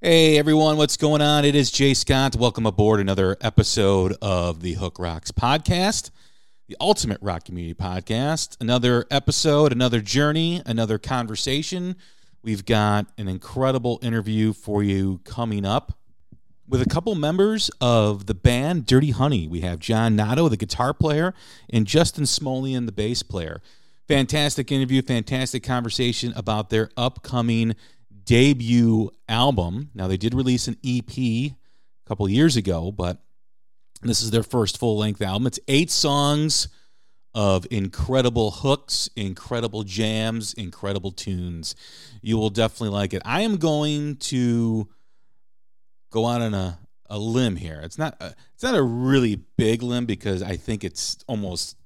Hey 0.00 0.38
everyone, 0.38 0.76
what's 0.76 0.96
going 0.96 1.20
on? 1.20 1.44
It 1.44 1.56
is 1.56 1.72
Jay 1.72 1.92
Scott. 1.92 2.36
Welcome 2.36 2.66
aboard 2.66 3.00
another 3.00 3.36
episode 3.40 4.14
of 4.22 4.62
the 4.62 4.74
Hook 4.74 5.00
Rocks 5.00 5.32
podcast, 5.32 6.12
the 6.68 6.76
ultimate 6.80 7.18
rock 7.20 7.44
community 7.44 7.74
podcast. 7.74 8.56
Another 8.60 9.06
episode, 9.10 9.72
another 9.72 10.00
journey, 10.00 10.62
another 10.64 10.98
conversation. 10.98 11.96
We've 12.44 12.64
got 12.64 13.08
an 13.18 13.26
incredible 13.26 13.98
interview 14.00 14.52
for 14.52 14.84
you 14.84 15.20
coming 15.24 15.64
up 15.66 15.98
with 16.68 16.80
a 16.80 16.88
couple 16.88 17.16
members 17.16 17.68
of 17.80 18.26
the 18.26 18.34
band 18.34 18.86
Dirty 18.86 19.10
Honey. 19.10 19.48
We 19.48 19.62
have 19.62 19.80
John 19.80 20.14
Notto, 20.14 20.48
the 20.48 20.56
guitar 20.56 20.94
player, 20.94 21.34
and 21.70 21.88
Justin 21.88 22.22
Smolian, 22.22 22.86
the 22.86 22.92
bass 22.92 23.24
player. 23.24 23.60
Fantastic 24.06 24.70
interview, 24.70 25.02
fantastic 25.02 25.64
conversation 25.64 26.32
about 26.36 26.70
their 26.70 26.88
upcoming 26.96 27.74
debut 28.28 29.10
album. 29.26 29.90
Now, 29.94 30.06
they 30.06 30.18
did 30.18 30.34
release 30.34 30.68
an 30.68 30.76
EP 30.84 31.16
a 31.16 31.56
couple 32.06 32.28
years 32.28 32.56
ago, 32.56 32.92
but 32.92 33.22
this 34.02 34.20
is 34.20 34.30
their 34.30 34.42
first 34.42 34.78
full 34.78 34.98
length 34.98 35.22
album. 35.22 35.46
It's 35.46 35.58
eight 35.66 35.90
songs 35.90 36.68
of 37.34 37.66
incredible 37.70 38.50
hooks, 38.50 39.08
incredible 39.16 39.82
jams, 39.82 40.52
incredible 40.52 41.10
tunes. 41.10 41.74
You 42.20 42.36
will 42.36 42.50
definitely 42.50 42.90
like 42.90 43.14
it. 43.14 43.22
I 43.24 43.40
am 43.40 43.56
going 43.56 44.16
to 44.16 44.90
go 46.10 46.26
out 46.26 46.42
on 46.42 46.52
a, 46.52 46.78
a 47.08 47.18
limb 47.18 47.56
here. 47.56 47.80
It's 47.82 47.96
not 47.96 48.14
a, 48.20 48.34
it's 48.52 48.62
not 48.62 48.74
a 48.74 48.82
really 48.82 49.36
big 49.56 49.82
limb 49.82 50.04
because 50.04 50.42
I 50.42 50.56
think 50.56 50.84
it's 50.84 51.16
almost 51.26 51.78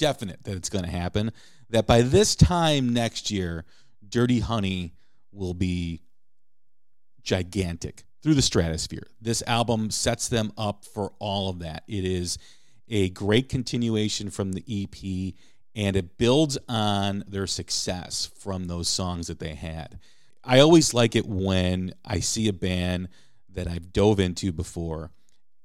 definite 0.00 0.42
that 0.42 0.56
it's 0.56 0.70
going 0.70 0.84
to 0.84 0.90
happen. 0.90 1.30
That 1.70 1.86
by 1.86 2.02
this 2.02 2.34
time 2.34 2.92
next 2.92 3.30
year, 3.30 3.64
Dirty 4.08 4.40
Honey 4.40 4.94
will 5.34 5.54
be 5.54 6.00
gigantic 7.22 8.04
through 8.22 8.34
the 8.34 8.42
stratosphere. 8.42 9.06
This 9.20 9.42
album 9.46 9.90
sets 9.90 10.28
them 10.28 10.52
up 10.56 10.84
for 10.84 11.12
all 11.18 11.50
of 11.50 11.58
that. 11.60 11.84
It 11.88 12.04
is 12.04 12.38
a 12.88 13.10
great 13.10 13.48
continuation 13.48 14.30
from 14.30 14.52
the 14.52 14.64
EP 14.68 15.34
and 15.74 15.96
it 15.96 16.16
builds 16.16 16.56
on 16.68 17.24
their 17.26 17.46
success 17.46 18.30
from 18.38 18.66
those 18.66 18.88
songs 18.88 19.26
that 19.26 19.40
they 19.40 19.54
had. 19.54 19.98
I 20.44 20.60
always 20.60 20.94
like 20.94 21.16
it 21.16 21.26
when 21.26 21.94
I 22.04 22.20
see 22.20 22.48
a 22.48 22.52
band 22.52 23.08
that 23.50 23.66
I've 23.66 23.92
dove 23.92 24.20
into 24.20 24.52
before 24.52 25.10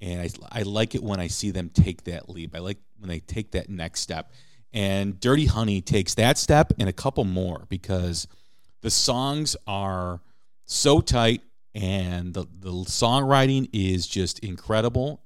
and 0.00 0.20
I, 0.22 0.60
I 0.60 0.62
like 0.62 0.94
it 0.94 1.02
when 1.02 1.20
I 1.20 1.28
see 1.28 1.50
them 1.50 1.68
take 1.68 2.04
that 2.04 2.28
leap. 2.28 2.56
I 2.56 2.58
like 2.60 2.78
when 2.98 3.08
they 3.08 3.20
take 3.20 3.52
that 3.52 3.68
next 3.68 4.00
step. 4.00 4.32
And 4.72 5.20
Dirty 5.20 5.46
Honey 5.46 5.82
takes 5.82 6.14
that 6.14 6.38
step 6.38 6.72
and 6.78 6.88
a 6.88 6.92
couple 6.92 7.24
more 7.24 7.66
because– 7.68 8.26
the 8.80 8.90
songs 8.90 9.56
are 9.66 10.20
so 10.64 11.00
tight 11.00 11.42
and 11.74 12.34
the, 12.34 12.46
the 12.58 12.70
songwriting 12.70 13.68
is 13.72 14.06
just 14.06 14.38
incredible. 14.40 15.22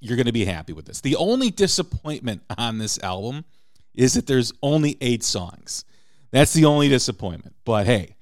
You're 0.00 0.16
going 0.16 0.26
to 0.26 0.32
be 0.32 0.44
happy 0.44 0.72
with 0.72 0.86
this. 0.86 1.00
The 1.00 1.16
only 1.16 1.50
disappointment 1.50 2.42
on 2.58 2.78
this 2.78 2.98
album 3.02 3.44
is 3.94 4.14
that 4.14 4.26
there's 4.26 4.52
only 4.62 4.96
eight 5.00 5.22
songs. 5.22 5.84
That's 6.30 6.52
the 6.52 6.64
only 6.64 6.88
disappointment. 6.88 7.54
But 7.64 7.86
hey, 7.86 8.16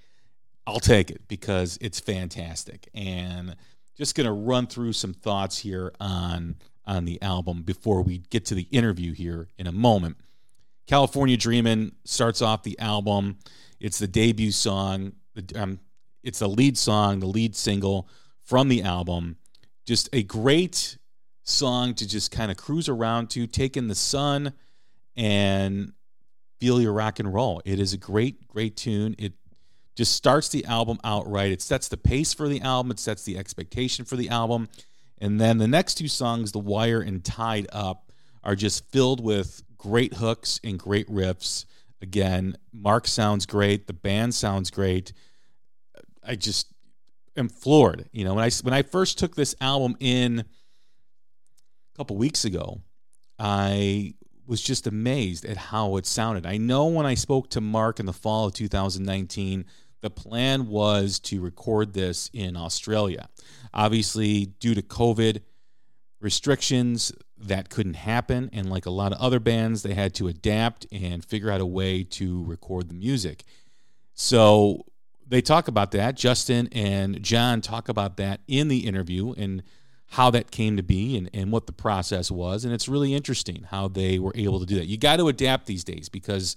I'll 0.67 0.81
take 0.81 1.11
it 1.11 1.27
because 1.29 1.79
it's 1.81 2.01
fantastic. 2.01 2.89
And 2.95 3.57
just 3.97 4.15
going 4.15 4.27
to 4.27 4.33
run 4.33 4.67
through 4.67 4.93
some 4.93 5.15
thoughts 5.15 5.59
here 5.59 5.93
on 6.01 6.57
on 6.87 7.05
the 7.05 7.21
album 7.23 7.63
before 7.63 8.03
we 8.03 8.19
get 8.31 8.47
to 8.47 8.55
the 8.55 8.67
interview 8.73 9.13
here 9.13 9.49
in 9.59 9.69
a 9.69 9.73
moment. 9.73 10.17
California 10.89 11.37
Dreamin' 11.37 11.93
starts 12.05 12.43
off 12.43 12.65
the 12.65 12.77
album. 12.81 13.39
It's 13.81 13.99
the 13.99 14.07
debut 14.07 14.53
song. 14.53 15.13
Um, 15.55 15.81
it's 16.23 16.41
the 16.41 16.49
lead 16.49 16.77
song, 16.77 17.21
the 17.21 17.27
lead 17.27 17.57
single 17.57 18.09
from 18.45 18.69
the 18.69 18.83
album. 18.83 19.37
Just 19.87 20.09
a 20.13 20.23
great 20.23 20.99
song 21.43 21.95
to 21.95 22.07
just 22.07 22.31
kind 22.31 22.51
of 22.51 22.57
cruise 22.57 22.89
around 22.89 23.31
to, 23.31 23.47
take 23.47 23.77
in 23.77 23.89
the 23.89 23.95
sun, 23.95 24.53
and 25.17 25.93
feel 26.61 26.81
your 26.81 26.93
rock 26.93 27.19
and 27.19 27.33
roll. 27.33 27.63
It 27.65 27.81
is 27.81 27.93
a 27.93 27.99
great, 27.99 28.47
great 28.49 28.77
tune. 28.77 29.17
It 29.19 29.33
just 29.97 30.13
starts 30.13 30.49
the 30.51 30.65
album 30.67 30.99
outright. 31.03 31.53
It 31.53 31.63
sets 31.63 31.89
the 31.89 31.97
pace 31.97 32.35
for 32.35 32.49
the 32.49 32.61
album. 32.61 32.91
It 32.91 32.99
sets 32.99 33.25
the 33.25 33.39
expectation 33.39 34.05
for 34.05 34.17
the 34.17 34.29
album. 34.29 34.69
And 35.19 35.41
then 35.41 35.59
the 35.59 35.69
next 35.69 35.95
two 35.95 36.09
songs, 36.09 36.53
The 36.53 36.59
Wire 36.59 37.01
and 37.01 37.25
Tied 37.25 37.67
Up, 37.73 38.13
are 38.43 38.55
just 38.55 38.91
filled 38.91 39.23
with 39.23 39.63
great 39.77 40.15
hooks 40.15 40.61
and 40.63 40.79
great 40.79 41.09
riffs. 41.09 41.65
Again, 42.03 42.57
Marc 42.73 43.07
sounds 43.07 43.47
great. 43.47 43.87
The 43.87 43.93
band 43.93 44.35
sounds 44.35 44.71
great. 44.71 45.13
I 46.25 46.35
just 46.35 46.73
am 47.37 47.49
floored. 47.49 48.09
You 48.13 48.25
know, 48.25 48.35
when 48.35 48.45
I 48.45 48.51
when 48.63 48.75
I 48.75 48.83
first 48.83 49.19
took 49.19 49.37
this 49.37 49.55
album 49.61 49.97
in 50.01 50.41
a 50.41 50.45
couple 51.97 52.17
weeks 52.17 52.45
ago, 52.45 52.81
I 53.39 54.15
was 54.47 54.61
just 54.61 54.87
amazed 54.87 55.45
at 55.45 55.57
how 55.57 55.97
it 55.97 56.07
sounded. 56.07 56.47
I 56.47 56.57
know 56.57 56.87
when 56.87 57.07
I 57.07 57.15
spoke 57.15 57.51
to 57.51 57.61
Marc 57.61 58.01
in 58.01 58.07
the 58.07 58.13
fall 58.13 58.47
of 58.47 58.55
2019, 58.55 59.65
the 60.01 60.11
plan 60.11 60.67
was 60.67 61.21
to 61.21 61.41
record 61.41 61.93
this 61.93 62.31
in 62.33 62.57
Australia. 62.57 63.29
Obviously, 63.73 64.47
due 64.47 64.75
to 64.75 64.83
COVID 64.83 65.43
restrictions, 66.21 67.13
that 67.41 67.71
couldn't 67.71 67.95
happen. 67.95 68.51
And 68.53 68.71
like 68.71 68.87
a 68.87 68.91
lot 68.91 69.13
of 69.13 69.19
other 69.19 69.41
bands, 69.41 69.83
they 69.83 69.95
had 69.95 70.15
to 70.15 70.29
adapt 70.29 70.87
and 70.93 71.25
figure 71.25 71.51
out 71.51 71.61
a 71.61 71.67
way 71.67 72.05
to 72.05 72.45
record 72.45 72.89
the 72.89 72.95
music. 72.95 73.45
So 74.15 74.85
they 75.27 75.41
talk 75.41 75.69
about 75.69 75.93
that. 75.93 76.17
Justin 76.17 76.69
and 76.73 77.23
John 77.23 77.61
talk 77.61 77.89
about 77.89 78.17
that 78.19 78.41
in 78.47 78.69
the 78.69 78.87
interview 78.87 79.33
and 79.33 79.63
how 80.09 80.31
that 80.31 80.51
came 80.51 80.77
to 80.77 80.83
be 80.83 81.17
and, 81.17 81.31
and 81.33 81.53
what 81.53 81.67
the 81.67 81.73
process 81.73 82.31
was. 82.31 82.65
And 82.65 82.75
it's 82.75 82.89
really 82.89 83.15
interesting 83.15 83.65
how 83.71 83.89
they 83.89 84.19
were 84.19 84.33
able 84.35 84.61
to 84.61 84.67
do 84.67 84.75
that. 84.77 84.87
You 84.87 84.99
got 84.99 85.17
to 85.17 85.29
adapt 85.29 85.67
these 85.67 85.85
days 85.85 86.09
because 86.09 86.57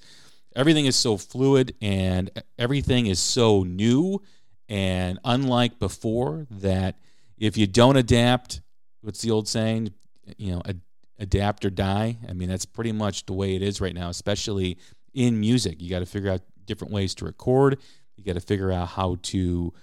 everything 0.55 0.85
is 0.85 0.95
so 0.95 1.17
fluid 1.17 1.75
and 1.81 2.29
everything 2.57 3.05
is 3.05 3.19
so 3.19 3.63
new 3.63 4.21
and 4.69 5.19
unlike 5.23 5.77
before 5.77 6.47
that 6.49 6.95
if 7.37 7.57
you 7.57 7.67
don't 7.67 7.97
adapt, 7.97 8.61
what's 9.01 9.21
the 9.21 9.31
old 9.31 9.47
saying? 9.47 9.93
You 10.37 10.51
know, 10.51 10.61
ad- 10.65 10.81
adapt 11.19 11.65
or 11.65 11.69
die. 11.69 12.17
I 12.27 12.33
mean, 12.33 12.49
that's 12.49 12.65
pretty 12.65 12.91
much 12.91 13.25
the 13.25 13.33
way 13.33 13.55
it 13.55 13.61
is 13.61 13.81
right 13.81 13.93
now, 13.93 14.09
especially 14.09 14.77
in 15.13 15.39
music. 15.39 15.81
You 15.81 15.89
got 15.89 15.99
to 15.99 16.05
figure 16.05 16.31
out 16.31 16.41
different 16.65 16.93
ways 16.93 17.15
to 17.15 17.25
record. 17.25 17.79
You 18.15 18.23
got 18.23 18.33
to 18.33 18.41
figure 18.41 18.71
out 18.71 18.89
how 18.89 19.17
to 19.23 19.73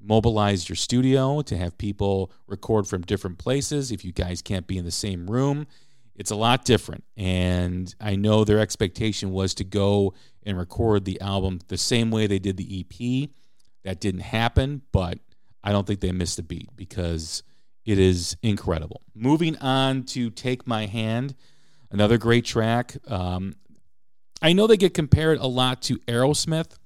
mobilize 0.00 0.68
your 0.68 0.76
studio 0.76 1.42
to 1.42 1.56
have 1.56 1.76
people 1.76 2.30
record 2.46 2.86
from 2.86 3.02
different 3.02 3.38
places. 3.38 3.90
If 3.90 4.04
you 4.04 4.12
guys 4.12 4.42
can't 4.42 4.66
be 4.66 4.78
in 4.78 4.84
the 4.84 4.90
same 4.90 5.28
room, 5.28 5.66
it's 6.14 6.30
a 6.30 6.36
lot 6.36 6.64
different. 6.64 7.04
And 7.16 7.92
I 8.00 8.16
know 8.16 8.44
their 8.44 8.60
expectation 8.60 9.32
was 9.32 9.54
to 9.54 9.64
go 9.64 10.14
and 10.44 10.56
record 10.56 11.04
the 11.04 11.20
album 11.20 11.60
the 11.68 11.78
same 11.78 12.10
way 12.10 12.26
they 12.26 12.38
did 12.38 12.56
the 12.56 12.80
EP. 12.80 13.30
That 13.84 14.00
didn't 14.00 14.20
happen, 14.20 14.82
but 14.92 15.18
I 15.62 15.72
don't 15.72 15.86
think 15.86 16.00
they 16.00 16.12
missed 16.12 16.38
a 16.38 16.42
beat 16.42 16.68
because 16.76 17.42
it 17.84 17.98
is 17.98 18.36
incredible. 18.42 19.02
Moving 19.14 19.56
on 19.58 20.04
to 20.04 20.30
Take 20.30 20.66
My 20.66 20.86
Hand, 20.86 21.34
another 21.90 22.18
great 22.18 22.44
track. 22.44 22.96
Um, 23.06 23.56
I 24.40 24.52
know 24.52 24.66
they 24.66 24.76
get 24.76 24.94
compared 24.94 25.38
a 25.38 25.46
lot 25.46 25.82
to 25.82 25.98
Aerosmith, 26.00 26.76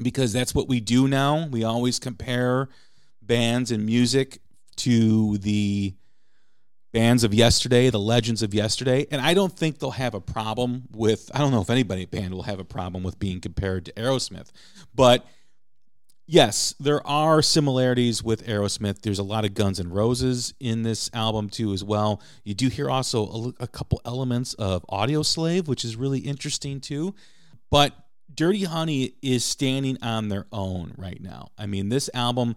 because 0.00 0.32
that's 0.32 0.54
what 0.54 0.68
we 0.68 0.80
do 0.80 1.06
now. 1.06 1.46
We 1.48 1.64
always 1.64 1.98
compare 1.98 2.68
bands 3.20 3.70
and 3.70 3.84
music 3.84 4.40
to 4.76 5.36
the 5.38 5.94
bands 6.92 7.24
of 7.24 7.34
yesterday, 7.34 7.90
the 7.90 7.98
legends 7.98 8.42
of 8.42 8.54
yesterday. 8.54 9.06
And 9.10 9.20
I 9.20 9.34
don't 9.34 9.52
think 9.52 9.78
they'll 9.78 9.90
have 9.90 10.14
a 10.14 10.20
problem 10.20 10.84
with, 10.92 11.30
I 11.34 11.38
don't 11.38 11.50
know 11.50 11.60
if 11.60 11.70
anybody 11.70 12.06
band 12.06 12.34
will 12.34 12.44
have 12.44 12.58
a 12.58 12.64
problem 12.64 13.02
with 13.02 13.18
being 13.18 13.40
compared 13.40 13.84
to 13.86 13.92
Aerosmith. 13.92 14.50
But 14.94 15.26
yes, 16.32 16.74
there 16.80 17.06
are 17.06 17.42
similarities 17.42 18.24
with 18.24 18.46
Aerosmith. 18.46 19.02
There's 19.02 19.18
a 19.18 19.22
lot 19.22 19.44
of 19.44 19.52
Guns 19.52 19.78
N' 19.78 19.90
Roses 19.90 20.54
in 20.58 20.82
this 20.82 21.10
album 21.12 21.50
too, 21.50 21.74
as 21.74 21.84
well. 21.84 22.22
You 22.42 22.54
do 22.54 22.68
hear 22.68 22.88
also 22.88 23.52
a, 23.60 23.64
a 23.64 23.66
couple 23.66 24.00
elements 24.06 24.54
of 24.54 24.82
Audioslave, 24.86 25.68
which 25.68 25.84
is 25.84 25.94
really 25.94 26.20
interesting 26.20 26.80
too. 26.80 27.14
But 27.70 27.92
Dirty 28.34 28.64
Honey 28.64 29.12
is 29.20 29.44
standing 29.44 29.98
on 30.00 30.30
their 30.30 30.46
own 30.52 30.94
right 30.96 31.20
now. 31.20 31.48
I 31.58 31.66
mean, 31.66 31.90
this 31.90 32.08
album, 32.14 32.56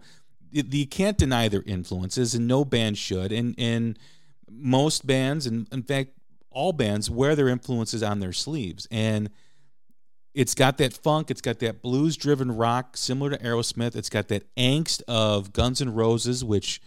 you 0.50 0.86
can't 0.86 1.18
deny 1.18 1.48
their 1.48 1.62
influences, 1.66 2.34
and 2.34 2.48
no 2.48 2.64
band 2.64 2.96
should. 2.96 3.30
And 3.30 3.54
and 3.58 3.98
most 4.50 5.06
bands, 5.06 5.46
and 5.46 5.68
in 5.70 5.82
fact, 5.82 6.12
all 6.50 6.72
bands 6.72 7.10
wear 7.10 7.36
their 7.36 7.48
influences 7.48 8.02
on 8.02 8.20
their 8.20 8.32
sleeves. 8.32 8.88
And 8.90 9.28
it's 10.36 10.54
got 10.54 10.76
that 10.78 10.92
funk, 10.92 11.30
it's 11.30 11.40
got 11.40 11.60
that 11.60 11.80
blues 11.80 12.14
driven 12.16 12.54
rock 12.54 12.96
similar 12.96 13.30
to 13.30 13.38
Aerosmith. 13.38 13.96
It's 13.96 14.10
got 14.10 14.28
that 14.28 14.54
angst 14.54 15.00
of 15.08 15.54
Guns 15.54 15.80
N' 15.80 15.94
Roses, 15.94 16.44
which 16.44 16.82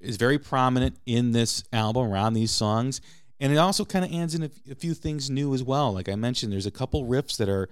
is 0.00 0.18
very 0.18 0.38
prominent 0.38 0.98
in 1.06 1.32
this 1.32 1.64
album 1.72 2.12
around 2.12 2.34
these 2.34 2.50
songs. 2.50 3.00
And 3.40 3.54
it 3.54 3.56
also 3.56 3.86
kind 3.86 4.04
of 4.04 4.12
adds 4.12 4.34
in 4.34 4.42
a, 4.42 4.50
a 4.70 4.74
few 4.74 4.92
things 4.92 5.30
new 5.30 5.54
as 5.54 5.62
well. 5.62 5.94
Like 5.94 6.10
I 6.10 6.14
mentioned, 6.14 6.52
there's 6.52 6.66
a 6.66 6.70
couple 6.70 7.06
riffs 7.06 7.38
that 7.38 7.48
are, 7.48 7.70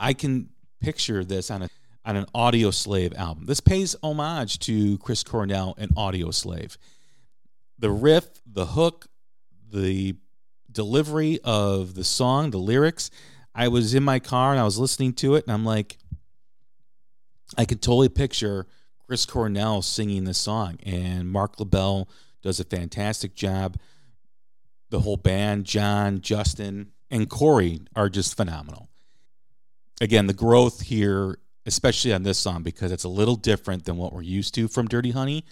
I 0.00 0.12
can 0.12 0.48
picture 0.80 1.24
this 1.24 1.48
on 1.50 1.62
a 1.62 1.68
on 2.04 2.16
an 2.16 2.26
Audioslave 2.34 3.16
album. 3.16 3.46
This 3.46 3.60
pays 3.60 3.96
homage 4.02 4.60
to 4.60 4.96
Chris 4.98 5.24
Cornell 5.24 5.74
and 5.76 5.92
Audioslave. 5.96 6.76
the 7.78 7.90
riff, 7.90 8.26
the 8.46 8.66
hook, 8.66 9.06
the 9.72 10.16
delivery 10.70 11.40
of 11.44 11.94
the 11.94 12.04
song, 12.04 12.50
the 12.50 12.58
lyrics. 12.58 13.10
I 13.56 13.68
was 13.68 13.94
in 13.94 14.02
my 14.02 14.18
car 14.18 14.52
and 14.52 14.60
I 14.60 14.64
was 14.64 14.78
listening 14.78 15.14
to 15.14 15.34
it, 15.34 15.44
and 15.44 15.52
I'm 15.52 15.64
like, 15.64 15.98
I 17.56 17.64
could 17.64 17.82
totally 17.82 18.08
picture 18.08 18.66
Chris 19.06 19.24
Cornell 19.24 19.82
singing 19.82 20.24
this 20.24 20.38
song, 20.38 20.78
and 20.84 21.30
Marc 21.30 21.58
LaBelle 21.58 22.08
does 22.42 22.60
a 22.60 22.64
fantastic 22.64 23.34
job. 23.34 23.78
The 24.90 25.00
whole 25.00 25.16
band, 25.16 25.64
John, 25.64 26.20
Justin, 26.20 26.92
and 27.10 27.28
Corey 27.28 27.80
are 27.96 28.08
just 28.08 28.36
phenomenal. 28.36 28.88
Again, 30.00 30.26
the 30.26 30.34
growth 30.34 30.82
here, 30.82 31.38
especially 31.64 32.12
on 32.12 32.22
this 32.22 32.38
song, 32.38 32.62
because 32.62 32.92
it's 32.92 33.04
a 33.04 33.08
little 33.08 33.36
different 33.36 33.84
than 33.84 33.96
what 33.96 34.12
we're 34.12 34.22
used 34.22 34.54
to 34.54 34.68
from 34.68 34.86
Dirty 34.86 35.12
Honey 35.12 35.44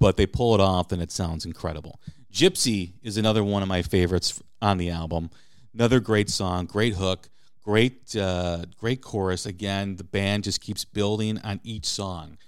but 0.00 0.16
they 0.16 0.26
pull 0.26 0.54
it 0.54 0.60
off 0.60 0.90
and 0.90 1.00
it 1.00 1.12
sounds 1.12 1.44
incredible. 1.44 2.00
Gypsy 2.32 2.94
is 3.02 3.16
another 3.16 3.44
one 3.44 3.62
of 3.62 3.68
my 3.68 3.82
favorites 3.82 4.42
on 4.60 4.78
the 4.78 4.90
album. 4.90 5.30
Another 5.72 6.00
great 6.00 6.28
song, 6.28 6.66
great 6.66 6.94
hook, 6.94 7.28
great 7.62 8.16
uh, 8.16 8.64
great 8.76 9.02
chorus. 9.02 9.46
Again, 9.46 9.96
the 9.96 10.04
band 10.04 10.44
just 10.44 10.60
keeps 10.60 10.84
building 10.84 11.38
on 11.38 11.60
each 11.62 11.86
song. 11.86 12.38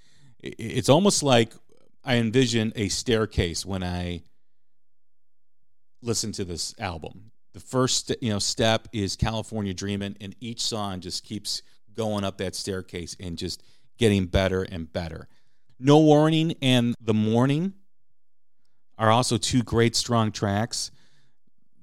It's 0.41 0.89
almost 0.89 1.23
like 1.23 1.53
I 2.05 2.17
envision 2.17 2.73
a 2.75 2.89
staircase 2.89 3.65
when 3.65 3.85
I 3.85 4.23
listen 6.03 6.33
to 6.33 6.45
this 6.45 6.75
album. 6.81 7.31
The 7.53 7.61
first 7.61 8.13
you 8.21 8.31
know 8.31 8.39
step 8.39 8.89
is 8.93 9.15
California 9.15 9.75
Dreamin', 9.75 10.17
and 10.21 10.35
each 10.41 10.61
song 10.61 11.01
just 11.01 11.25
keeps 11.25 11.63
going 11.95 12.25
up 12.25 12.39
that 12.39 12.57
staircase 12.57 13.17
and 13.21 13.39
just 13.39 13.63
getting 13.99 14.27
better 14.27 14.63
and 14.63 14.93
better. 14.93 15.29
No 15.79 15.99
Warning 15.99 16.55
and 16.63 16.95
The 17.01 17.15
Morning 17.15 17.75
are 18.99 19.11
also 19.11 19.37
two 19.37 19.63
great 19.63 19.95
strong 19.95 20.33
tracks. 20.33 20.91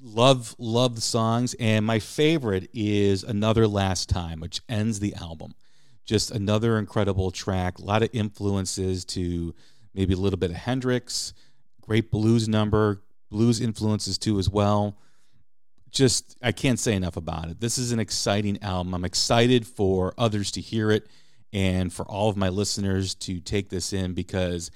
Love 0.02 0.56
love 0.58 0.96
the 0.96 1.02
songs 1.02 1.54
and 1.60 1.86
my 1.86 2.00
favorite 2.00 2.70
is 2.74 3.22
Another 3.22 3.68
Last 3.68 4.08
Time 4.08 4.40
which 4.40 4.62
ends 4.70 5.02
the 5.02 5.14
album. 5.16 5.54
Just 6.06 6.32
another 6.32 6.78
incredible 6.78 7.32
track, 7.32 7.80
a 7.80 7.82
lot 7.82 8.02
of 8.02 8.10
influences 8.14 9.04
to 9.06 9.54
maybe 9.94 10.14
a 10.14 10.18
little 10.18 10.40
bit 10.40 10.52
of 10.52 10.56
Hendrix, 10.56 11.34
great 11.82 12.12
blues 12.12 12.48
number, 12.48 13.02
blues 13.30 13.60
influences 13.60 14.18
too 14.18 14.40
as 14.40 14.50
well. 14.50 14.98
Just 15.92 16.38
I 16.42 16.54
can't 16.54 16.80
say 16.80 16.94
enough 16.94 17.18
about 17.18 17.50
it. 17.50 17.60
This 17.60 17.78
is 17.78 17.92
an 17.92 18.00
exciting 18.00 18.58
album. 18.64 18.94
I'm 18.94 19.04
excited 19.04 19.68
for 19.68 20.14
others 20.18 20.52
to 20.52 20.62
hear 20.62 20.92
it 20.92 21.08
and 21.52 21.92
for 21.92 22.06
all 22.06 22.30
of 22.30 22.38
my 22.38 22.48
listeners 22.48 23.16
to 23.16 23.42
take 23.42 23.70
this 23.70 23.92
in 23.92 24.14
because 24.14 24.72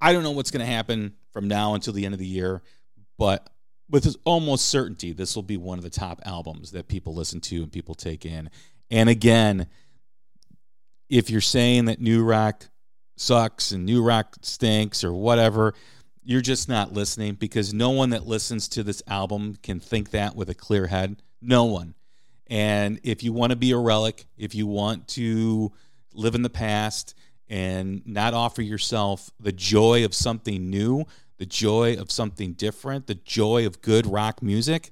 I 0.00 0.12
don't 0.12 0.24
know 0.24 0.32
what's 0.32 0.50
going 0.50 0.66
to 0.66 0.72
happen 0.72 1.14
from 1.32 1.46
now 1.46 1.74
until 1.74 1.92
the 1.92 2.04
end 2.04 2.14
of 2.14 2.18
the 2.18 2.26
year, 2.26 2.62
but 3.16 3.48
with 3.90 4.16
almost 4.24 4.68
certainty, 4.68 5.12
this 5.12 5.34
will 5.34 5.42
be 5.42 5.56
one 5.56 5.78
of 5.78 5.84
the 5.84 5.90
top 5.90 6.20
albums 6.24 6.72
that 6.72 6.88
people 6.88 7.14
listen 7.14 7.40
to 7.40 7.62
and 7.62 7.72
people 7.72 7.94
take 7.94 8.26
in. 8.26 8.50
And 8.90 9.08
again, 9.08 9.66
if 11.08 11.30
you're 11.30 11.40
saying 11.40 11.86
that 11.86 12.00
new 12.00 12.24
rock 12.24 12.66
sucks 13.16 13.72
and 13.72 13.84
new 13.84 14.02
rock 14.02 14.36
stinks 14.42 15.04
or 15.04 15.12
whatever, 15.12 15.74
you're 16.22 16.40
just 16.42 16.68
not 16.68 16.92
listening 16.92 17.34
because 17.34 17.72
no 17.72 17.90
one 17.90 18.10
that 18.10 18.26
listens 18.26 18.68
to 18.68 18.82
this 18.82 19.02
album 19.06 19.56
can 19.62 19.80
think 19.80 20.10
that 20.10 20.36
with 20.36 20.50
a 20.50 20.54
clear 20.54 20.86
head. 20.86 21.22
No 21.40 21.64
one. 21.64 21.94
And 22.48 23.00
if 23.02 23.22
you 23.22 23.32
want 23.32 23.50
to 23.50 23.56
be 23.56 23.72
a 23.72 23.78
relic, 23.78 24.26
if 24.36 24.54
you 24.54 24.66
want 24.66 25.08
to 25.08 25.72
live 26.12 26.34
in 26.34 26.42
the 26.42 26.50
past 26.50 27.14
and 27.48 28.02
not 28.06 28.34
offer 28.34 28.60
yourself 28.60 29.30
the 29.40 29.52
joy 29.52 30.04
of 30.04 30.14
something 30.14 30.68
new, 30.68 31.06
the 31.38 31.46
joy 31.46 31.96
of 31.96 32.10
something 32.10 32.52
different, 32.52 33.06
the 33.06 33.14
joy 33.14 33.66
of 33.66 33.80
good 33.80 34.06
rock 34.06 34.42
music, 34.42 34.90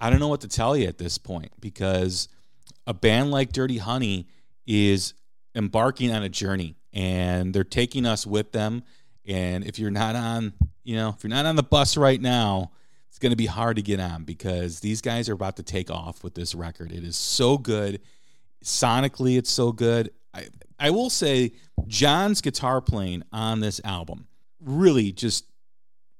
I 0.00 0.08
don't 0.10 0.20
know 0.20 0.28
what 0.28 0.42
to 0.42 0.48
tell 0.48 0.76
you 0.76 0.86
at 0.86 0.98
this 0.98 1.18
point 1.18 1.52
because 1.60 2.28
a 2.86 2.94
band 2.94 3.30
like 3.30 3.52
Dirty 3.52 3.78
Honey 3.78 4.28
is 4.66 5.14
embarking 5.54 6.12
on 6.12 6.22
a 6.22 6.28
journey 6.28 6.76
and 6.92 7.52
they're 7.52 7.64
taking 7.64 8.06
us 8.06 8.26
with 8.26 8.52
them. 8.52 8.82
And 9.26 9.64
if 9.64 9.78
you're 9.78 9.90
not 9.90 10.16
on, 10.16 10.52
you 10.84 10.96
know, 10.96 11.10
if 11.16 11.22
you're 11.22 11.30
not 11.30 11.46
on 11.46 11.56
the 11.56 11.62
bus 11.62 11.96
right 11.96 12.20
now, 12.20 12.72
it's 13.08 13.18
going 13.18 13.30
to 13.30 13.36
be 13.36 13.46
hard 13.46 13.76
to 13.76 13.82
get 13.82 14.00
on 14.00 14.24
because 14.24 14.80
these 14.80 15.00
guys 15.00 15.28
are 15.28 15.34
about 15.34 15.56
to 15.56 15.62
take 15.62 15.90
off 15.90 16.22
with 16.22 16.34
this 16.34 16.54
record. 16.54 16.92
It 16.92 17.04
is 17.04 17.16
so 17.16 17.58
good. 17.58 18.00
Sonically, 18.64 19.36
it's 19.36 19.50
so 19.50 19.72
good. 19.72 20.10
I, 20.32 20.46
I 20.78 20.90
will 20.90 21.10
say, 21.10 21.52
John's 21.86 22.40
guitar 22.40 22.80
playing 22.80 23.24
on 23.32 23.60
this 23.60 23.80
album 23.84 24.26
really 24.60 25.12
just 25.12 25.44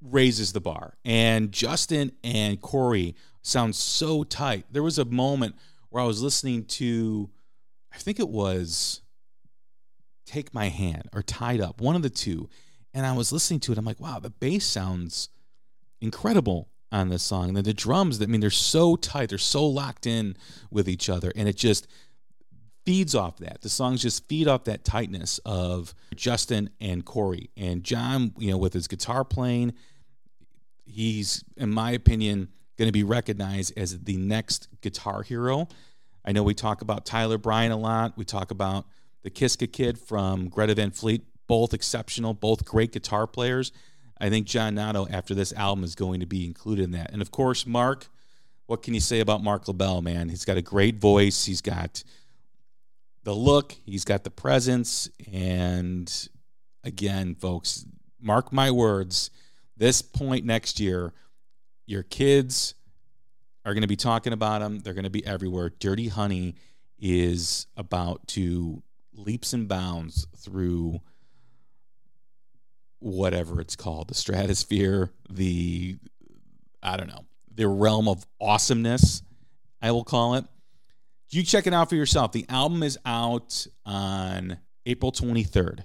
raises 0.03 0.53
the 0.53 0.61
bar. 0.61 0.97
And 1.05 1.53
Justin 1.53 2.13
and 2.23 2.61
Corey 2.61 3.15
sound 3.43 3.75
so 3.75 4.23
tight. 4.25 4.67
There 4.71 4.83
was 4.83 4.99
a 4.99 5.05
moment 5.05 5.57
where 5.91 6.03
I 6.03 6.07
was 6.07 6.23
listening 6.23 6.65
to, 6.65 7.31
I 7.93 7.99
think 7.99 8.19
it 8.19 8.29
was 8.29 9.03
Take 10.27 10.55
My 10.55 10.69
Hand 10.69 11.09
or 11.13 11.23
Tied 11.23 11.61
Up, 11.61 11.81
one 11.81 11.97
of 11.97 12.03
the 12.03 12.11
two. 12.11 12.49
And 12.93 13.07
I 13.07 13.13
was 13.13 13.33
listening 13.33 13.61
to 13.61 13.73
it. 13.73 13.79
I'm 13.79 13.85
like, 13.85 14.01
wow, 14.01 14.19
the 14.19 14.31
bass 14.31 14.65
sounds 14.65 15.29
incredible 16.01 16.69
on 16.93 17.09
this 17.09 17.23
song. 17.23 17.57
And 17.57 17.65
the 17.65 17.75
drums, 17.75 18.21
I 18.21 18.27
mean, 18.27 18.41
they're 18.41 18.51
so 18.51 18.97
tight, 18.97 19.29
they're 19.29 19.39
so 19.39 19.65
locked 19.67 20.07
in 20.07 20.37
with 20.71 20.89
each 20.89 21.09
other, 21.09 21.33
and 21.37 21.49
it 21.49 21.57
just 21.57 21.87
feeds 22.85 23.15
off 23.15 23.37
that. 23.39 23.61
The 23.61 23.69
songs 23.69 24.03
just 24.03 24.29
feed 24.29 24.49
off 24.49 24.65
that 24.65 24.85
tightness 24.85 25.39
of 25.45 25.95
Justin 26.17 26.71
and 26.81 27.05
Corey. 27.05 27.51
And 27.57 27.85
John, 27.85 28.33
you 28.39 28.51
know, 28.51 28.59
with 28.59 28.73
his 28.73 28.89
guitar 28.89 29.25
playing, 29.25 29.75
he's, 30.91 31.45
in 31.57 31.71
my 31.71 31.93
opinion, 31.93 32.49
going 32.77 32.89
to 32.89 32.93
be 32.93 33.05
recognized 33.05 33.73
as 33.77 33.99
the 33.99 34.17
next 34.17 34.69
guitar 34.81 35.23
hero. 35.23 35.69
I 36.25 36.33
know 36.33 36.43
we 36.43 36.55
talk 36.55 36.83
about 36.83 37.07
Tyler 37.07 37.39
Bryant 37.39 37.73
a 37.73 37.77
lot. 37.77 38.17
We 38.17 38.25
talk 38.25 38.51
about 38.51 38.87
the 39.23 39.31
Kiszka 39.31 39.71
kid 39.71 39.99
from 39.99 40.49
Greta 40.49 40.75
Van 40.75 40.91
Fleet, 40.91 41.23
both 41.47 41.75
exceptional, 41.75 42.35
both 42.35 42.65
great 42.65 42.93
guitar 42.93 43.27
players. 43.27 43.73
I 44.21 44.29
think 44.29 44.47
John 44.47 44.75
Notto, 44.75 45.07
after 45.11 45.35
this 45.35 45.53
album, 45.53 45.83
is 45.85 45.95
going 45.95 46.21
to 46.21 46.27
be 46.27 46.45
included 46.45 46.85
in 46.85 46.91
that. 46.93 47.11
And 47.13 47.23
of 47.23 47.31
course, 47.31 47.67
Marc, 47.67 48.07
what 48.67 48.83
can 48.83 48.95
you 48.95 49.01
say 49.01 49.21
about 49.21 49.43
Marc 49.43 49.67
LaBelle, 49.67 50.03
man? 50.03 50.29
He's 50.29 50.45
got 50.45 50.57
a 50.57 50.63
great 50.63 50.97
voice. 50.97 51.45
He's 51.45 51.61
got 51.61 52.05
the 53.25 53.35
look, 53.35 53.75
he's 53.85 54.05
got 54.05 54.25
the 54.25 54.31
presence. 54.31 55.09
And 55.33 56.29
again, 56.85 57.35
folks, 57.35 57.85
mark 58.21 58.53
my 58.53 58.71
words, 58.71 59.31
this 59.81 60.01
point 60.03 60.45
next 60.45 60.79
year, 60.79 61.13
your 61.87 62.05
kids 62.05 62.75
are 63.65 63.75
going 63.75 63.83
to 63.83 63.89
be 63.89 63.97
talking 63.97 64.33
about 64.33 64.61
them. 64.61 64.79
They're 64.79 64.95
going 64.95 65.05
to 65.05 65.11
be 65.11 65.27
everywhere. 65.27 65.71
Dirty 65.71 66.07
Honey 66.07 66.55
is 66.99 67.67
about 67.77 68.29
to 68.29 68.83
leaps 69.13 69.53
and 69.53 69.67
bounds 69.67 70.29
through 70.37 71.01
whatever 73.01 73.61
it's 73.61 73.77
called 73.77 74.09
the 74.09 74.15
stratosphere 74.15 75.11
the 75.31 75.97
i 76.83 76.99
don't 76.99 77.09
know 77.09 77.25
the 77.55 77.67
realm 77.67 78.07
of 78.07 78.27
awesomeness 78.39 79.23
i 79.81 79.91
will 79.91 80.05
call 80.05 80.35
it 80.35 80.45
you 81.31 81.43
check 81.43 81.67
it 81.67 81.75
out 81.75 81.89
for 81.89 81.95
yourself. 81.95 82.33
The 82.33 82.45
album 82.49 82.83
is 82.83 82.99
out 83.07 83.67
on 83.87 84.59
April 84.85 85.13
23rd, 85.13 85.85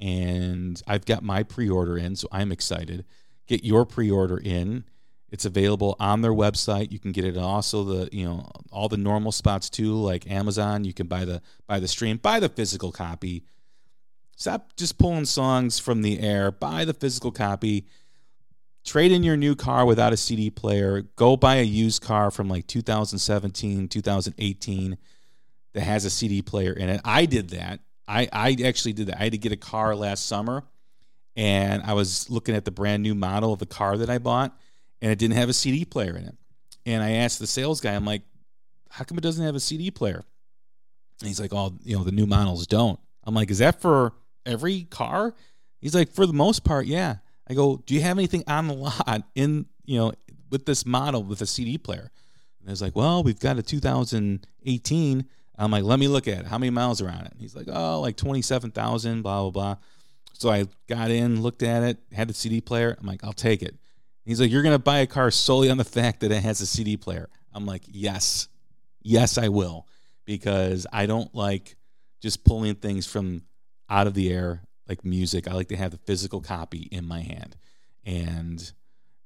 and 0.00 0.82
I've 0.86 1.04
got 1.04 1.22
my 1.22 1.42
pre 1.42 1.68
order 1.68 1.96
in, 1.98 2.16
so 2.16 2.28
I'm 2.32 2.52
excited. 2.52 3.04
Get 3.48 3.64
your 3.64 3.84
pre 3.84 4.10
order 4.10 4.38
in. 4.38 4.84
It's 5.30 5.44
available 5.44 5.96
on 5.98 6.22
their 6.22 6.32
website. 6.32 6.92
You 6.92 6.98
can 6.98 7.12
get 7.12 7.24
it 7.24 7.36
also 7.36 7.82
the 7.84 8.08
you 8.12 8.24
know 8.24 8.50
all 8.70 8.88
the 8.88 8.96
normal 8.96 9.32
spots 9.32 9.68
too, 9.68 9.94
like 9.94 10.30
Amazon. 10.30 10.84
You 10.84 10.94
can 10.94 11.06
buy 11.06 11.24
the 11.24 11.42
buy 11.66 11.80
the 11.80 11.88
stream, 11.88 12.18
buy 12.18 12.40
the 12.40 12.48
physical 12.48 12.92
copy. 12.92 13.44
Stop 14.36 14.76
just 14.76 14.98
pulling 14.98 15.24
songs 15.24 15.78
from 15.78 16.02
the 16.02 16.20
air. 16.20 16.52
Buy 16.52 16.84
the 16.84 16.94
physical 16.94 17.32
copy. 17.32 17.86
Trade 18.84 19.12
in 19.12 19.22
your 19.22 19.36
new 19.36 19.56
car 19.56 19.84
without 19.84 20.12
a 20.12 20.16
CD 20.16 20.48
player. 20.48 21.02
Go 21.16 21.36
buy 21.36 21.56
a 21.56 21.62
used 21.62 22.02
car 22.02 22.30
from 22.30 22.48
like 22.48 22.66
2017, 22.68 23.88
2018 23.88 24.96
that 25.74 25.80
has 25.80 26.04
a 26.04 26.10
CD 26.10 26.40
player 26.40 26.72
in 26.72 26.88
it. 26.88 27.00
I 27.04 27.26
did 27.26 27.50
that. 27.50 27.80
I, 28.06 28.28
I 28.32 28.56
actually 28.64 28.94
did 28.94 29.08
that. 29.08 29.20
I 29.20 29.24
had 29.24 29.32
to 29.32 29.38
get 29.38 29.52
a 29.52 29.56
car 29.56 29.94
last 29.94 30.26
summer 30.26 30.64
and 31.38 31.84
I 31.84 31.92
was 31.92 32.28
looking 32.28 32.56
at 32.56 32.64
the 32.64 32.72
brand 32.72 33.04
new 33.04 33.14
model 33.14 33.52
of 33.52 33.60
the 33.60 33.66
car 33.66 33.96
that 33.96 34.10
I 34.10 34.18
bought 34.18 34.58
and 35.00 35.12
it 35.12 35.20
didn't 35.20 35.36
have 35.36 35.48
a 35.48 35.52
CD 35.52 35.84
player 35.84 36.16
in 36.16 36.24
it. 36.24 36.36
And 36.84 37.00
I 37.00 37.12
asked 37.12 37.38
the 37.38 37.46
sales 37.46 37.80
guy, 37.80 37.94
I'm 37.94 38.04
like, 38.04 38.22
how 38.90 39.04
come 39.04 39.16
it 39.18 39.20
doesn't 39.20 39.44
have 39.44 39.54
a 39.54 39.60
CD 39.60 39.92
player? 39.92 40.24
And 41.20 41.28
he's 41.28 41.40
like, 41.40 41.54
oh, 41.54 41.74
you 41.84 41.96
know, 41.96 42.02
the 42.02 42.10
new 42.10 42.26
models 42.26 42.66
don't. 42.66 42.98
I'm 43.22 43.34
like, 43.34 43.52
is 43.52 43.58
that 43.58 43.80
for 43.80 44.14
every 44.44 44.82
car? 44.82 45.32
He's 45.80 45.94
like, 45.94 46.10
for 46.10 46.26
the 46.26 46.32
most 46.32 46.64
part, 46.64 46.86
yeah. 46.86 47.16
I 47.48 47.54
go, 47.54 47.82
do 47.86 47.94
you 47.94 48.00
have 48.00 48.18
anything 48.18 48.42
on 48.48 48.66
the 48.66 48.74
lot 48.74 49.22
in, 49.36 49.66
you 49.84 49.98
know, 49.98 50.12
with 50.50 50.66
this 50.66 50.84
model 50.84 51.22
with 51.22 51.40
a 51.40 51.46
CD 51.46 51.78
player? 51.78 52.10
And 52.60 52.68
he's 52.68 52.82
like, 52.82 52.96
well, 52.96 53.22
we've 53.22 53.38
got 53.38 53.58
a 53.58 53.62
2018. 53.62 55.24
I'm 55.56 55.70
like, 55.70 55.84
let 55.84 56.00
me 56.00 56.08
look 56.08 56.26
at 56.26 56.40
it. 56.40 56.46
How 56.46 56.58
many 56.58 56.70
miles 56.70 57.00
are 57.00 57.08
on 57.08 57.26
it? 57.26 57.34
He's 57.38 57.54
like, 57.54 57.68
oh, 57.72 58.00
like 58.00 58.16
27,000, 58.16 59.22
blah, 59.22 59.42
blah, 59.42 59.50
blah. 59.50 59.76
So 60.32 60.50
I 60.50 60.66
got 60.88 61.10
in, 61.10 61.42
looked 61.42 61.62
at 61.62 61.82
it, 61.82 61.98
had 62.12 62.28
the 62.28 62.34
CD 62.34 62.60
player. 62.60 62.96
I'm 62.98 63.06
like, 63.06 63.24
I'll 63.24 63.32
take 63.32 63.62
it. 63.62 63.76
He's 64.24 64.40
like, 64.40 64.50
You're 64.50 64.62
going 64.62 64.74
to 64.74 64.78
buy 64.78 64.98
a 64.98 65.06
car 65.06 65.30
solely 65.30 65.70
on 65.70 65.78
the 65.78 65.84
fact 65.98 66.20
that 66.20 66.30
it 66.30 66.42
has 66.42 66.60
a 66.60 66.66
CD 66.66 66.96
player. 66.96 67.28
I'm 67.52 67.66
like, 67.66 67.82
Yes, 67.86 68.48
yes, 69.02 69.38
I 69.38 69.48
will. 69.48 69.86
Because 70.24 70.86
I 70.92 71.06
don't 71.06 71.34
like 71.34 71.76
just 72.20 72.44
pulling 72.44 72.74
things 72.74 73.06
from 73.06 73.42
out 73.88 74.06
of 74.06 74.14
the 74.14 74.30
air 74.30 74.62
like 74.88 75.04
music. 75.04 75.48
I 75.48 75.54
like 75.54 75.68
to 75.68 75.76
have 75.76 75.90
the 75.90 75.98
physical 75.98 76.40
copy 76.40 76.88
in 76.90 77.06
my 77.06 77.20
hand. 77.20 77.56
And 78.04 78.72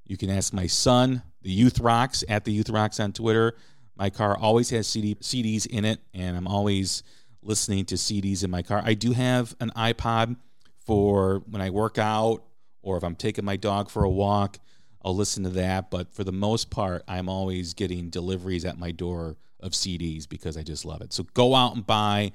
you 0.04 0.16
can 0.16 0.30
ask 0.30 0.52
my 0.52 0.66
son, 0.66 1.22
the 1.42 1.50
Youth 1.50 1.80
Rocks, 1.80 2.24
at 2.28 2.44
the 2.44 2.52
Youth 2.52 2.68
Rocks 2.68 3.00
on 3.00 3.12
Twitter. 3.12 3.54
My 3.96 4.10
car 4.10 4.36
always 4.36 4.70
has 4.70 4.86
CD, 4.86 5.14
CDs 5.16 5.66
in 5.66 5.84
it, 5.84 6.00
and 6.12 6.36
I'm 6.36 6.48
always 6.48 7.02
listening 7.42 7.84
to 7.86 7.94
CDs 7.94 8.44
in 8.44 8.50
my 8.50 8.62
car. 8.62 8.82
I 8.84 8.94
do 8.94 9.12
have 9.12 9.54
an 9.60 9.70
iPod 9.76 10.36
for 10.86 11.42
when 11.48 11.62
I 11.62 11.70
work 11.70 11.98
out 11.98 12.42
or 12.82 12.96
if 12.96 13.04
I'm 13.04 13.14
taking 13.14 13.44
my 13.44 13.56
dog 13.56 13.90
for 13.90 14.04
a 14.04 14.10
walk. 14.10 14.58
I'll 15.04 15.16
listen 15.16 15.42
to 15.44 15.50
that. 15.50 15.90
But 15.90 16.12
for 16.12 16.24
the 16.24 16.32
most 16.32 16.70
part, 16.70 17.02
I'm 17.08 17.28
always 17.28 17.74
getting 17.74 18.10
deliveries 18.10 18.64
at 18.64 18.78
my 18.78 18.92
door 18.92 19.36
of 19.60 19.72
CDs 19.72 20.28
because 20.28 20.56
I 20.56 20.62
just 20.62 20.84
love 20.84 21.02
it. 21.02 21.12
So 21.12 21.24
go 21.34 21.54
out 21.54 21.74
and 21.74 21.86
buy 21.86 22.32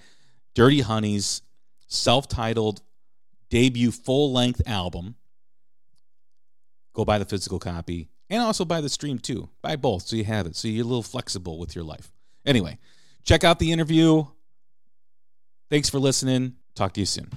Dirty 0.54 0.82
Honey's 0.82 1.42
self 1.88 2.28
titled 2.28 2.82
debut 3.50 3.92
full 3.92 4.34
length 4.34 4.62
album. 4.66 5.16
Go 6.94 7.06
buy 7.06 7.20
the 7.20 7.26
physical 7.26 7.60
copy 7.60 8.10
and 8.30 8.42
also 8.42 8.66
buy 8.66 8.82
the 8.82 8.90
stream 8.90 9.20
too. 9.20 9.50
Buy 9.62 9.76
both 9.76 10.08
so 10.08 10.16
you 10.16 10.24
have 10.24 10.48
it. 10.48 10.56
So 10.56 10.68
you're 10.68 10.84
a 10.84 10.88
little 10.88 11.04
flexible 11.04 11.60
with 11.60 11.76
your 11.76 11.84
life. 11.84 12.12
Anyway, 12.46 12.80
check 13.24 13.44
out 13.44 13.60
the 13.60 13.72
interview. 13.72 14.26
Thanks 15.70 15.90
for 15.90 16.00
listening. 16.00 16.56
Talk 16.76 16.94
to 16.94 17.02
you 17.02 17.06
soon. 17.06 17.30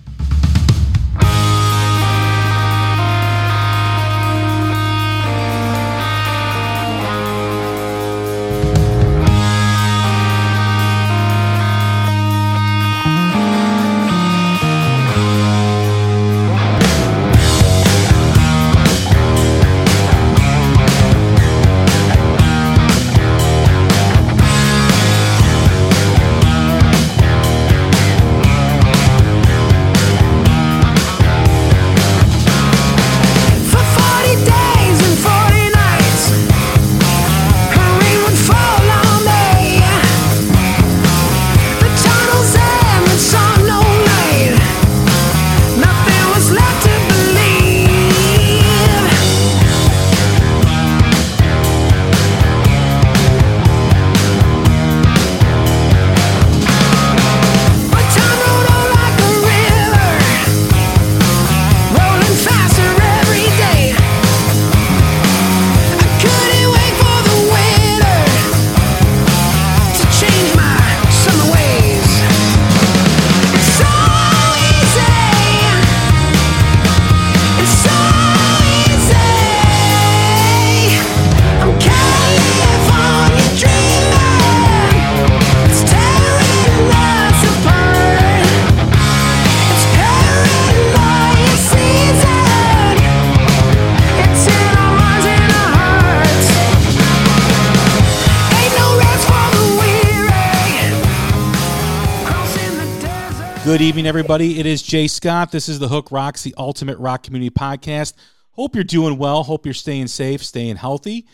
Good 103.70 103.82
evening, 103.82 104.08
everybody. 104.08 104.58
It 104.58 104.66
is 104.66 104.82
Jay 104.82 105.06
Scott. 105.06 105.52
This 105.52 105.68
is 105.68 105.78
the 105.78 105.86
Hook 105.86 106.10
Rocks, 106.10 106.42
the 106.42 106.52
ultimate 106.58 106.98
rock 106.98 107.22
community 107.22 107.50
podcast. 107.50 108.14
Hope 108.50 108.74
you're 108.74 108.82
doing 108.82 109.16
well. 109.16 109.44
Hope 109.44 109.64
you're 109.64 109.74
staying 109.74 110.08
safe, 110.08 110.42
staying 110.42 110.74
healthy. 110.74 111.28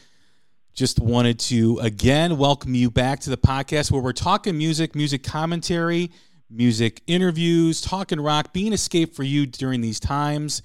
Just 0.74 1.00
wanted 1.00 1.38
to 1.38 1.78
again 1.78 2.36
welcome 2.36 2.74
you 2.74 2.90
back 2.90 3.20
to 3.20 3.30
the 3.30 3.38
podcast 3.38 3.90
where 3.90 4.02
we're 4.02 4.12
talking 4.12 4.58
music, 4.58 4.94
music 4.94 5.22
commentary, 5.22 6.10
music 6.50 7.00
interviews, 7.06 7.80
talking 7.80 8.20
rock, 8.20 8.52
being 8.52 8.74
escape 8.74 9.14
for 9.14 9.22
you 9.22 9.46
during 9.46 9.80
these 9.80 9.98
times. 9.98 10.60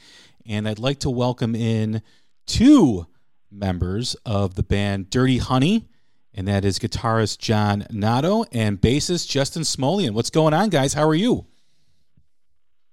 And 0.45 0.67
I'd 0.67 0.77
like 0.77 0.99
to 0.99 1.09
welcome 1.09 1.55
in 1.55 2.01
two 2.47 3.07
members 3.49 4.15
of 4.25 4.55
the 4.55 4.63
band 4.63 5.09
Dirty 5.09 5.37
Honey 5.37 5.87
and 6.33 6.49
that 6.49 6.65
is 6.65 6.79
guitarist 6.79 7.39
John 7.39 7.85
Notto 7.89 8.43
and 8.51 8.79
bassist 8.79 9.29
Justin 9.29 9.63
Smolian. 9.63 10.11
What's 10.11 10.29
going 10.29 10.53
on, 10.53 10.67
guys? 10.67 10.93
How 10.93 11.07
are 11.07 11.15
you? 11.15 11.45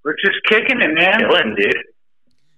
We're 0.04 0.16
just 0.24 0.38
kicking 0.48 0.80
it, 0.80 0.94
man. 0.94 1.18
Killing, 1.20 1.54
dude. 1.56 1.74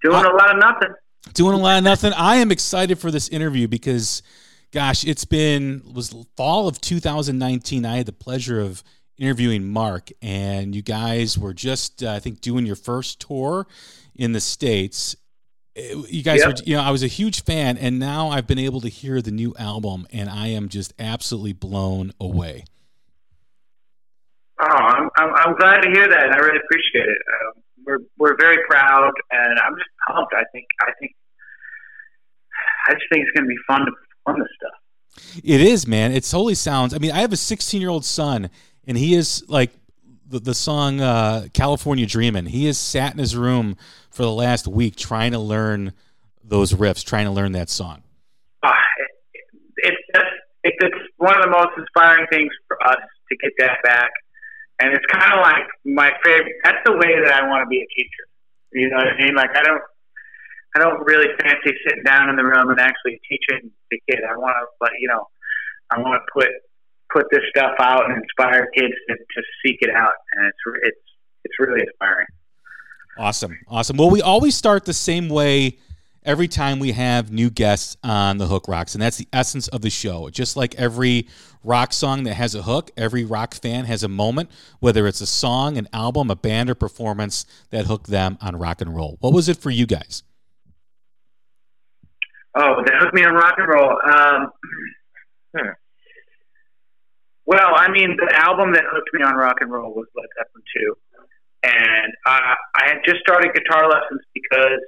Doing 0.02 0.24
a 0.24 0.30
lot 0.30 0.50
of 0.50 0.58
nothing. 0.58 0.94
Doing 1.34 1.54
a 1.54 1.58
lot 1.58 1.78
of 1.78 1.84
nothing. 1.84 2.12
I 2.14 2.36
am 2.36 2.50
excited 2.50 2.98
for 2.98 3.10
this 3.10 3.28
interview 3.28 3.68
because, 3.68 4.22
gosh, 4.72 5.04
it's 5.04 5.24
been 5.24 5.82
was 5.92 6.14
fall 6.36 6.68
of 6.68 6.80
2019. 6.80 7.84
I 7.84 7.98
had 7.98 8.06
the 8.06 8.12
pleasure 8.12 8.60
of 8.60 8.82
interviewing 9.18 9.68
Marc, 9.68 10.10
and 10.22 10.74
you 10.74 10.82
guys 10.82 11.38
were 11.38 11.52
just, 11.52 12.02
uh, 12.02 12.10
I 12.10 12.18
think, 12.18 12.40
doing 12.40 12.64
your 12.64 12.76
first 12.76 13.20
tour 13.20 13.66
in 14.14 14.32
the 14.32 14.40
states. 14.40 15.14
You 15.76 16.22
guys, 16.22 16.40
yep. 16.40 16.48
were, 16.48 16.54
you 16.64 16.76
know, 16.76 16.82
I 16.82 16.90
was 16.90 17.02
a 17.02 17.08
huge 17.08 17.44
fan, 17.44 17.76
and 17.76 17.98
now 17.98 18.30
I've 18.30 18.46
been 18.46 18.58
able 18.58 18.80
to 18.80 18.88
hear 18.88 19.20
the 19.22 19.30
new 19.30 19.54
album, 19.58 20.06
and 20.10 20.28
I 20.28 20.48
am 20.48 20.68
just 20.68 20.94
absolutely 20.98 21.52
blown 21.52 22.12
away. 22.18 22.64
Oh, 24.62 24.66
I'm, 24.66 25.08
I'm, 25.16 25.34
I'm 25.34 25.56
glad 25.56 25.80
to 25.80 25.90
hear 25.90 26.08
that, 26.08 26.24
and 26.24 26.34
I 26.34 26.38
really 26.38 26.60
appreciate 26.64 27.08
it. 27.08 27.18
Um, 27.32 27.62
we're 27.86 27.98
we're 28.18 28.36
very 28.38 28.58
proud, 28.68 29.12
and 29.30 29.58
I'm 29.58 29.74
just 29.76 29.90
pumped. 30.06 30.34
I 30.34 30.44
think 30.52 30.66
I 30.82 30.92
think 31.00 31.12
I 32.88 32.92
just 32.92 33.04
think 33.10 33.24
it's 33.26 33.36
going 33.36 33.44
to 33.44 33.48
be 33.48 33.58
fun 33.66 33.80
to 33.86 33.92
perform 33.92 34.40
this 34.40 34.48
stuff. 34.56 35.42
It 35.44 35.60
is, 35.60 35.86
man. 35.86 36.12
It 36.12 36.24
totally 36.24 36.54
sounds. 36.54 36.94
I 36.94 36.98
mean, 36.98 37.12
I 37.12 37.20
have 37.20 37.32
a 37.32 37.36
16 37.36 37.80
year 37.80 37.90
old 37.90 38.04
son, 38.04 38.50
and 38.86 38.96
he 38.96 39.14
is 39.14 39.44
like 39.48 39.70
the, 40.26 40.40
the 40.40 40.54
song 40.54 41.00
uh, 41.00 41.48
California 41.52 42.06
Dreamin'. 42.06 42.46
He 42.46 42.66
has 42.66 42.78
sat 42.78 43.12
in 43.12 43.18
his 43.18 43.36
room 43.36 43.76
for 44.10 44.22
the 44.22 44.32
last 44.32 44.66
week 44.66 44.96
trying 44.96 45.32
to 45.32 45.38
learn 45.38 45.92
those 46.44 46.72
riffs, 46.72 47.04
trying 47.04 47.26
to 47.26 47.32
learn 47.32 47.52
that 47.52 47.70
song. 47.70 48.02
Uh, 48.62 48.72
it, 49.76 49.94
it's, 50.64 50.76
it's 50.80 50.96
one 51.16 51.36
of 51.36 51.42
the 51.42 51.50
most 51.50 51.70
inspiring 51.76 52.26
things 52.30 52.50
for 52.68 52.82
us 52.86 52.98
to 53.30 53.36
get 53.36 53.52
that 53.58 53.78
back. 53.82 54.10
And 54.80 54.94
it's 54.94 55.04
kind 55.12 55.32
of 55.32 55.40
like 55.40 55.66
my 55.84 56.10
favorite. 56.24 56.56
That's 56.64 56.80
the 56.84 56.92
way 56.92 57.20
that 57.22 57.32
I 57.32 57.46
want 57.48 57.62
to 57.64 57.68
be 57.68 57.78
a 57.78 57.88
teacher. 57.94 58.24
You 58.72 58.88
know 58.88 58.96
what 58.96 59.08
I 59.08 59.16
mean? 59.20 59.34
Like 59.34 59.50
I 59.54 59.62
don't, 59.62 59.82
I 60.76 60.78
don't 60.78 61.04
really 61.04 61.28
fancy 61.40 61.76
sitting 61.86 62.04
down 62.04 62.30
in 62.30 62.36
the 62.36 62.44
room 62.44 62.70
and 62.70 62.80
actually 62.80 63.20
teaching 63.28 63.70
the 63.90 64.00
kid. 64.08 64.20
I 64.24 64.36
want 64.36 64.56
to, 64.60 64.66
but 64.80 64.90
you 64.98 65.08
know, 65.08 65.26
I 65.90 65.98
want 65.98 66.22
to 66.22 66.32
put 66.32 66.48
put 67.12 67.26
this 67.30 67.42
stuff 67.50 67.74
out 67.80 68.08
and 68.08 68.22
inspire 68.22 68.68
kids 68.74 68.94
to, 69.08 69.14
to 69.16 69.42
seek 69.64 69.78
it 69.80 69.90
out, 69.94 70.12
and 70.34 70.46
it's 70.46 70.58
it's 70.84 71.04
it's 71.44 71.54
really 71.58 71.80
inspiring. 71.80 72.26
Awesome, 73.18 73.58
awesome. 73.68 73.96
Well, 73.96 74.10
we 74.10 74.22
always 74.22 74.56
start 74.56 74.84
the 74.84 74.94
same 74.94 75.28
way 75.28 75.78
every 76.24 76.48
time 76.48 76.78
we 76.78 76.92
have 76.92 77.32
new 77.32 77.50
guests 77.50 77.96
on 78.02 78.38
the 78.38 78.46
Hook 78.46 78.68
Rocks, 78.68 78.94
and 78.94 79.02
that's 79.02 79.16
the 79.16 79.28
essence 79.32 79.68
of 79.68 79.80
the 79.80 79.90
show. 79.90 80.28
Just 80.30 80.56
like 80.56 80.74
every 80.76 81.26
rock 81.64 81.92
song 81.92 82.24
that 82.24 82.34
has 82.34 82.54
a 82.54 82.62
hook, 82.62 82.90
every 82.96 83.24
rock 83.24 83.54
fan 83.54 83.84
has 83.84 84.02
a 84.02 84.08
moment, 84.08 84.50
whether 84.80 85.06
it's 85.06 85.20
a 85.20 85.26
song, 85.26 85.76
an 85.76 85.88
album, 85.92 86.30
a 86.30 86.36
band, 86.36 86.70
or 86.70 86.74
performance 86.74 87.46
that 87.70 87.86
hooked 87.86 88.08
them 88.08 88.38
on 88.40 88.56
rock 88.56 88.80
and 88.80 88.94
roll. 88.94 89.16
What 89.20 89.32
was 89.32 89.48
it 89.48 89.56
for 89.56 89.70
you 89.70 89.86
guys? 89.86 90.22
Oh, 92.56 92.82
that 92.84 92.94
hooked 92.98 93.14
me 93.14 93.24
on 93.24 93.34
rock 93.34 93.54
and 93.58 93.68
roll. 93.68 93.90
Um, 94.04 94.50
hmm. 95.56 95.68
Well, 97.46 97.72
I 97.74 97.90
mean, 97.90 98.16
the 98.16 98.32
album 98.36 98.72
that 98.74 98.84
hooked 98.86 99.10
me 99.12 99.22
on 99.22 99.34
rock 99.34 99.56
and 99.60 99.70
roll 99.70 99.92
was 99.94 100.06
Led 100.16 100.28
Zeppelin 100.38 100.64
2. 100.76 100.96
And 101.62 102.12
uh, 102.26 102.54
I 102.74 102.88
had 102.88 102.98
just 103.04 103.20
started 103.20 103.52
guitar 103.54 103.88
lessons 103.88 104.20
because 104.32 104.80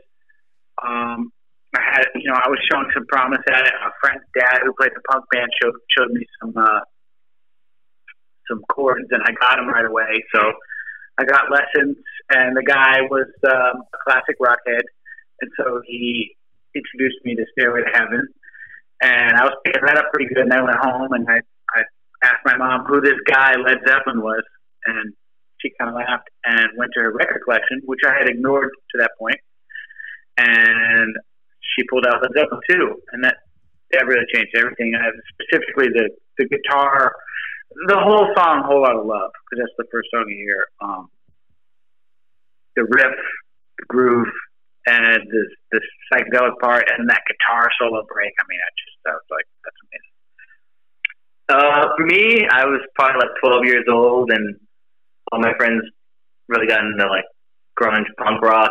um, 0.86 1.32
I 1.74 1.80
had, 1.80 2.04
you 2.14 2.28
know, 2.28 2.36
I 2.36 2.48
was 2.48 2.58
showing 2.70 2.88
some 2.92 3.06
promise 3.06 3.40
at 3.48 3.64
it. 3.64 3.72
A 3.72 3.90
friend's 4.00 4.24
dad 4.38 4.60
who 4.64 4.74
played 4.78 4.92
the 4.94 5.00
punk 5.10 5.24
band 5.32 5.48
showed 5.62 5.74
showed 5.96 6.12
me 6.12 6.26
some 6.40 6.52
uh, 6.56 6.80
some 8.48 8.62
chords, 8.68 9.08
and 9.10 9.22
I 9.24 9.32
got 9.40 9.56
them 9.56 9.68
right 9.68 9.86
away. 9.86 10.22
So 10.34 10.52
I 11.18 11.24
got 11.24 11.50
lessons, 11.50 11.96
and 12.30 12.56
the 12.56 12.62
guy 12.62 13.00
was 13.08 13.28
um, 13.48 13.82
a 13.88 13.98
classic 14.04 14.36
rock 14.38 14.58
head, 14.66 14.84
and 15.40 15.50
so 15.56 15.80
he 15.86 16.36
introduced 16.74 17.24
me 17.24 17.36
to 17.36 17.44
Stairway 17.52 17.84
to 17.84 17.90
Heaven, 17.92 18.28
and 19.02 19.36
I 19.36 19.44
was 19.44 19.54
picking 19.64 19.82
that 19.86 19.96
up 19.96 20.12
pretty 20.12 20.28
good. 20.28 20.44
And 20.44 20.52
I 20.52 20.62
went 20.62 20.76
home, 20.76 21.12
and 21.12 21.26
I, 21.28 21.40
I 21.74 21.82
asked 22.22 22.44
my 22.44 22.56
mom 22.56 22.84
who 22.84 23.00
this 23.00 23.20
guy 23.26 23.56
Led 23.56 23.78
Zeppelin 23.86 24.20
was, 24.20 24.44
and 24.84 25.14
she 25.60 25.70
kind 25.80 25.88
of 25.88 25.96
laughed 25.96 26.28
and 26.44 26.68
went 26.76 26.90
to 26.94 27.00
her 27.00 27.12
record 27.12 27.40
collection, 27.44 27.80
which 27.86 28.00
I 28.06 28.12
had 28.12 28.28
ignored 28.28 28.68
to 28.92 28.98
that 28.98 29.12
point 29.18 29.40
and 30.38 31.14
she 31.74 31.84
pulled 31.88 32.06
out 32.06 32.20
the 32.22 32.30
Zeppelin 32.36 32.60
too, 32.68 32.96
and 33.12 33.24
that 33.24 33.36
that 33.92 34.06
really 34.06 34.26
changed 34.34 34.54
everything. 34.56 34.94
I 34.94 35.08
specifically 35.36 35.88
the 35.92 36.10
the 36.38 36.48
guitar, 36.48 37.14
the 37.88 37.98
whole 37.98 38.28
song, 38.36 38.64
"Whole 38.64 38.82
Lotta 38.82 39.02
Love," 39.02 39.30
because 39.44 39.64
that's 39.64 39.76
the 39.78 39.88
first 39.92 40.08
song 40.12 40.24
you 40.28 40.36
hear. 40.36 40.66
Um, 40.80 41.08
the 42.76 42.84
riff, 42.84 43.16
the 43.78 43.84
groove, 43.88 44.32
and 44.86 45.22
the 45.28 45.42
the 45.72 45.80
psychedelic 46.12 46.58
part, 46.60 46.84
and 46.96 47.08
that 47.08 47.22
guitar 47.28 47.70
solo 47.80 48.04
break. 48.12 48.32
I 48.40 48.44
mean, 48.48 48.58
I 48.60 48.70
just 48.76 48.96
I 49.06 49.12
was 49.12 49.28
like, 49.30 49.46
that's 49.64 49.76
amazing. 49.86 50.12
Uh, 51.48 51.88
for 51.96 52.06
me, 52.06 52.46
I 52.48 52.64
was 52.64 52.80
probably 52.94 53.20
like 53.20 53.34
12 53.42 53.64
years 53.66 53.84
old, 53.90 54.30
and 54.30 54.56
all 55.30 55.40
my 55.40 55.52
friends 55.58 55.82
really 56.48 56.66
got 56.66 56.84
into 56.84 57.06
like 57.06 57.24
grunge 57.78 58.06
punk 58.18 58.42
rock 58.42 58.70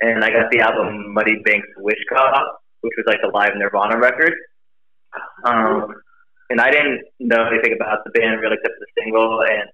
and 0.00 0.24
I 0.24 0.30
got 0.30 0.50
the 0.50 0.60
album 0.60 1.12
Muddy 1.12 1.42
Banks 1.44 1.68
Wish 1.78 1.98
Cop, 2.12 2.62
which 2.82 2.92
was 2.96 3.06
like 3.06 3.20
the 3.22 3.28
live 3.28 3.52
Nirvana 3.56 3.98
record. 3.98 4.32
Um, 5.44 5.94
and 6.50 6.60
I 6.60 6.70
didn't 6.70 7.02
know 7.18 7.44
anything 7.46 7.74
about 7.74 8.04
the 8.04 8.10
band 8.10 8.40
really 8.40 8.56
except 8.56 8.74
for 8.78 8.86
the 8.86 9.02
single. 9.02 9.42
And 9.42 9.68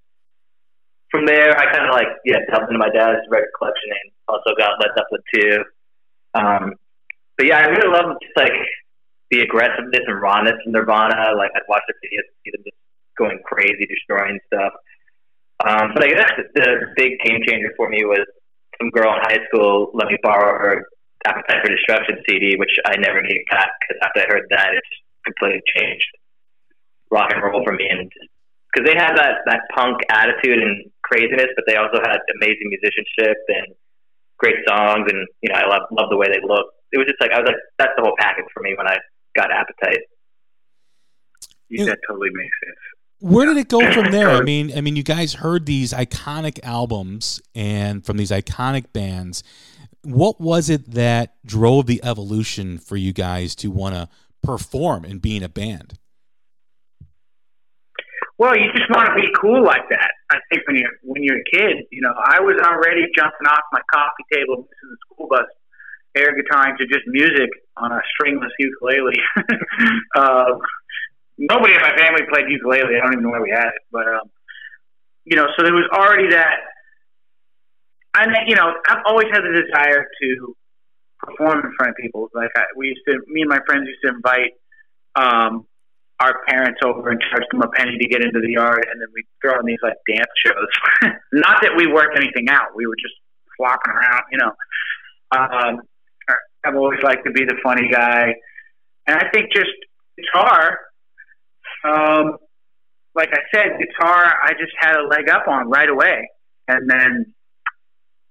from 1.11 1.25
there, 1.25 1.57
I 1.57 1.71
kind 1.71 1.85
of 1.85 1.91
like 1.91 2.07
yeah 2.25 2.39
delved 2.49 2.71
into 2.71 2.79
my 2.79 2.89
dad's 2.89 3.21
record 3.29 3.49
collection 3.57 3.89
and 3.91 4.11
also 4.27 4.55
got 4.57 4.79
Led 4.81 4.91
Zeppelin 4.97 5.23
too. 5.33 5.63
Um, 6.33 6.73
but 7.37 7.47
yeah, 7.47 7.59
I 7.59 7.65
really 7.67 7.87
love 7.87 8.17
just 8.21 8.35
like 8.35 8.53
the 9.31 9.41
aggressiveness 9.41 10.03
and 10.07 10.21
rawness 10.21 10.59
of 10.65 10.71
Nirvana. 10.71 11.35
Like 11.37 11.51
I'd 11.55 11.67
watch 11.69 11.83
the 11.87 11.93
videos 12.01 12.25
and 12.27 12.37
see 12.43 12.51
them 12.51 12.63
just 12.63 12.77
going 13.17 13.39
crazy, 13.45 13.85
destroying 13.85 14.39
stuff. 14.47 14.73
Um, 15.63 15.91
but 15.93 16.03
I 16.03 16.09
guess 16.09 16.31
the 16.53 16.93
big 16.95 17.19
game 17.23 17.39
changer 17.47 17.71
for 17.77 17.89
me 17.89 18.03
was 18.03 18.27
some 18.79 18.89
girl 18.89 19.13
in 19.13 19.21
high 19.21 19.43
school 19.47 19.91
let 19.93 20.07
me 20.07 20.17
borrow 20.21 20.57
her 20.59 20.85
Appetite 21.25 21.61
for 21.63 21.69
Destruction 21.73 22.21
CD, 22.29 22.55
which 22.55 22.77
I 22.85 22.97
never 22.97 23.21
gave 23.21 23.41
back 23.49 23.69
because 23.81 23.97
after 24.05 24.21
I 24.21 24.25
heard 24.29 24.45
that, 24.51 24.77
it's 24.77 24.93
completely 25.25 25.61
changed 25.75 26.05
rock 27.09 27.31
and 27.33 27.41
roll 27.41 27.63
for 27.65 27.73
me. 27.73 27.87
And 27.89 28.11
because 28.69 28.85
they 28.85 28.93
had 28.93 29.17
that 29.17 29.41
that 29.47 29.61
punk 29.73 30.01
attitude 30.09 30.61
and 30.61 30.85
craziness, 31.01 31.49
but 31.55 31.65
they 31.67 31.75
also 31.75 31.97
had 32.03 32.19
amazing 32.37 32.69
musicianship 32.69 33.37
and 33.49 33.73
great 34.37 34.61
songs, 34.67 35.09
and 35.09 35.27
you 35.41 35.49
know 35.49 35.55
I 35.55 35.65
love 35.67 35.89
love 35.91 36.09
the 36.09 36.17
way 36.17 36.27
they 36.27 36.41
look. 36.45 36.67
It 36.91 36.97
was 36.97 37.07
just 37.07 37.19
like 37.19 37.31
I 37.31 37.39
was 37.39 37.47
like 37.47 37.61
that's 37.79 37.93
the 37.97 38.03
whole 38.03 38.15
package 38.19 38.45
for 38.53 38.61
me 38.61 38.75
when 38.77 38.87
I 38.87 38.97
got 39.35 39.51
Appetite. 39.51 40.05
Yeah, 41.69 41.85
that 41.85 41.99
totally 42.07 42.29
makes 42.31 42.53
sense 42.63 42.94
where 43.25 43.47
did 43.47 43.57
it 43.57 43.69
go 43.69 43.91
from 43.91 44.11
there? 44.11 44.29
I 44.29 44.41
mean, 44.41 44.71
I 44.77 44.81
mean, 44.81 44.95
you 44.95 45.01
guys 45.01 45.33
heard 45.33 45.65
these 45.65 45.93
iconic 45.93 46.59
albums 46.61 47.41
and 47.55 48.05
from 48.05 48.17
these 48.17 48.29
iconic 48.29 48.93
bands. 48.93 49.41
What 50.03 50.39
was 50.39 50.69
it 50.69 50.91
that 50.91 51.33
drove 51.43 51.87
the 51.87 52.03
evolution 52.03 52.77
for 52.77 52.97
you 52.97 53.13
guys 53.13 53.55
to 53.55 53.71
want 53.71 53.95
to 53.95 54.09
perform 54.43 55.05
and 55.05 55.19
be 55.19 55.35
in 55.35 55.41
a 55.41 55.49
band? 55.49 55.97
Well, 58.37 58.55
you 58.55 58.69
just 58.75 58.91
want 58.91 59.07
to 59.07 59.15
be 59.15 59.27
cool 59.41 59.63
like 59.63 59.89
that. 59.89 60.11
I 60.29 60.37
think 60.51 60.67
when 60.67 60.75
you're 60.75 60.91
when 61.01 61.23
you're 61.23 61.39
a 61.39 61.49
kid, 61.51 61.85
you 61.91 62.01
know, 62.01 62.13
I 62.13 62.41
was 62.41 62.61
already 62.61 63.07
jumping 63.17 63.47
off 63.47 63.61
my 63.71 63.81
coffee 63.91 64.25
table 64.31 64.67
in 64.83 64.89
the 64.89 64.97
school 65.07 65.27
bus, 65.29 65.47
air 66.15 66.29
guitaring 66.35 66.77
to 66.77 66.85
just 66.85 67.07
music 67.07 67.49
on 67.77 67.91
a 67.91 68.01
stringless 68.13 68.51
ukulele. 68.59 69.17
uh, 70.15 70.59
nobody 71.37 71.73
in 71.73 71.81
my 71.81 71.95
family 71.97 72.23
played 72.31 72.45
ukulele. 72.49 72.95
I 72.95 73.03
don't 73.03 73.13
even 73.13 73.23
know 73.23 73.31
where 73.31 73.41
we 73.41 73.51
had 73.51 73.67
it, 73.67 73.83
but 73.91 74.07
um, 74.07 74.29
you 75.25 75.35
know, 75.35 75.47
so 75.57 75.63
there 75.63 75.73
was 75.73 75.87
already 75.91 76.29
that. 76.29 76.57
I 78.13 78.27
mean, 78.27 78.47
you 78.47 78.55
know, 78.55 78.73
I've 78.87 79.03
always 79.05 79.27
had 79.31 79.41
the 79.41 79.61
desire 79.61 80.07
to 80.21 80.55
perform 81.19 81.65
in 81.65 81.73
front 81.77 81.89
of 81.91 81.95
people. 81.97 82.29
Like 82.33 82.51
I, 82.55 82.63
we 82.77 82.87
used 82.87 83.01
to, 83.09 83.19
me 83.27 83.41
and 83.41 83.49
my 83.49 83.59
friends 83.65 83.87
used 83.87 83.99
to 84.05 84.15
invite 84.15 84.53
um, 85.15 85.65
our 86.19 86.39
parents 86.47 86.79
over 86.83 87.09
and 87.09 87.19
charge 87.19 87.43
them 87.51 87.61
a 87.61 87.67
penny 87.69 87.97
to 87.97 88.07
get 88.07 88.21
into 88.23 88.39
the 88.39 88.51
yard, 88.51 88.85
and 88.89 89.01
then 89.01 89.07
we 89.13 89.25
throw 89.41 89.59
on 89.59 89.65
these 89.65 89.79
like 89.83 89.97
dance 90.07 90.31
shows. 90.45 91.11
Not 91.33 91.61
that 91.61 91.75
we 91.75 91.87
worked 91.87 92.17
anything 92.17 92.47
out; 92.49 92.67
we 92.75 92.87
were 92.87 92.95
just 92.95 93.15
flopping 93.57 93.91
around, 93.93 94.23
you 94.31 94.37
know. 94.37 94.51
Um, 95.35 95.81
I've 96.65 96.75
always 96.75 97.01
liked 97.03 97.25
to 97.25 97.31
be 97.31 97.43
the 97.43 97.55
funny 97.61 97.89
guy, 97.91 98.33
and 99.07 99.17
I 99.17 99.29
think 99.33 99.51
just 99.53 99.71
guitar 100.17 100.79
um, 101.83 102.37
like 103.15 103.29
I 103.31 103.39
said, 103.53 103.79
guitar, 103.79 104.33
I 104.43 104.51
just 104.51 104.73
had 104.79 104.95
a 104.95 105.07
leg 105.07 105.29
up 105.29 105.47
on 105.47 105.69
right 105.69 105.89
away. 105.89 106.29
And 106.67 106.89
then, 106.89 107.33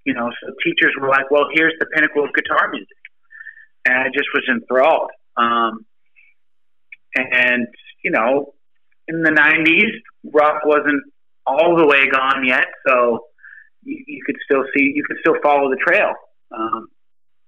you 0.05 0.13
know, 0.13 0.29
so 0.41 0.53
teachers 0.63 0.93
were 0.99 1.09
like, 1.09 1.31
well, 1.31 1.45
here's 1.53 1.73
the 1.79 1.87
pinnacle 1.87 2.23
of 2.23 2.29
guitar 2.33 2.69
music. 2.71 2.87
And 3.85 3.97
I 3.97 4.07
just 4.13 4.27
was 4.33 4.43
enthralled. 4.49 5.09
Um, 5.37 5.85
and, 7.15 7.67
you 8.03 8.11
know, 8.11 8.53
in 9.07 9.21
the 9.21 9.31
90s, 9.31 10.31
rock 10.31 10.61
wasn't 10.65 11.01
all 11.45 11.75
the 11.77 11.87
way 11.87 12.07
gone 12.09 12.45
yet. 12.45 12.65
So 12.87 13.25
you, 13.83 14.03
you 14.07 14.21
could 14.25 14.37
still 14.43 14.63
see, 14.75 14.91
you 14.95 15.03
could 15.07 15.17
still 15.19 15.35
follow 15.41 15.69
the 15.69 15.77
trail 15.77 16.13
um, 16.55 16.87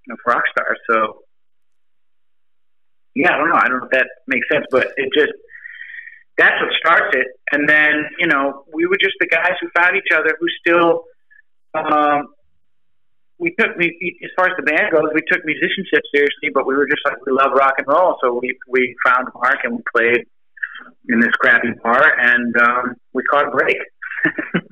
of 0.10 0.18
rock 0.26 0.44
stars. 0.52 0.80
So, 0.90 1.20
yeah, 3.14 3.34
I 3.34 3.38
don't 3.38 3.50
know. 3.50 3.56
I 3.56 3.68
don't 3.68 3.80
know 3.80 3.86
if 3.86 3.92
that 3.92 4.08
makes 4.28 4.48
sense, 4.52 4.66
but 4.72 4.88
it 4.98 5.10
just, 5.14 5.34
that's 6.38 6.56
what 6.62 6.71
starts 6.78 7.15
it. 7.15 7.28
And 7.52 7.67
then, 7.67 8.06
you 8.19 8.28
know, 8.28 8.63
we 8.73 8.86
were 8.86 8.97
just 9.02 9.15
the 9.19 9.28
guys 9.28 9.54
who 9.60 9.67
found 9.76 9.97
each 9.97 10.12
other 10.13 10.38
who 10.39 10.47
still, 10.60 11.04
um, 11.73 12.28
we 13.39 13.54
took, 13.60 13.76
we, 13.78 14.19
as 14.23 14.32
far 14.36 14.47
as 14.47 14.54
the 14.58 14.63
band 14.63 14.91
goes, 14.91 15.10
we 15.13 15.21
took 15.32 15.43
musicianship 15.45 16.02
seriously, 16.13 16.50
but 16.54 16.65
we 16.65 16.76
were 16.76 16.88
just 16.88 17.02
like, 17.06 17.15
we 17.26 17.34
love 17.34 17.52
rock 17.54 17.73
and 17.78 17.88
roll. 17.88 18.17
So 18.21 18.39
we, 18.41 18.58
we 18.67 18.95
found 19.06 19.28
Marc 19.34 19.60
and 19.63 19.78
we 19.78 19.84
played 19.95 20.26
in 21.10 21.19
this 21.19 21.32
crappy 21.39 21.69
bar 21.84 22.13
and, 22.19 22.56
um, 22.58 22.95
we 23.13 23.23
caught 23.23 23.47
a 23.47 23.52
break. 23.52 23.78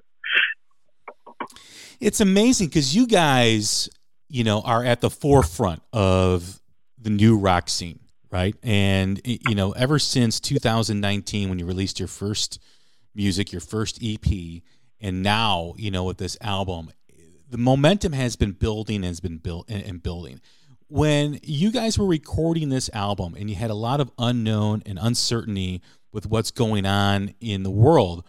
it's 1.99 2.21
amazing 2.21 2.67
because 2.67 2.95
you 2.95 3.07
guys, 3.07 3.89
you 4.29 4.43
know, 4.43 4.61
are 4.61 4.83
at 4.83 5.01
the 5.01 5.09
forefront 5.09 5.81
of 5.93 6.61
the 6.99 7.09
new 7.09 7.37
rock 7.37 7.69
scene 7.69 7.99
right? 8.31 8.55
And 8.63 9.21
you 9.23 9.55
know, 9.55 9.71
ever 9.71 9.99
since 9.99 10.39
2019, 10.39 11.49
when 11.49 11.59
you 11.59 11.65
released 11.65 11.99
your 11.99 12.07
first 12.07 12.59
music, 13.13 13.51
your 13.51 13.61
first 13.61 13.99
EP, 14.03 14.61
and 14.99 15.23
now 15.23 15.73
you 15.77 15.91
know 15.91 16.03
with 16.03 16.17
this 16.17 16.37
album, 16.41 16.91
the 17.49 17.57
momentum 17.57 18.13
has 18.13 18.35
been 18.35 18.51
building 18.51 18.97
and 18.97 19.05
has 19.05 19.19
been 19.19 19.37
built 19.37 19.69
and 19.69 20.01
building. 20.01 20.41
When 20.87 21.39
you 21.41 21.71
guys 21.71 21.97
were 21.97 22.05
recording 22.05 22.69
this 22.69 22.89
album 22.93 23.35
and 23.37 23.49
you 23.49 23.55
had 23.55 23.71
a 23.71 23.75
lot 23.75 23.99
of 23.99 24.11
unknown 24.19 24.83
and 24.85 24.99
uncertainty 25.01 25.81
with 26.11 26.27
what's 26.27 26.51
going 26.51 26.85
on 26.85 27.33
in 27.41 27.63
the 27.63 27.71
world, 27.71 28.23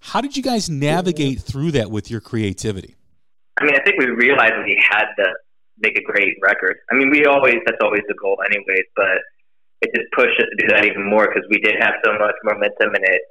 how 0.00 0.20
did 0.20 0.36
you 0.36 0.42
guys 0.42 0.70
navigate 0.70 1.40
through 1.40 1.72
that 1.72 1.90
with 1.90 2.10
your 2.10 2.20
creativity? 2.20 2.96
I 3.60 3.64
mean, 3.64 3.74
I 3.74 3.82
think 3.82 3.98
we 3.98 4.06
realized 4.06 4.54
we 4.64 4.82
had 4.90 5.06
to 5.18 5.34
make 5.80 5.98
a 5.98 6.02
great 6.02 6.36
record. 6.42 6.78
I 6.90 6.94
mean, 6.94 7.10
we 7.10 7.26
always 7.26 7.56
that's 7.66 7.80
always 7.82 8.02
the 8.08 8.14
goal, 8.20 8.38
anyways. 8.44 8.86
But 8.96 9.18
it 9.82 9.90
just 9.94 10.12
pushed 10.12 10.38
us 10.40 10.48
to 10.48 10.56
do 10.56 10.68
that 10.68 10.84
even 10.84 11.08
more 11.08 11.28
because 11.28 11.48
we 11.50 11.60
did 11.60 11.76
have 11.80 11.94
so 12.04 12.12
much 12.18 12.34
momentum 12.44 12.94
in 12.94 13.04
it. 13.04 13.22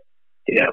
You 0.48 0.62
know, 0.62 0.72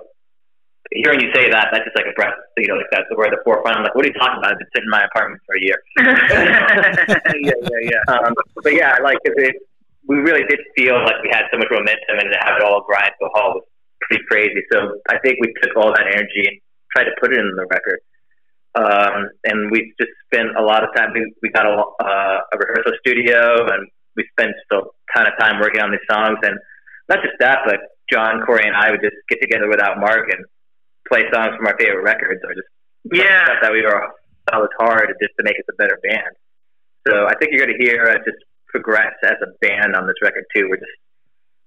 hearing 0.93 1.21
you 1.21 1.31
say 1.35 1.51
that, 1.51 1.69
that's 1.73 1.85
just 1.85 1.97
like 1.97 2.07
a 2.09 2.17
breath. 2.17 2.37
You 2.57 2.69
know, 2.69 2.77
like 2.77 2.91
that's 2.91 3.07
we're 3.11 3.31
the 3.31 3.43
forefront. 3.45 3.77
I'm 3.77 3.85
like, 3.85 3.95
what 3.95 4.05
are 4.05 4.09
you 4.09 4.19
talking 4.19 4.39
about? 4.39 4.53
I've 4.53 4.59
been 4.59 4.73
sitting 4.75 4.89
in 4.89 4.95
my 4.95 5.05
apartment 5.05 5.41
for 5.47 5.57
a 5.57 5.63
year. 5.63 5.79
yeah, 6.01 7.59
yeah, 7.61 7.83
yeah. 7.93 8.03
Um, 8.09 8.35
but 8.63 8.75
yeah, 8.75 8.97
like 9.03 9.19
it, 9.25 9.57
we 10.09 10.17
really 10.17 10.45
did 10.49 10.61
feel 10.77 10.97
like 11.03 11.21
we 11.23 11.31
had 11.31 11.45
so 11.53 11.59
much 11.59 11.69
momentum 11.71 12.19
and 12.19 12.31
to 12.31 12.39
have 12.41 12.57
it 12.59 12.63
all 12.63 12.85
grind 12.87 13.13
to 13.21 13.27
a 13.27 13.31
halt 13.35 13.61
was 13.61 13.67
pretty 14.01 14.23
crazy. 14.31 14.63
So 14.73 14.99
I 15.11 15.19
think 15.19 15.39
we 15.41 15.53
took 15.63 15.77
all 15.77 15.93
that 15.93 16.07
energy 16.07 16.47
and 16.47 16.57
tried 16.95 17.11
to 17.11 17.15
put 17.21 17.33
it 17.33 17.39
in 17.39 17.51
the 17.57 17.67
record. 17.67 18.01
Um, 18.77 19.31
and 19.45 19.71
we 19.71 19.95
just 19.99 20.13
spent 20.29 20.57
a 20.57 20.63
lot 20.63 20.85
of 20.85 20.91
time. 20.95 21.13
We, 21.15 21.33
we 21.43 21.49
got 21.51 21.65
a, 21.65 21.73
uh, 21.73 22.39
a 22.53 22.59
rehearsal 22.59 22.93
studio 23.01 23.67
and 23.73 23.89
we 24.17 24.25
spent 24.33 24.53
a 24.73 24.81
ton 25.15 25.27
of 25.27 25.33
time 25.39 25.61
working 25.61 25.81
on 25.81 25.91
these 25.91 26.05
songs, 26.11 26.39
and 26.43 26.57
not 27.09 27.21
just 27.23 27.37
that, 27.41 27.61
but 27.67 27.81
John, 28.11 28.43
Corey, 28.45 28.65
and 28.67 28.75
I 28.75 28.91
would 28.91 29.01
just 29.01 29.17
get 29.29 29.41
together 29.41 29.69
without 29.69 30.01
Marc 30.01 30.33
and 30.33 30.45
play 31.09 31.25
songs 31.33 31.55
from 31.57 31.67
our 31.67 31.77
favorite 31.79 32.03
records, 32.03 32.41
or 32.43 32.55
just 32.55 32.69
yeah 33.13 33.45
stuff 33.45 33.59
that 33.63 33.73
we 33.73 33.83
were 33.83 33.93
thought 34.51 34.61
was 34.61 34.75
hard 34.81 35.13
just 35.21 35.35
to 35.39 35.45
make 35.45 35.59
us 35.59 35.69
a 35.71 35.77
better 35.77 35.99
band. 36.03 36.35
So 37.07 37.27
I 37.27 37.35
think 37.39 37.53
you're 37.53 37.65
going 37.65 37.79
to 37.79 37.85
hear 37.85 38.09
us 38.09 38.19
just 38.25 38.41
progress 38.67 39.15
as 39.23 39.37
a 39.43 39.53
band 39.61 39.95
on 39.95 40.07
this 40.07 40.17
record 40.23 40.45
too. 40.55 40.67
We're 40.69 40.83
just 40.83 40.99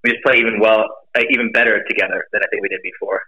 we 0.04 0.12
just 0.12 0.24
play 0.24 0.40
even 0.40 0.60
well, 0.60 0.86
uh, 1.16 1.24
even 1.30 1.52
better 1.52 1.84
together 1.88 2.26
than 2.32 2.42
I 2.44 2.48
think 2.52 2.62
we 2.64 2.70
did 2.70 2.82
before. 2.84 3.22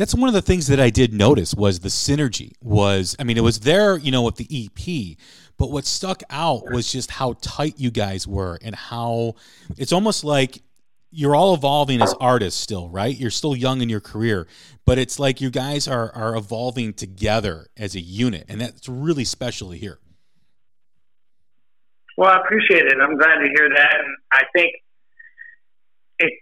That's 0.00 0.14
one 0.14 0.28
of 0.28 0.34
the 0.34 0.40
things 0.40 0.66
that 0.68 0.80
I 0.80 0.88
did 0.88 1.12
notice 1.12 1.54
was 1.54 1.80
the 1.80 1.90
synergy 1.90 2.52
was 2.62 3.14
I 3.18 3.24
mean 3.24 3.36
it 3.36 3.42
was 3.42 3.60
there, 3.60 3.98
you 3.98 4.10
know, 4.10 4.22
with 4.22 4.36
the 4.36 4.48
EP, 4.50 5.18
but 5.58 5.70
what 5.70 5.84
stuck 5.84 6.22
out 6.30 6.70
was 6.70 6.90
just 6.90 7.10
how 7.10 7.34
tight 7.42 7.74
you 7.76 7.90
guys 7.90 8.26
were 8.26 8.58
and 8.62 8.74
how 8.74 9.34
it's 9.76 9.92
almost 9.92 10.24
like 10.24 10.62
you're 11.10 11.36
all 11.36 11.52
evolving 11.52 12.00
as 12.00 12.14
artists 12.18 12.58
still, 12.58 12.88
right? 12.88 13.14
You're 13.14 13.30
still 13.30 13.54
young 13.54 13.82
in 13.82 13.90
your 13.90 14.00
career, 14.00 14.46
but 14.86 14.96
it's 14.96 15.18
like 15.18 15.42
you 15.42 15.50
guys 15.50 15.86
are 15.86 16.10
are 16.14 16.34
evolving 16.34 16.94
together 16.94 17.66
as 17.76 17.94
a 17.94 18.00
unit, 18.00 18.46
and 18.48 18.58
that's 18.58 18.88
really 18.88 19.24
special 19.24 19.70
to 19.70 19.76
hear. 19.76 19.98
Well, 22.16 22.30
I 22.30 22.38
appreciate 22.38 22.86
it. 22.86 22.94
I'm 22.98 23.18
glad 23.18 23.34
to 23.34 23.48
hear 23.54 23.68
that, 23.68 23.96
and 23.98 24.16
I 24.32 24.44
think 24.54 24.72
it, 26.20 26.32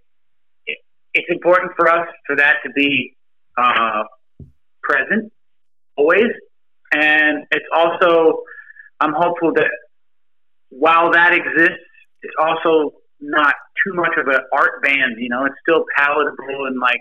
it 0.66 0.79
it's 1.12 1.29
important 1.29 1.73
for 1.77 1.88
us 1.88 2.07
for 2.25 2.37
that 2.37 2.59
to 2.64 2.71
be 2.71 3.16
uh, 3.59 4.05
present 4.83 5.33
always, 5.97 6.31
and 6.92 7.44
it's 7.51 7.66
also 7.75 8.42
I'm 9.01 9.12
hopeful 9.16 9.53
that 9.55 9.71
while 10.71 11.12
that 11.12 11.33
exists, 11.35 11.85
it's 12.23 12.35
also 12.40 12.92
not 13.21 13.55
too 13.85 13.94
much 13.94 14.12
of 14.18 14.27
an 14.29 14.40
art 14.53 14.83
band. 14.83 15.16
You 15.18 15.29
know, 15.29 15.44
it's 15.44 15.55
still 15.66 15.85
palatable 15.97 16.66
and 16.66 16.81
like 16.81 17.01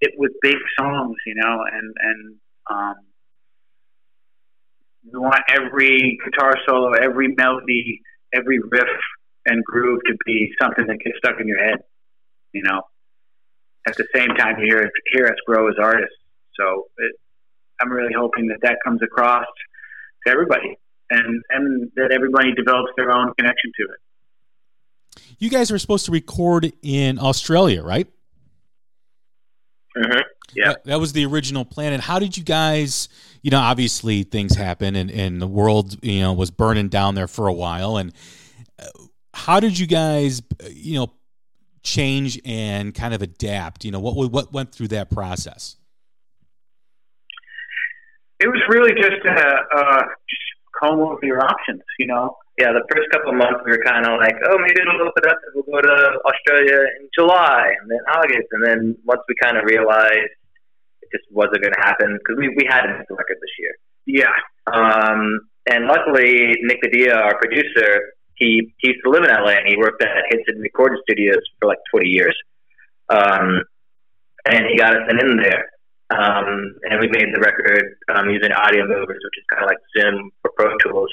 it 0.00 0.12
with 0.16 0.32
big 0.42 0.56
songs. 0.78 1.16
You 1.26 1.34
know, 1.36 1.64
and 1.72 1.94
and 2.00 2.36
um, 2.70 2.94
we 5.12 5.18
want 5.18 5.42
every 5.48 6.18
guitar 6.24 6.54
solo, 6.66 6.92
every 6.92 7.34
melody, 7.34 8.00
every 8.34 8.58
riff 8.58 8.88
and 9.46 9.64
groove 9.64 10.00
to 10.06 10.14
be 10.26 10.50
something 10.60 10.86
that 10.86 10.98
gets 11.02 11.16
stuck 11.18 11.40
in 11.40 11.48
your 11.48 11.62
head. 11.62 11.78
You 12.52 12.62
know, 12.64 12.82
at 13.86 13.96
the 13.96 14.06
same 14.14 14.28
time, 14.36 14.58
you 14.58 14.66
hear 14.66 14.90
hear 15.12 15.26
us 15.26 15.36
grow 15.46 15.68
as 15.68 15.74
artists. 15.80 16.16
So 16.58 16.86
it, 16.98 17.12
I'm 17.80 17.90
really 17.90 18.12
hoping 18.16 18.48
that 18.48 18.58
that 18.62 18.76
comes 18.84 19.00
across 19.02 19.46
to 20.26 20.32
everybody 20.32 20.76
and 21.10 21.42
and 21.50 21.90
that 21.96 22.12
everybody 22.12 22.52
develops 22.52 22.92
their 22.96 23.12
own 23.12 23.32
connection 23.34 23.72
to 23.78 23.84
it. 23.84 25.22
You 25.38 25.50
guys 25.50 25.70
were 25.70 25.78
supposed 25.78 26.06
to 26.06 26.12
record 26.12 26.72
in 26.82 27.18
Australia, 27.18 27.82
right? 27.82 28.06
Mm-hmm. 29.96 30.20
Yeah, 30.52 30.68
that, 30.68 30.84
that, 30.84 31.00
was 31.00 31.12
the 31.12 31.24
original 31.26 31.64
plan. 31.64 31.92
And 31.92 32.02
how 32.02 32.18
did 32.18 32.36
you 32.36 32.44
guys? 32.44 33.08
You 33.42 33.50
know, 33.50 33.58
obviously 33.58 34.24
things 34.24 34.54
happen, 34.54 34.96
and 34.96 35.10
and 35.10 35.40
the 35.40 35.46
world, 35.46 35.96
you 36.02 36.20
know, 36.20 36.32
was 36.32 36.50
burning 36.50 36.88
down 36.88 37.14
there 37.14 37.28
for 37.28 37.46
a 37.46 37.52
while. 37.52 37.96
And 37.96 38.12
uh, 38.78 38.86
how 39.32 39.60
did 39.60 39.78
you 39.78 39.86
guys, 39.86 40.42
you 40.70 40.98
know, 40.98 41.12
change 41.82 42.40
and 42.44 42.94
kind 42.94 43.14
of 43.14 43.22
adapt? 43.22 43.84
You 43.84 43.90
know, 43.90 44.00
what 44.00 44.30
what 44.30 44.52
went 44.52 44.72
through 44.72 44.88
that 44.88 45.10
process? 45.10 45.76
It 48.40 48.48
was 48.48 48.60
really 48.68 48.92
just 48.94 49.20
uh, 49.26 49.56
uh, 49.76 50.02
just 50.28 50.42
comb 50.80 51.00
over 51.00 51.20
your 51.22 51.44
options, 51.44 51.82
you 51.98 52.06
know. 52.06 52.36
Yeah, 52.58 52.72
the 52.72 52.84
first 52.92 53.08
couple 53.12 53.30
of 53.30 53.36
months 53.36 53.60
we 53.64 53.72
were 53.72 53.82
kind 53.84 54.04
of 54.06 54.18
like, 54.20 54.36
oh, 54.48 54.58
maybe 54.58 54.80
it'll 54.80 55.00
open 55.00 55.24
up 55.28 55.38
and 55.44 55.52
we'll 55.54 55.68
go 55.68 55.80
to 55.80 56.20
Australia 56.24 56.80
in 57.00 57.08
July 57.16 57.72
and 57.80 57.90
then 57.90 58.00
August. 58.12 58.48
And 58.52 58.64
then 58.64 58.96
once 59.04 59.20
we 59.28 59.34
kind 59.40 59.56
of 59.56 59.64
realized 59.64 60.32
it 61.00 61.08
just 61.12 61.24
wasn't 61.30 61.62
going 61.62 61.72
to 61.72 61.80
happen 61.80 62.18
because 62.18 62.36
we, 62.38 62.48
we 62.56 62.66
had 62.68 62.84
a 62.84 63.04
record 63.08 63.38
this 63.40 63.54
year. 63.58 63.74
Yeah. 64.06 64.36
Um, 64.72 65.40
and 65.70 65.86
luckily, 65.86 66.52
Nick 66.62 66.82
DiDia, 66.82 67.16
our 67.16 67.38
producer, 67.38 68.12
he, 68.40 68.72
he 68.78 68.88
used 68.88 69.00
to 69.04 69.10
live 69.10 69.22
in 69.22 69.30
LA 69.30 69.60
and 69.60 69.68
he 69.68 69.76
worked 69.76 70.02
at 70.02 70.08
Henson 70.30 70.60
Recording 70.60 70.98
Studios 71.04 71.44
for 71.60 71.68
like 71.68 71.78
20 71.92 72.08
years. 72.08 72.36
Um, 73.10 73.62
and 74.46 74.66
he 74.66 74.76
got 74.76 74.96
us 74.96 75.06
in 75.10 75.36
there. 75.36 75.68
Um, 76.10 76.74
and 76.90 76.98
we 76.98 77.06
made 77.06 77.30
the 77.32 77.40
record 77.40 77.98
um, 78.12 78.30
using 78.30 78.50
Audiomovers, 78.50 79.20
which 79.22 79.38
is 79.38 79.46
kind 79.52 79.62
of 79.62 79.68
like 79.68 79.78
Zoom 79.96 80.30
for 80.42 80.50
Pro 80.56 80.76
Tools. 80.78 81.10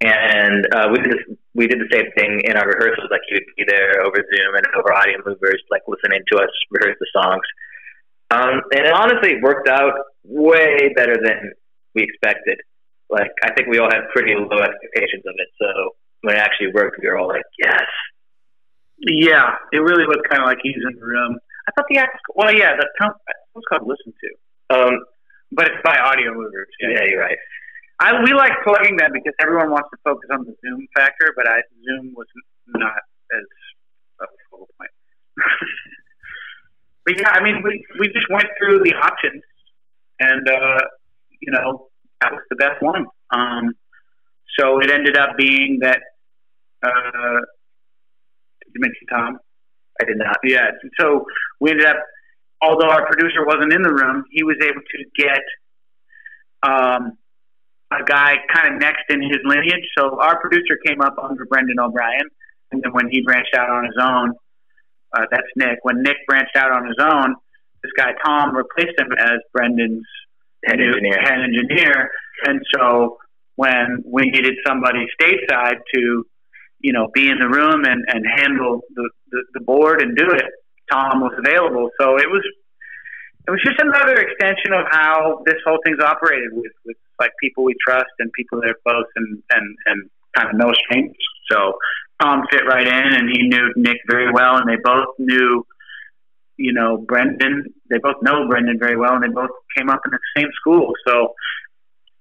And 0.00 0.66
uh, 0.72 0.88
we 0.92 0.98
did 1.00 1.16
we 1.54 1.66
did 1.66 1.80
the 1.80 1.88
same 1.90 2.10
thing 2.16 2.42
in 2.44 2.56
our 2.56 2.66
rehearsals. 2.66 3.08
Like 3.10 3.22
he 3.26 3.34
would 3.34 3.50
be 3.56 3.64
there 3.66 4.04
over 4.04 4.16
Zoom 4.16 4.54
and 4.54 4.66
over 4.76 4.90
Audiomovers, 4.90 5.62
like 5.70 5.82
listening 5.88 6.20
to 6.30 6.38
us 6.38 6.50
rehearse 6.70 6.96
the 7.00 7.06
songs. 7.14 7.46
Um, 8.30 8.60
and 8.72 8.86
it 8.86 8.92
honestly 8.92 9.40
worked 9.42 9.68
out 9.68 9.94
way 10.22 10.92
better 10.94 11.16
than 11.16 11.52
we 11.94 12.02
expected. 12.02 12.58
Like 13.08 13.30
I 13.42 13.52
think 13.54 13.68
we 13.68 13.78
all 13.78 13.90
had 13.90 14.02
pretty 14.14 14.34
low 14.34 14.58
expectations 14.58 15.24
of 15.26 15.34
it. 15.38 15.48
So 15.58 15.94
when 16.24 16.36
it 16.36 16.40
actually 16.40 16.72
worked, 16.72 16.98
we 17.00 17.08
were 17.08 17.18
all 17.18 17.28
like, 17.28 17.44
"Yes." 17.62 17.84
Yeah, 18.98 19.54
it 19.72 19.78
really 19.78 20.06
was 20.06 20.18
kind 20.30 20.42
of 20.42 20.48
like 20.48 20.58
he's 20.62 20.76
in 20.76 20.98
the 20.98 21.04
room. 21.04 21.38
I 21.68 21.72
thought 21.72 21.86
the 21.90 21.98
act. 21.98 22.16
Well, 22.34 22.54
yeah, 22.54 22.76
the 22.76 22.86
what's 23.52 23.66
called 23.68 23.86
listen 23.86 24.12
to. 24.12 24.30
Um, 24.74 25.04
but 25.52 25.66
it's 25.68 25.82
by 25.84 25.96
Audiomovers. 25.96 26.72
Yeah, 26.80 26.88
yeah, 26.96 27.04
you're 27.04 27.20
right. 27.20 27.38
I 28.00 28.22
we 28.22 28.32
like 28.32 28.52
plugging 28.64 28.96
that 28.98 29.12
because 29.12 29.34
everyone 29.40 29.70
wants 29.70 29.88
to 29.92 29.98
focus 30.02 30.28
on 30.32 30.44
the 30.44 30.54
Zoom 30.64 30.86
factor, 30.96 31.32
but 31.36 31.48
I 31.48 31.60
Zoom 31.84 32.14
was 32.16 32.26
not 32.68 32.98
as 33.32 33.44
a 34.20 34.26
focal 34.50 34.68
point. 34.78 34.90
but 37.06 37.20
yeah, 37.20 37.30
I 37.30 37.42
mean, 37.42 37.62
we 37.62 37.84
we 38.00 38.08
just 38.08 38.28
went 38.30 38.48
through 38.58 38.80
the 38.82 38.94
options, 38.94 39.42
and 40.20 40.48
uh, 40.48 40.80
you 41.40 41.52
know 41.52 41.88
that 42.20 42.32
was 42.32 42.42
the 42.50 42.56
best 42.56 42.82
one. 42.82 43.06
Um, 43.30 43.74
so 44.58 44.80
it 44.80 44.90
ended 44.90 45.16
up 45.16 45.36
being 45.36 45.78
that. 45.82 46.00
Uh, 46.84 47.40
did 48.60 48.72
you 48.74 48.80
mention 48.80 49.06
Tom? 49.10 49.38
I 50.00 50.04
did 50.04 50.18
not. 50.18 50.36
Yeah. 50.44 50.70
So 51.00 51.24
we 51.60 51.70
ended 51.70 51.86
up, 51.86 51.96
although 52.60 52.88
our 52.88 53.06
producer 53.06 53.46
wasn't 53.46 53.72
in 53.72 53.82
the 53.82 53.92
room, 53.92 54.24
he 54.30 54.42
was 54.42 54.56
able 54.62 54.80
to 54.82 55.04
get 55.16 55.42
um, 56.62 57.16
a 57.92 58.04
guy 58.04 58.36
kind 58.52 58.74
of 58.74 58.80
next 58.80 59.04
in 59.08 59.22
his 59.22 59.38
lineage. 59.44 59.84
So 59.96 60.20
our 60.20 60.40
producer 60.40 60.78
came 60.86 61.00
up 61.00 61.16
under 61.22 61.44
Brendan 61.46 61.78
O'Brien, 61.78 62.28
and 62.72 62.82
then 62.82 62.92
when 62.92 63.08
he 63.10 63.22
branched 63.22 63.54
out 63.54 63.70
on 63.70 63.84
his 63.84 63.96
own, 64.00 64.32
uh, 65.16 65.26
that's 65.30 65.46
Nick. 65.56 65.78
When 65.82 66.02
Nick 66.02 66.16
branched 66.26 66.56
out 66.56 66.72
on 66.72 66.86
his 66.86 66.96
own, 67.00 67.36
this 67.82 67.92
guy 67.96 68.12
Tom 68.24 68.56
replaced 68.56 68.98
him 68.98 69.12
as 69.16 69.38
Brendan's 69.52 70.06
head 70.64 70.80
engineer. 70.80 71.20
Head 71.20 71.38
engineer, 71.38 72.10
and 72.46 72.60
so 72.74 73.18
when 73.56 74.02
we 74.04 74.22
needed 74.24 74.54
somebody 74.66 75.06
stateside 75.20 75.78
to 75.94 76.26
you 76.84 76.92
know, 76.92 77.08
be 77.14 77.30
in 77.30 77.38
the 77.40 77.48
room 77.48 77.86
and, 77.86 78.04
and 78.12 78.22
handle 78.28 78.82
the, 78.94 79.08
the, 79.32 79.40
the 79.54 79.60
board 79.60 80.02
and 80.02 80.14
do 80.14 80.28
it. 80.28 80.44
Tom 80.92 81.22
was 81.24 81.32
available. 81.40 81.88
So 81.98 82.18
it 82.18 82.28
was 82.28 82.44
it 83.46 83.50
was 83.50 83.60
just 83.64 83.80
another 83.80 84.20
extension 84.20 84.72
of 84.72 84.84
how 84.90 85.42
this 85.46 85.56
whole 85.66 85.78
thing's 85.84 86.00
operated 86.00 86.50
with, 86.52 86.72
with 86.84 86.96
like 87.18 87.30
people 87.40 87.64
we 87.64 87.74
trust 87.86 88.12
and 88.18 88.30
people 88.32 88.60
that 88.60 88.68
are 88.68 88.80
close 88.86 89.08
and, 89.16 89.42
and, 89.50 89.76
and 89.86 90.10
kind 90.36 90.48
of 90.48 90.56
no 90.56 90.72
strangers. 90.84 91.16
So 91.50 91.72
Tom 92.20 92.42
fit 92.50 92.64
right 92.68 92.86
in, 92.86 93.12
and 93.16 93.30
he 93.30 93.48
knew 93.48 93.72
Nick 93.76 93.98
very 94.08 94.30
well, 94.32 94.56
and 94.56 94.68
they 94.68 94.80
both 94.82 95.08
knew, 95.18 95.66
you 96.56 96.72
know, 96.72 96.98
Brendan. 96.98 97.64
They 97.90 97.98
both 97.98 98.16
know 98.22 98.46
Brendan 98.48 98.78
very 98.78 98.96
well, 98.96 99.14
and 99.14 99.24
they 99.24 99.34
both 99.34 99.50
came 99.76 99.88
up 99.88 100.00
in 100.06 100.12
the 100.12 100.20
same 100.36 100.50
school. 100.60 100.92
So, 101.06 101.32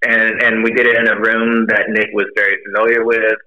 and 0.05 0.41
and 0.41 0.63
we 0.63 0.71
did 0.71 0.87
it 0.87 0.97
in 0.97 1.07
a 1.07 1.19
room 1.19 1.67
that 1.67 1.87
Nick 1.89 2.09
was 2.13 2.27
very 2.35 2.57
familiar 2.65 3.05
with. 3.05 3.39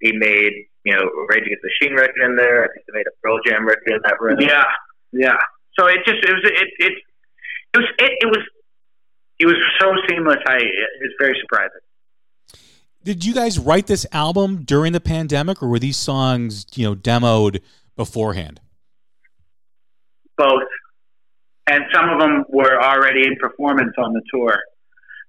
He 0.00 0.12
made 0.12 0.52
you 0.84 0.94
know 0.94 1.02
Rage 1.28 1.44
Against 1.46 1.62
the 1.62 1.70
Machine 1.80 1.96
record 1.96 2.22
in 2.24 2.36
there. 2.36 2.64
I 2.64 2.68
think 2.68 2.86
they 2.86 2.98
made 2.98 3.06
a 3.06 3.16
Pearl 3.22 3.38
Jam 3.46 3.66
record 3.66 3.88
in 3.88 4.00
that 4.04 4.20
room. 4.20 4.38
Yeah, 4.40 4.64
yeah. 5.12 5.38
So 5.78 5.86
it 5.86 5.98
just 6.06 6.24
it 6.24 6.32
was 6.32 6.44
it 6.44 6.68
it 6.78 6.92
it 7.74 7.78
was 7.78 7.86
it, 7.98 8.12
it 8.20 8.26
was 8.26 8.44
it 9.38 9.46
was 9.46 9.56
so 9.80 9.92
seamless. 10.08 10.38
I 10.46 10.56
it 10.56 11.00
was 11.00 11.12
very 11.20 11.36
surprising. 11.40 11.80
Did 13.02 13.24
you 13.24 13.34
guys 13.34 13.58
write 13.58 13.86
this 13.86 14.04
album 14.10 14.64
during 14.64 14.92
the 14.92 15.00
pandemic, 15.00 15.62
or 15.62 15.68
were 15.68 15.78
these 15.78 15.96
songs, 15.96 16.66
you 16.74 16.84
know, 16.84 16.96
demoed 16.96 17.60
beforehand? 17.94 18.60
Both, 20.36 20.64
and 21.68 21.84
some 21.94 22.08
of 22.10 22.18
them 22.18 22.44
were 22.48 22.82
already 22.82 23.24
in 23.24 23.36
performance 23.36 23.92
on 23.96 24.12
the 24.12 24.22
tour. 24.32 24.58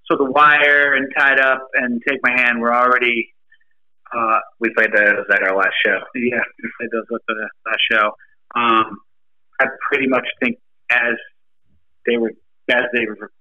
So 0.09 0.17
the 0.17 0.25
Wire 0.25 0.93
and 0.95 1.07
Tied 1.15 1.39
Up 1.39 1.67
and 1.75 2.01
Take 2.07 2.19
My 2.23 2.31
Hand 2.31 2.61
were 2.61 2.73
already. 2.73 3.33
Uh, 4.15 4.39
we 4.59 4.73
played 4.75 4.91
those 4.93 5.25
at 5.31 5.43
our 5.43 5.55
last 5.55 5.75
show. 5.85 5.99
Yeah, 6.15 6.41
we 6.63 6.69
played 6.79 6.89
those 6.91 7.05
at 7.13 7.21
the 7.27 7.49
last 7.65 7.81
show. 7.91 8.11
Um, 8.55 8.99
I 9.59 9.65
pretty 9.89 10.07
much 10.07 10.27
think 10.41 10.57
as 10.89 11.15
they 12.05 12.17
were 12.17 12.31
as 12.69 12.83
they 12.93 13.05
were 13.05 13.31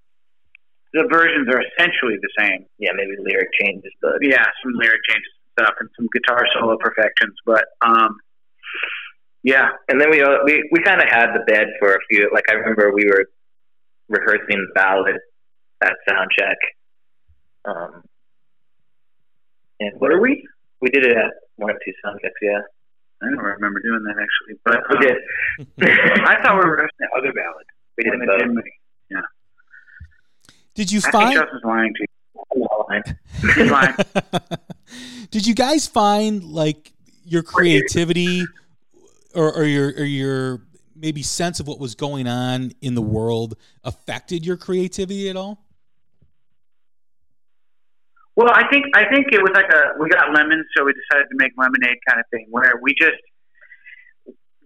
the 0.93 1.07
versions 1.11 1.49
are 1.49 1.61
essentially 1.61 2.17
the 2.21 2.31
same. 2.39 2.65
Yeah, 2.79 2.91
maybe 2.95 3.13
lyric 3.19 3.49
changes, 3.61 3.93
but 4.01 4.15
yeah, 4.23 4.45
some 4.63 4.73
lyric 4.75 5.01
changes 5.09 5.29
and 5.35 5.65
stuff, 5.67 5.75
and 5.81 5.91
some 5.97 6.09
guitar 6.13 6.47
solo 6.55 6.77
perfections. 6.79 7.35
But 7.45 7.65
um, 7.83 8.17
yeah, 9.43 9.69
and 9.89 10.01
then 10.01 10.11
we 10.11 10.23
uh, 10.23 10.39
we 10.45 10.69
we 10.73 10.81
kind 10.83 11.01
of 11.01 11.09
had 11.09 11.33
the 11.35 11.45
bed 11.47 11.67
for 11.79 11.93
a 11.93 11.99
few. 12.11 12.31
Like 12.33 12.45
I 12.51 12.55
remember 12.55 12.93
we 12.93 13.05
were 13.07 13.27
rehearsing 14.09 14.47
the 14.49 14.73
ballad 14.75 15.17
at 15.83 15.93
sound 16.09 16.31
check. 16.39 16.57
Um, 17.65 18.03
and 19.81 19.93
what 20.01 20.13
are 20.13 20.21
we? 20.21 20.47
We 20.81 20.91
did 20.91 21.05
it 21.05 21.17
at 21.17 21.33
one 21.57 21.71
or 21.71 21.79
two 21.85 21.93
sound 22.05 22.21
checks. 22.23 22.35
Yeah. 22.43 22.61
I 23.23 23.27
don't 23.27 23.39
remember 23.39 23.81
doing 23.81 24.03
that 24.05 24.17
actually, 24.21 24.61
but 24.65 24.83
we 24.91 25.07
did. 25.07 25.17
I 26.27 26.43
thought 26.43 26.55
we 26.55 26.65
were 26.65 26.73
rehearsing 26.73 26.91
the 27.01 27.19
other 27.19 27.33
ballad. 27.33 27.67
We 27.97 28.05
did 28.05 28.21
both. 28.27 28.65
Yeah. 29.11 29.21
Did 30.75 30.93
you 30.93 31.01
I 31.07 31.11
find? 31.11 31.29
think 31.29 31.41
Justin's 31.41 31.65
lying 31.65 31.95
to 31.95 32.01
you. 32.01 32.07
He's 33.55 33.71
lying. 33.71 33.95
Did 35.31 35.47
you 35.47 35.55
guys 35.55 35.87
find 35.87 36.45
like 36.45 36.93
your 37.25 37.43
creativity 37.43 38.45
or, 39.35 39.53
or 39.53 39.65
your 39.65 39.89
or 39.89 40.05
your 40.05 40.63
maybe 40.95 41.23
sense 41.23 41.61
of 41.61 41.67
what 41.67 41.79
was 41.79 41.95
going 41.95 42.27
on 42.27 42.73
in 42.81 42.95
the 42.95 43.03
world 43.03 43.57
affected 43.85 44.45
your 44.45 44.57
creativity 44.57 45.29
at 45.29 45.37
all? 45.37 45.66
Well, 48.37 48.53
I 48.53 48.69
think 48.69 48.85
I 48.95 49.09
think 49.09 49.33
it 49.33 49.41
was 49.41 49.53
like 49.55 49.73
a 49.73 49.97
we 49.99 50.09
got 50.11 50.33
lemons, 50.35 50.67
so 50.77 50.85
we 50.85 50.93
decided 50.93 51.27
to 51.33 51.37
make 51.37 51.53
lemonade 51.57 51.97
kind 52.07 52.21
of 52.21 52.27
thing, 52.31 52.47
where 52.51 52.75
we 52.83 52.93
just 53.01 53.17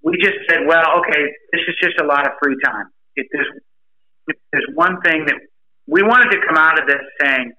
we 0.03 0.17
just 0.19 0.39
said, 0.49 0.67
well, 0.67 0.99
okay, 0.99 1.23
this 1.53 1.63
is 1.69 1.77
just 1.81 2.01
a 2.01 2.05
lot 2.05 2.27
of 2.27 2.33
free 2.43 2.57
time. 2.65 2.87
If 3.15 3.27
there's 3.31 3.47
if 4.27 4.37
there's 4.53 4.67
one 4.75 5.01
thing 5.03 5.27
that 5.27 5.37
we 5.87 6.03
wanted 6.03 6.31
to 6.33 6.39
come 6.47 6.57
out 6.57 6.81
of 6.81 6.89
this 6.89 7.03
saying, 7.21 7.53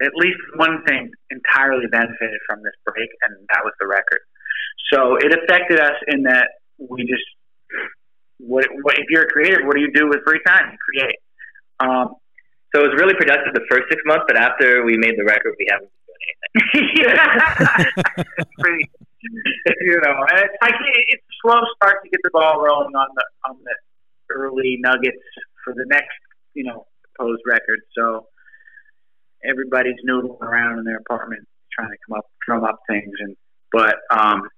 at 0.00 0.12
least 0.14 0.38
one 0.56 0.84
thing 0.86 1.10
entirely 1.30 1.86
benefited 1.90 2.38
from 2.46 2.62
this 2.62 2.74
break, 2.86 3.10
and 3.26 3.34
that 3.50 3.64
was 3.64 3.72
the 3.80 3.86
record. 3.86 4.20
So 4.92 5.16
it 5.16 5.34
affected 5.34 5.80
us 5.80 5.98
in 6.06 6.22
that 6.24 6.46
we 6.78 7.02
just 7.02 7.26
what, 8.38 8.66
what 8.82 8.98
if 8.98 9.06
you're 9.08 9.22
a 9.22 9.28
creative, 9.28 9.64
what 9.64 9.74
do 9.74 9.80
you 9.82 9.92
do 9.92 10.08
with 10.08 10.20
free 10.24 10.40
time? 10.46 10.70
You 10.70 10.78
create. 10.78 11.18
Um, 11.80 12.14
So 12.74 12.80
it 12.80 12.88
was 12.88 12.96
really 12.96 13.14
productive 13.14 13.52
the 13.52 13.66
first 13.70 13.84
six 13.90 14.00
months, 14.06 14.24
but 14.26 14.36
after 14.36 14.84
we 14.84 14.96
made 14.96 15.14
the 15.18 15.24
record, 15.24 15.54
we 15.58 15.66
haven't 15.70 15.92
been 15.92 16.08
doing 16.08 16.28
anything. 16.40 17.04
yeah, 17.04 18.24
pretty, 18.60 18.90
you 19.80 20.00
know, 20.00 20.16
and 20.32 20.38
it's 20.40 20.56
like 20.62 20.74
it's 21.12 21.22
a 21.22 21.34
slow 21.42 21.60
start 21.76 22.02
to 22.02 22.08
get 22.08 22.20
the 22.24 22.30
ball 22.32 22.64
rolling 22.64 22.94
on 22.94 23.08
the 23.14 23.24
on 23.48 23.56
the 23.62 23.74
early 24.30 24.78
nuggets 24.80 25.22
for 25.64 25.74
the 25.74 25.84
next, 25.86 26.16
you 26.54 26.64
know, 26.64 26.86
proposed 27.14 27.42
record. 27.46 27.80
So 27.96 28.26
everybody's 29.44 30.00
noodling 30.08 30.40
around 30.40 30.78
in 30.78 30.84
their 30.84 30.96
apartment 30.98 31.46
trying 31.72 31.90
to 31.90 31.96
come 32.06 32.18
up, 32.18 32.26
drum 32.46 32.64
up 32.64 32.80
things, 32.88 33.12
and 33.20 33.36
but 33.70 33.96
um, 34.10 34.48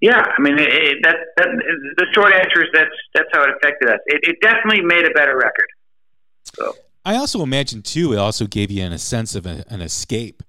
yeah, 0.00 0.18
I 0.18 0.42
mean, 0.42 0.58
it, 0.58 0.68
it, 0.68 0.96
that 1.04 1.16
that 1.36 1.48
the 1.96 2.06
short 2.14 2.32
answer 2.32 2.64
is 2.64 2.70
that's 2.72 2.96
that's 3.14 3.28
how 3.32 3.44
it 3.44 3.50
affected 3.56 3.88
us. 3.88 4.00
It, 4.06 4.20
it 4.22 4.36
definitely 4.40 4.82
made 4.82 5.04
a 5.04 5.14
better 5.14 5.36
record. 5.36 5.68
So. 6.54 6.74
I 7.04 7.16
also 7.16 7.42
imagine 7.42 7.82
too. 7.82 8.12
It 8.12 8.18
also 8.18 8.46
gave 8.46 8.70
you 8.70 8.82
an, 8.84 8.92
a 8.92 8.98
sense 8.98 9.34
of 9.34 9.46
a, 9.46 9.64
an 9.68 9.80
escape 9.80 10.42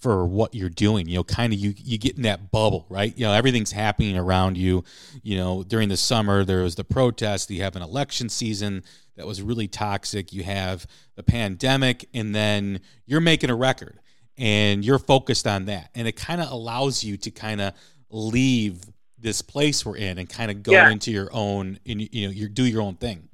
for 0.00 0.26
what 0.26 0.54
you're 0.54 0.68
doing. 0.68 1.08
You 1.08 1.16
know, 1.16 1.24
kind 1.24 1.52
of 1.52 1.58
you 1.58 1.72
you 1.76 1.96
get 1.96 2.16
in 2.16 2.22
that 2.22 2.50
bubble, 2.50 2.84
right? 2.90 3.16
You 3.16 3.24
know, 3.24 3.32
everything's 3.32 3.72
happening 3.72 4.18
around 4.18 4.58
you. 4.58 4.84
You 5.22 5.38
know, 5.38 5.62
during 5.62 5.88
the 5.88 5.96
summer 5.96 6.44
there 6.44 6.62
was 6.62 6.74
the 6.74 6.84
protest. 6.84 7.50
You 7.50 7.62
have 7.62 7.74
an 7.76 7.82
election 7.82 8.28
season 8.28 8.82
that 9.16 9.26
was 9.26 9.40
really 9.40 9.66
toxic. 9.68 10.32
You 10.32 10.42
have 10.42 10.86
the 11.14 11.22
pandemic, 11.22 12.06
and 12.12 12.34
then 12.34 12.80
you're 13.06 13.20
making 13.22 13.48
a 13.48 13.54
record, 13.54 13.98
and 14.36 14.84
you're 14.84 14.98
focused 14.98 15.46
on 15.46 15.66
that, 15.66 15.88
and 15.94 16.06
it 16.06 16.16
kind 16.16 16.42
of 16.42 16.50
allows 16.50 17.02
you 17.02 17.16
to 17.18 17.30
kind 17.30 17.60
of 17.62 17.72
leave 18.10 18.82
this 19.18 19.40
place 19.40 19.86
we're 19.86 19.96
in 19.96 20.18
and 20.18 20.28
kind 20.28 20.50
of 20.50 20.62
go 20.62 20.72
Yeah. 20.72 20.90
into 20.90 21.10
your 21.10 21.30
own, 21.32 21.78
and 21.86 22.02
you 22.12 22.26
know, 22.26 22.32
you 22.32 22.48
do 22.48 22.64
your 22.66 22.82
own 22.82 22.96
thing. 22.96 23.28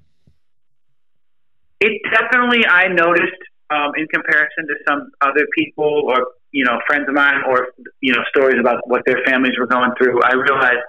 It 1.81 2.01
definitely 2.13 2.67
I 2.67 2.89
noticed 2.89 3.41
um, 3.71 3.93
in 3.97 4.07
comparison 4.09 4.67
to 4.67 4.75
some 4.87 5.11
other 5.21 5.47
people 5.57 6.03
or 6.07 6.27
you 6.53 6.65
know 6.65 6.79
friends 6.87 7.09
of 7.09 7.15
mine 7.15 7.43
or 7.49 7.69
you 8.01 8.13
know 8.13 8.23
stories 8.29 8.59
about 8.61 8.87
what 8.87 9.03
their 9.07 9.23
families 9.27 9.55
were 9.59 9.67
going 9.67 9.91
through. 9.99 10.21
I 10.23 10.35
realized 10.35 10.85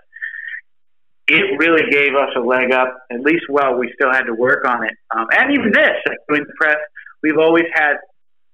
it 1.28 1.58
really 1.60 1.90
gave 1.90 2.16
us 2.16 2.30
a 2.36 2.42
leg 2.42 2.74
up. 2.74 2.98
At 3.12 3.22
least, 3.22 3.46
well, 3.50 3.78
we 3.78 3.92
still 3.96 4.12
had 4.12 4.24
to 4.24 4.34
work 4.34 4.66
on 4.66 4.84
it, 4.84 4.94
um, 5.16 5.28
and 5.32 5.54
even 5.54 5.72
this, 5.72 5.96
like 6.08 6.18
doing 6.28 6.44
the 6.46 6.54
press, 6.60 6.78
we've 7.24 7.38
always 7.38 7.66
had 7.74 7.96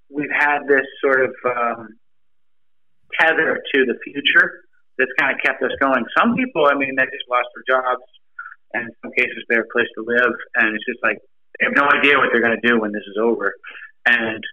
we've 0.09 0.31
had 0.31 0.67
this 0.67 0.85
sort 1.01 1.23
of 1.23 1.33
um, 1.45 1.97
tether 3.19 3.61
to 3.73 3.85
the 3.85 3.97
future 4.03 4.61
that's 4.97 5.11
kind 5.19 5.33
of 5.33 5.39
kept 5.43 5.61
us 5.63 5.71
going. 5.79 6.03
Some 6.17 6.35
people, 6.35 6.65
I 6.65 6.75
mean, 6.75 6.95
they 6.97 7.03
just 7.03 7.25
lost 7.29 7.47
their 7.55 7.77
jobs, 7.79 8.03
and 8.73 8.89
in 8.89 8.93
some 9.01 9.11
cases, 9.13 9.43
they're 9.49 9.61
a 9.61 9.73
place 9.73 9.87
to 9.95 10.03
live, 10.03 10.33
and 10.55 10.75
it's 10.75 10.85
just 10.85 10.99
like 11.03 11.17
they 11.59 11.65
have 11.65 11.75
no 11.75 11.87
idea 11.89 12.17
what 12.17 12.29
they're 12.31 12.41
going 12.41 12.59
to 12.59 12.67
do 12.67 12.79
when 12.79 12.91
this 12.91 13.03
is 13.07 13.17
over. 13.19 13.53
And 14.05 14.43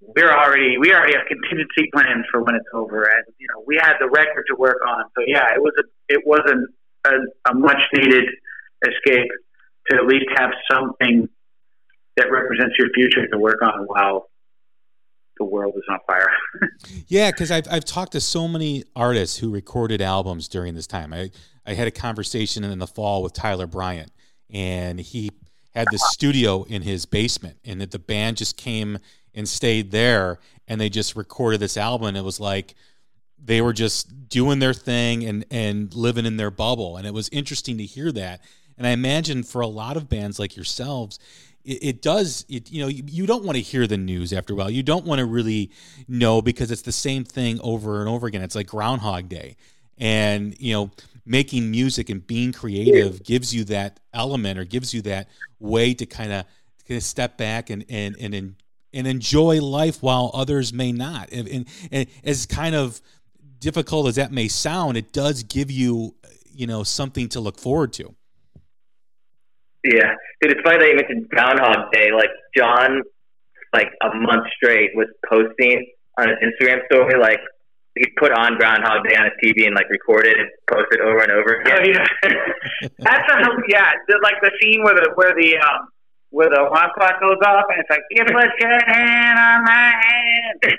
we're 0.00 0.32
already 0.32 0.76
we 0.78 0.92
already 0.92 1.14
have 1.16 1.26
contingency 1.26 1.88
plans 1.92 2.24
for 2.30 2.42
when 2.42 2.54
it's 2.54 2.68
over, 2.72 3.04
and 3.04 3.24
you 3.38 3.46
know 3.48 3.64
we 3.66 3.76
had 3.80 3.94
the 3.98 4.08
record 4.08 4.44
to 4.48 4.56
work 4.56 4.78
on. 4.86 5.04
So 5.16 5.24
yeah, 5.26 5.54
it 5.54 5.60
was 5.60 5.72
a 5.78 5.84
it 6.08 6.22
was 6.24 6.40
a, 6.46 7.08
a, 7.08 7.50
a 7.50 7.54
much 7.54 7.80
needed 7.94 8.24
escape 8.86 9.30
to 9.90 9.96
at 9.96 10.06
least 10.06 10.26
have 10.36 10.50
something 10.70 11.28
that 12.16 12.30
represents 12.30 12.74
your 12.78 12.88
future 12.94 13.26
to 13.26 13.38
work 13.38 13.62
on 13.62 13.86
while 13.86 14.28
the 15.38 15.44
world 15.44 15.74
is 15.76 15.82
on 15.90 15.98
fire. 16.06 16.30
Yeah, 17.08 17.30
because 17.30 17.50
I've 17.50 17.66
I've 17.70 17.84
talked 17.84 18.12
to 18.12 18.20
so 18.20 18.48
many 18.48 18.84
artists 18.94 19.38
who 19.38 19.50
recorded 19.50 20.00
albums 20.00 20.48
during 20.48 20.74
this 20.74 20.86
time. 20.86 21.12
I 21.12 21.30
I 21.66 21.74
had 21.74 21.86
a 21.86 21.90
conversation 21.90 22.64
in 22.64 22.78
the 22.78 22.86
fall 22.86 23.22
with 23.22 23.32
Tyler 23.32 23.66
Bryant, 23.66 24.10
and 24.50 24.98
he 25.00 25.30
had 25.76 25.88
this 25.90 26.02
studio 26.10 26.64
in 26.64 26.82
his 26.82 27.04
basement, 27.06 27.58
and 27.64 27.80
that 27.80 27.90
the 27.90 27.98
band 27.98 28.38
just 28.38 28.56
came 28.56 28.98
and 29.34 29.48
stayed 29.48 29.90
there, 29.90 30.38
and 30.66 30.80
they 30.80 30.88
just 30.88 31.14
recorded 31.14 31.60
this 31.60 31.76
album. 31.76 32.08
And 32.08 32.16
it 32.16 32.24
was 32.24 32.40
like 32.40 32.74
they 33.42 33.60
were 33.60 33.72
just 33.72 34.28
doing 34.28 34.58
their 34.58 34.74
thing 34.74 35.24
and 35.24 35.44
and 35.50 35.94
living 35.94 36.26
in 36.26 36.36
their 36.36 36.50
bubble, 36.50 36.96
and 36.96 37.06
it 37.06 37.14
was 37.14 37.28
interesting 37.28 37.78
to 37.78 37.84
hear 37.84 38.10
that. 38.12 38.40
And 38.78 38.86
I 38.86 38.90
imagine 38.90 39.42
for 39.42 39.60
a 39.60 39.66
lot 39.66 39.96
of 39.96 40.08
bands 40.08 40.38
like 40.38 40.56
yourselves, 40.56 41.18
it, 41.66 41.78
it 41.82 42.02
does 42.02 42.46
it 42.48 42.70
you 42.70 42.80
know 42.80 42.88
you, 42.88 43.02
you 43.06 43.26
don't 43.26 43.44
want 43.44 43.56
to 43.56 43.62
hear 43.62 43.86
the 43.86 43.98
news 43.98 44.32
after 44.32 44.54
a 44.54 44.56
while 44.56 44.70
you 44.70 44.82
don't 44.82 45.04
want 45.04 45.18
to 45.18 45.26
really 45.26 45.70
know 46.08 46.40
because 46.40 46.70
it's 46.70 46.82
the 46.82 46.92
same 46.92 47.24
thing 47.24 47.60
over 47.62 48.00
and 48.00 48.08
over 48.08 48.26
again 48.26 48.42
it's 48.42 48.54
like 48.54 48.68
groundhog 48.68 49.28
day 49.28 49.56
and 49.98 50.58
you 50.60 50.72
know 50.72 50.90
making 51.26 51.70
music 51.70 52.08
and 52.08 52.26
being 52.26 52.52
creative 52.52 53.22
gives 53.24 53.54
you 53.54 53.64
that 53.64 54.00
element 54.14 54.58
or 54.58 54.64
gives 54.64 54.94
you 54.94 55.02
that 55.02 55.28
way 55.58 55.92
to 55.92 56.06
kind 56.06 56.32
of 56.32 56.44
step 57.02 57.36
back 57.36 57.68
and 57.68 57.84
and 57.88 58.16
and 58.20 58.34
and, 58.34 58.54
and 58.94 59.06
enjoy 59.06 59.60
life 59.60 60.02
while 60.02 60.30
others 60.32 60.72
may 60.72 60.92
not. 60.92 61.30
And, 61.32 61.48
and, 61.48 61.66
and 61.90 62.08
as 62.24 62.46
kind 62.46 62.74
of 62.74 63.00
difficult 63.58 64.06
as 64.06 64.14
that 64.16 64.30
may 64.30 64.48
sound 64.48 64.96
it 64.96 65.12
does 65.12 65.42
give 65.42 65.70
you 65.70 66.14
you 66.52 66.66
know 66.66 66.82
something 66.82 67.28
to 67.30 67.40
look 67.40 67.58
forward 67.58 67.92
to. 67.94 68.14
Yeah, 69.84 70.14
dude, 70.40 70.52
it's 70.52 70.60
funny 70.64 70.78
that 70.78 70.88
you 70.88 70.96
mentioned 70.96 71.28
Groundhog 71.28 71.92
Day. 71.92 72.10
Like 72.12 72.30
John, 72.56 73.02
like 73.72 73.88
a 74.02 74.14
month 74.14 74.46
straight, 74.56 74.90
was 74.94 75.08
posting 75.28 75.86
on 76.18 76.28
his 76.28 76.38
Instagram 76.42 76.84
story, 76.86 77.18
like 77.20 77.40
he 77.96 78.04
put 78.20 78.30
on 78.32 78.58
Groundhog 78.60 79.08
Day 79.08 79.16
on 79.16 79.24
his 79.24 79.36
TV 79.40 79.66
and 79.66 79.74
like 79.74 79.88
record 79.88 80.26
it 80.26 80.36
and 80.36 80.48
post 80.68 80.92
it 80.92 81.00
over 81.00 81.20
and 81.24 81.32
over 81.32 81.60
again. 81.60 81.80
Oh, 81.80 81.84
yeah. 81.88 82.88
That's 83.00 83.24
a 83.32 83.36
yeah, 83.68 83.90
the, 84.06 84.20
like 84.22 84.36
the 84.44 84.52
scene 84.60 84.84
where 84.84 84.94
the 84.94 85.10
where 85.16 85.32
the 85.32 85.56
um 85.56 85.88
where 86.28 86.50
the 86.52 86.60
alarm 86.60 86.92
clock 86.92 87.16
goes 87.20 87.40
off 87.40 87.64
and 87.72 87.80
it's 87.80 87.88
like 87.88 88.04
you 88.10 88.24
put 88.24 88.52
your 88.60 88.76
hand 88.84 89.38
on 89.40 89.64
my 89.64 89.88
hand. 89.96 90.60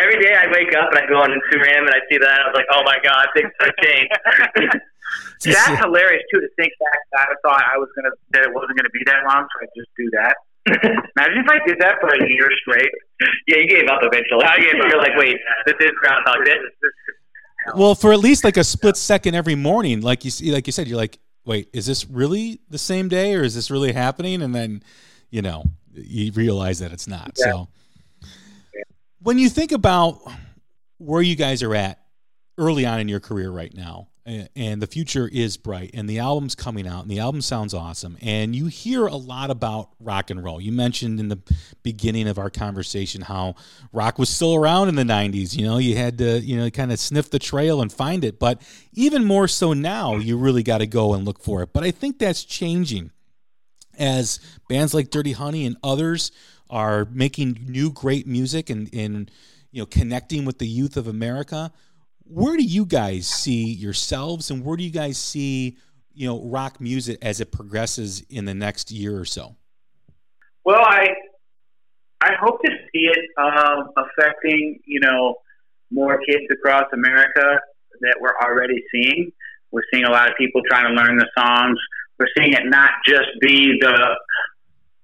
Every 0.00 0.20
day 0.20 0.36
I 0.36 0.48
wake 0.52 0.76
up 0.76 0.92
and 0.92 1.00
I 1.00 1.08
go 1.08 1.16
on 1.16 1.32
Instagram 1.32 1.88
and 1.88 1.94
I 1.96 2.00
see 2.12 2.20
that 2.20 2.28
and 2.28 2.44
I 2.44 2.48
was 2.48 2.56
like, 2.56 2.68
oh 2.72 2.84
my 2.84 2.96
god, 3.00 3.28
things 3.32 3.52
have 3.60 3.72
changed. 3.80 4.12
That's 5.56 5.80
hilarious 5.80 6.24
too 6.28 6.40
to 6.40 6.48
think 6.60 6.72
back. 6.76 7.00
I 7.16 7.34
thought 7.40 7.64
I 7.72 7.80
was 7.80 7.88
gonna 7.96 8.12
that 8.36 8.44
it 8.44 8.52
wasn't 8.52 8.76
gonna 8.76 8.92
be 8.92 9.00
that 9.08 9.24
long, 9.24 9.48
so 9.48 9.56
I 9.64 9.66
just 9.72 9.88
do 9.96 10.12
that. 10.20 10.36
Imagine 11.16 11.40
if 11.40 11.48
I 11.48 11.58
did 11.64 11.80
that 11.80 11.96
for 12.04 12.12
a 12.12 12.20
year 12.28 12.50
straight. 12.60 12.92
Yeah, 13.46 13.56
you 13.58 13.66
gave 13.68 13.88
up 13.88 14.00
eventually. 14.02 14.44
I 14.44 14.58
gave 14.58 14.74
up. 14.80 14.88
You're 14.90 14.98
like, 14.98 15.16
wait, 15.16 15.36
this 15.66 15.74
is 15.80 15.90
Groundhog 16.00 16.44
Day. 16.44 16.52
Well, 17.74 17.94
for 17.94 18.12
at 18.12 18.18
least 18.20 18.44
like 18.44 18.56
a 18.56 18.64
split 18.64 18.96
second 18.96 19.34
every 19.34 19.54
morning, 19.54 20.00
like 20.00 20.24
you 20.24 20.30
see, 20.30 20.52
like 20.52 20.66
you 20.66 20.72
said, 20.72 20.86
you're 20.86 20.96
like, 20.98 21.18
wait, 21.44 21.68
is 21.72 21.86
this 21.86 22.08
really 22.08 22.60
the 22.68 22.78
same 22.78 23.08
day, 23.08 23.34
or 23.34 23.42
is 23.42 23.54
this 23.54 23.70
really 23.70 23.92
happening? 23.92 24.42
And 24.42 24.54
then, 24.54 24.82
you 25.30 25.42
know, 25.42 25.64
you 25.92 26.30
realize 26.32 26.78
that 26.80 26.92
it's 26.92 27.08
not. 27.08 27.32
Yeah. 27.38 27.44
So, 27.44 27.68
when 29.22 29.38
you 29.38 29.48
think 29.48 29.72
about 29.72 30.20
where 30.98 31.22
you 31.22 31.34
guys 31.36 31.62
are 31.62 31.74
at 31.74 32.00
early 32.58 32.86
on 32.86 33.00
in 33.00 33.08
your 33.08 33.20
career 33.20 33.50
right 33.50 33.74
now, 33.74 34.08
a- 34.08 34.15
and 34.26 34.82
the 34.82 34.86
future 34.88 35.28
is 35.32 35.56
bright, 35.56 35.90
and 35.94 36.08
the 36.08 36.18
album's 36.18 36.56
coming 36.56 36.86
out, 36.86 37.02
and 37.02 37.10
the 37.10 37.20
album 37.20 37.40
sounds 37.40 37.72
awesome, 37.72 38.18
and 38.20 38.56
you 38.56 38.66
hear 38.66 39.06
a 39.06 39.14
lot 39.14 39.50
about 39.50 39.90
rock 40.00 40.30
and 40.30 40.42
roll. 40.42 40.60
You 40.60 40.72
mentioned 40.72 41.20
in 41.20 41.28
the 41.28 41.38
beginning 41.84 42.26
of 42.26 42.36
our 42.38 42.50
conversation 42.50 43.22
how 43.22 43.54
rock 43.92 44.18
was 44.18 44.28
still 44.28 44.56
around 44.56 44.88
in 44.88 44.96
the 44.96 45.04
90s. 45.04 45.56
You 45.56 45.64
know, 45.64 45.78
you 45.78 45.96
had 45.96 46.18
to, 46.18 46.40
you 46.40 46.56
know, 46.56 46.68
kind 46.70 46.90
of 46.90 46.98
sniff 46.98 47.30
the 47.30 47.38
trail 47.38 47.80
and 47.80 47.92
find 47.92 48.24
it. 48.24 48.40
But 48.40 48.60
even 48.92 49.24
more 49.24 49.46
so 49.46 49.72
now, 49.72 50.16
you 50.16 50.36
really 50.36 50.64
got 50.64 50.78
to 50.78 50.86
go 50.86 51.14
and 51.14 51.24
look 51.24 51.40
for 51.40 51.62
it. 51.62 51.72
But 51.72 51.84
I 51.84 51.92
think 51.92 52.18
that's 52.18 52.42
changing 52.42 53.12
as 53.96 54.40
bands 54.68 54.92
like 54.92 55.10
Dirty 55.10 55.32
Honey 55.32 55.66
and 55.66 55.76
others 55.82 56.32
are 56.68 57.06
making 57.12 57.60
new 57.68 57.92
great 57.92 58.26
music 58.26 58.70
and, 58.70 58.92
and 58.92 59.30
you 59.70 59.82
know 59.82 59.86
connecting 59.86 60.44
with 60.44 60.58
the 60.58 60.66
youth 60.66 60.96
of 60.96 61.06
America. 61.06 61.72
Where 62.28 62.56
do 62.56 62.64
you 62.64 62.84
guys 62.84 63.28
see 63.28 63.72
yourselves 63.72 64.50
and 64.50 64.64
where 64.64 64.76
do 64.76 64.82
you 64.82 64.90
guys 64.90 65.16
see 65.18 65.76
you 66.12 66.26
know 66.26 66.42
rock 66.44 66.80
music 66.80 67.18
as 67.22 67.40
it 67.40 67.52
progresses 67.52 68.22
in 68.28 68.44
the 68.46 68.54
next 68.54 68.90
year 68.90 69.18
or 69.18 69.24
so? 69.24 69.56
Well, 70.64 70.82
I 70.82 71.08
I 72.20 72.32
hope 72.40 72.60
to 72.64 72.70
see 72.70 73.08
it 73.08 73.30
um, 73.38 73.90
affecting 73.96 74.80
you 74.84 75.00
know 75.00 75.36
more 75.90 76.18
kids 76.28 76.44
across 76.50 76.86
America 76.92 77.60
that 78.00 78.16
we're 78.20 78.36
already 78.42 78.82
seeing. 78.92 79.30
We're 79.70 79.84
seeing 79.92 80.04
a 80.04 80.10
lot 80.10 80.28
of 80.28 80.36
people 80.36 80.62
trying 80.68 80.86
to 80.88 81.00
learn 81.00 81.18
the 81.18 81.28
songs. 81.38 81.78
We're 82.18 82.28
seeing 82.36 82.54
it 82.54 82.62
not 82.64 82.90
just 83.06 83.28
be 83.40 83.78
the 83.80 84.16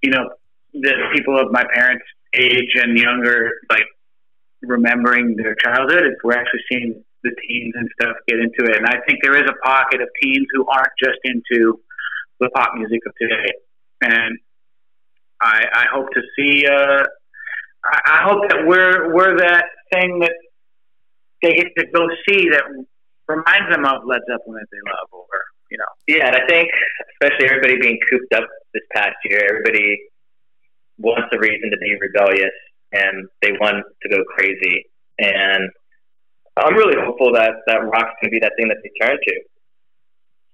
you 0.03 0.11
know 0.11 0.31
the 0.73 0.95
people 1.15 1.39
of 1.39 1.53
my 1.53 1.65
parents' 1.73 2.05
age 2.35 2.75
and 2.75 2.99
younger 2.99 3.53
like 3.71 3.85
remembering 4.63 5.37
their 5.37 5.55
childhood. 5.55 6.05
It's, 6.05 6.25
we're 6.25 6.33
actually 6.33 6.63
seeing 6.71 7.05
the 7.23 7.35
teens 7.47 7.75
and 7.77 7.89
stuff 8.01 8.17
get 8.29 8.39
into 8.39 8.71
it, 8.71 8.77
and 8.77 8.87
I 8.87 8.99
think 9.07 9.21
there 9.23 9.37
is 9.37 9.49
a 9.49 9.67
pocket 9.67 10.01
of 10.01 10.09
teens 10.23 10.47
who 10.53 10.67
aren't 10.69 10.93
just 11.03 11.19
into 11.25 11.81
the 12.41 12.49
pop 12.51 12.75
music 12.75 13.01
of 13.07 13.13
today, 13.21 13.53
and 14.03 14.39
I, 15.41 15.65
I 15.73 15.85
hope 15.93 16.09
to 16.15 16.23
see. 16.37 16.67
Uh, 16.67 17.05
I, 17.85 18.01
I 18.07 18.23
hope 18.23 18.49
that 18.49 18.67
we're 18.67 19.15
we're 19.15 19.39
that 19.39 19.65
thing 19.93 20.21
that 20.21 20.35
they 21.43 21.55
get 21.55 21.69
to 21.79 21.87
go 21.93 22.07
see 22.29 22.49
that 22.51 22.63
reminds 23.29 23.75
them 23.75 23.85
of 23.85 24.05
Led 24.05 24.21
Zeppelin 24.31 24.61
that 24.61 24.69
they 24.71 24.83
love, 24.87 25.09
or 25.13 25.27
you 25.71 25.79
know. 25.79 25.93
Yeah, 26.07 26.29
and 26.29 26.37
I 26.37 26.47
think 26.47 26.69
especially 27.21 27.49
everybody 27.49 27.81
being 27.81 27.99
cooped 28.11 28.35
up 28.35 28.49
this 28.75 28.83
past 28.95 29.17
year, 29.25 29.47
everybody 29.49 29.99
wants 30.99 31.29
a 31.33 31.39
reason 31.39 31.71
to 31.71 31.77
be 31.79 31.97
rebellious 32.01 32.55
and 32.93 33.29
they 33.41 33.53
want 33.53 33.85
to 34.03 34.09
go 34.09 34.23
crazy. 34.37 34.87
And 35.19 35.71
I'm 36.57 36.75
really 36.75 36.97
hopeful 37.01 37.33
that 37.33 37.65
that 37.67 37.81
rock's 37.89 38.13
gonna 38.21 38.31
be 38.31 38.41
that 38.41 38.53
thing 38.57 38.69
that 38.69 38.79
they 38.83 38.93
turn 39.01 39.17
to. 39.17 39.35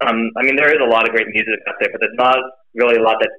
Um, 0.06 0.30
I 0.38 0.46
mean, 0.46 0.54
there 0.54 0.70
is 0.70 0.78
a 0.78 0.86
lot 0.86 1.08
of 1.08 1.10
great 1.10 1.26
music 1.26 1.58
out 1.66 1.74
there, 1.80 1.90
but 1.90 1.98
there's 2.00 2.14
not 2.14 2.38
really 2.74 2.96
a 2.96 3.02
lot 3.02 3.18
that 3.18 3.30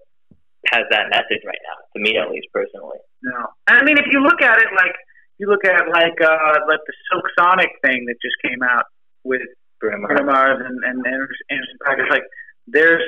has 0.75 0.83
that 0.91 1.07
message 1.07 1.39
right 1.47 1.63
now. 1.63 1.77
To 1.95 1.97
me, 2.03 2.19
at 2.19 2.29
least 2.29 2.47
personally. 2.53 2.99
No, 3.23 3.47
I 3.67 3.83
mean 3.83 3.97
if 3.97 4.07
you 4.11 4.19
look 4.19 4.41
at 4.41 4.59
it 4.59 4.67
like 4.75 4.95
you 5.39 5.47
look 5.47 5.63
at 5.63 5.87
like 5.87 6.19
uh 6.19 6.55
like 6.67 6.83
the 6.83 6.95
Silk 7.11 7.25
Sonic 7.39 7.71
thing 7.83 8.05
that 8.07 8.15
just 8.19 8.35
came 8.43 8.61
out 8.63 8.85
with 9.23 9.41
Bruno 9.79 10.23
Mars. 10.23 10.59
And 10.59 10.83
and 10.83 10.99
Anderson, 11.05 11.77
Paak. 11.85 11.99
It's 11.99 12.11
like 12.11 12.27
there's. 12.67 13.03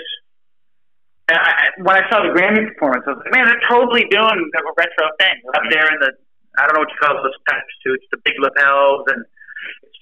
I, 1.32 1.72
when 1.80 1.96
I 1.96 2.04
saw 2.12 2.28
the 2.28 2.36
Grammy 2.36 2.68
performance, 2.76 3.08
I 3.08 3.16
was 3.16 3.24
like, 3.24 3.32
man, 3.32 3.48
they're 3.48 3.64
totally 3.64 4.04
doing 4.12 4.40
the 4.52 4.62
retro 4.76 5.08
thing 5.16 5.40
up 5.56 5.64
there 5.72 5.88
in 5.88 6.00
the 6.04 6.12
I 6.60 6.68
don't 6.68 6.76
know 6.76 6.84
what 6.84 6.92
you 6.92 7.00
call 7.00 7.16
those 7.24 7.40
type 7.48 7.64
suits, 7.84 8.04
the 8.12 8.20
big 8.28 8.36
lapels, 8.40 9.08
and 9.08 9.24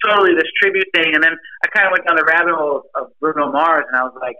totally 0.04 0.34
this 0.34 0.48
tribute 0.60 0.88
thing. 0.94 1.14
And 1.14 1.22
then 1.22 1.34
I 1.64 1.66
kind 1.68 1.86
of 1.86 1.92
went 1.92 2.06
down 2.06 2.16
the 2.16 2.26
rabbit 2.26 2.54
hole 2.54 2.82
of 2.94 3.12
Bruno 3.20 3.52
Mars, 3.52 3.84
and 3.88 3.96
I 3.96 4.04
was 4.04 4.16
like, 4.20 4.36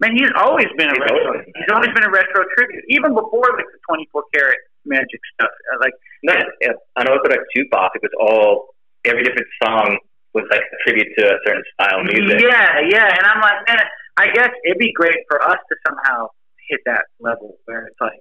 man, 0.00 0.12
he's 0.16 0.32
always 0.36 0.68
been 0.76 0.88
a 0.88 0.96
He's 0.96 1.04
retro. 1.04 1.44
He's 1.44 1.72
always 1.72 1.92
been 1.92 2.04
a 2.04 2.12
retro 2.12 2.44
tribute, 2.56 2.84
even 2.88 3.14
before 3.14 3.46
like 3.56 3.68
the 3.70 3.80
24 3.88 4.24
karat 4.34 4.58
magic 4.84 5.20
stuff. 5.34 5.50
Like 5.80 5.94
No, 6.22 6.34
yeah, 6.60 6.76
on 6.96 7.06
Unorthodox 7.06 7.44
Jukebox, 7.56 7.96
it 7.96 8.02
was 8.02 8.14
all 8.20 8.76
every 9.04 9.22
different 9.22 9.48
song 9.62 9.98
was 10.34 10.44
like 10.50 10.60
a 10.60 10.78
tribute 10.84 11.08
to 11.18 11.24
a 11.24 11.38
certain 11.46 11.64
style 11.74 12.00
of 12.00 12.06
music. 12.06 12.40
Yeah, 12.44 12.84
yeah. 12.84 13.08
And 13.08 13.24
I'm 13.24 13.40
like, 13.40 13.64
man, 13.68 13.80
I 14.16 14.28
guess 14.32 14.50
it'd 14.64 14.78
be 14.78 14.92
great 14.92 15.16
for 15.28 15.42
us 15.42 15.56
to 15.56 15.74
somehow 15.86 16.28
hit 16.68 16.80
that 16.86 17.04
level 17.20 17.56
where 17.64 17.86
it's 17.86 18.00
like 18.00 18.20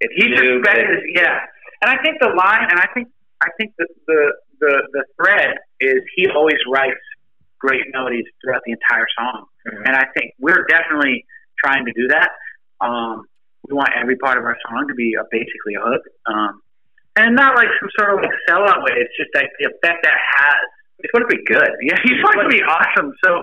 It's 0.00 0.14
he 0.16 0.28
new, 0.28 0.62
just 0.62 0.64
but 0.64 0.78
yeah. 1.14 1.44
And 1.82 1.90
I 1.90 2.00
think 2.02 2.16
the 2.20 2.28
line, 2.28 2.68
and 2.68 2.80
I 2.80 2.88
think 2.94 3.08
I 3.40 3.48
think 3.58 3.72
the 3.78 3.86
the 4.06 4.32
the, 4.60 4.82
the 4.92 5.04
thread 5.16 5.56
is 5.80 5.98
he 6.16 6.28
always 6.28 6.58
writes 6.70 7.00
great 7.58 7.82
melodies 7.92 8.24
throughout 8.42 8.62
the 8.64 8.72
entire 8.72 9.06
song, 9.18 9.46
Mhm. 9.66 9.86
and 9.86 9.96
I 9.96 10.04
think 10.16 10.32
we're 10.38 10.64
definitely 10.68 11.24
trying 11.62 11.84
to 11.84 11.92
do 11.92 12.08
that. 12.08 12.30
Um, 12.80 13.24
we 13.68 13.74
want 13.76 13.90
every 14.00 14.16
part 14.16 14.38
of 14.38 14.44
our 14.44 14.56
song 14.68 14.86
to 14.88 14.94
be 14.94 15.14
a, 15.14 15.24
basically 15.30 15.74
a 15.76 15.80
hook, 15.80 16.02
um, 16.26 16.62
and 17.16 17.36
not 17.36 17.56
like 17.56 17.68
some 17.80 17.90
sort 17.98 18.14
of 18.14 18.20
like 18.24 18.32
sellout 18.48 18.82
way. 18.82 18.96
It's 18.96 19.14
just 19.16 19.28
like 19.34 19.50
the 19.58 19.66
effect 19.66 20.04
that 20.04 20.16
has. 20.16 20.60
it's 21.02 21.10
going 21.12 21.24
to 21.28 21.34
be 21.36 21.42
good. 21.44 21.68
Yeah, 21.82 21.96
he's 22.04 22.20
going 22.22 22.44
to 22.44 22.48
be 22.48 22.62
awesome. 22.62 23.12
So, 23.24 23.42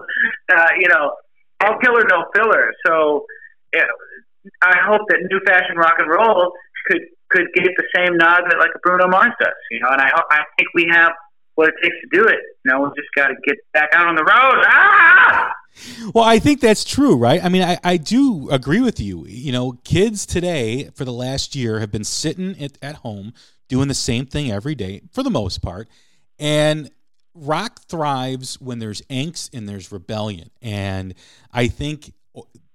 uh, 0.53 0.69
you 0.79 0.87
know, 0.89 1.13
all 1.61 1.77
killer, 1.79 2.03
no 2.09 2.25
filler. 2.35 2.71
So, 2.85 3.25
yeah, 3.73 3.85
I 4.61 4.77
hope 4.85 5.01
that 5.09 5.19
new 5.29 5.39
fashion 5.45 5.75
rock 5.75 5.95
and 5.97 6.07
roll 6.09 6.53
could 6.87 7.01
could 7.29 7.47
get 7.55 7.65
the 7.75 7.87
same 7.95 8.17
nod 8.17 8.43
that 8.49 8.57
like 8.59 8.71
a 8.75 8.79
Bruno 8.79 9.07
Mars 9.07 9.33
does. 9.39 9.53
You 9.71 9.79
know, 9.79 9.89
and 9.91 10.01
I 10.01 10.09
I 10.31 10.43
think 10.57 10.69
we 10.73 10.87
have 10.91 11.11
what 11.55 11.69
it 11.69 11.75
takes 11.81 11.95
to 12.01 12.07
do 12.11 12.25
it. 12.25 12.39
You 12.63 12.71
know, 12.71 12.81
we 12.81 12.89
just 12.89 13.09
got 13.15 13.27
to 13.27 13.35
get 13.45 13.57
back 13.73 13.89
out 13.93 14.07
on 14.07 14.15
the 14.15 14.23
road. 14.23 14.63
Ah! 14.65 15.53
Well, 16.13 16.23
I 16.23 16.39
think 16.39 16.59
that's 16.59 16.83
true, 16.83 17.15
right? 17.15 17.43
I 17.43 17.49
mean, 17.49 17.61
I, 17.61 17.77
I 17.83 17.97
do 17.97 18.49
agree 18.49 18.79
with 18.81 18.99
you. 18.99 19.25
You 19.27 19.51
know, 19.51 19.73
kids 19.83 20.25
today 20.25 20.89
for 20.95 21.05
the 21.05 21.13
last 21.13 21.55
year 21.55 21.79
have 21.79 21.91
been 21.91 22.03
sitting 22.03 22.59
at, 22.61 22.77
at 22.81 22.95
home 22.97 23.33
doing 23.67 23.87
the 23.87 23.93
same 23.93 24.25
thing 24.25 24.51
every 24.51 24.75
day 24.75 25.01
for 25.11 25.23
the 25.23 25.29
most 25.29 25.61
part. 25.61 25.87
And 26.39 26.89
rock 27.33 27.81
thrives 27.87 28.59
when 28.59 28.79
there's 28.79 29.01
angst 29.03 29.53
and 29.53 29.67
there's 29.67 29.91
rebellion. 29.91 30.49
And 30.61 31.13
I 31.51 31.67
think 31.67 32.13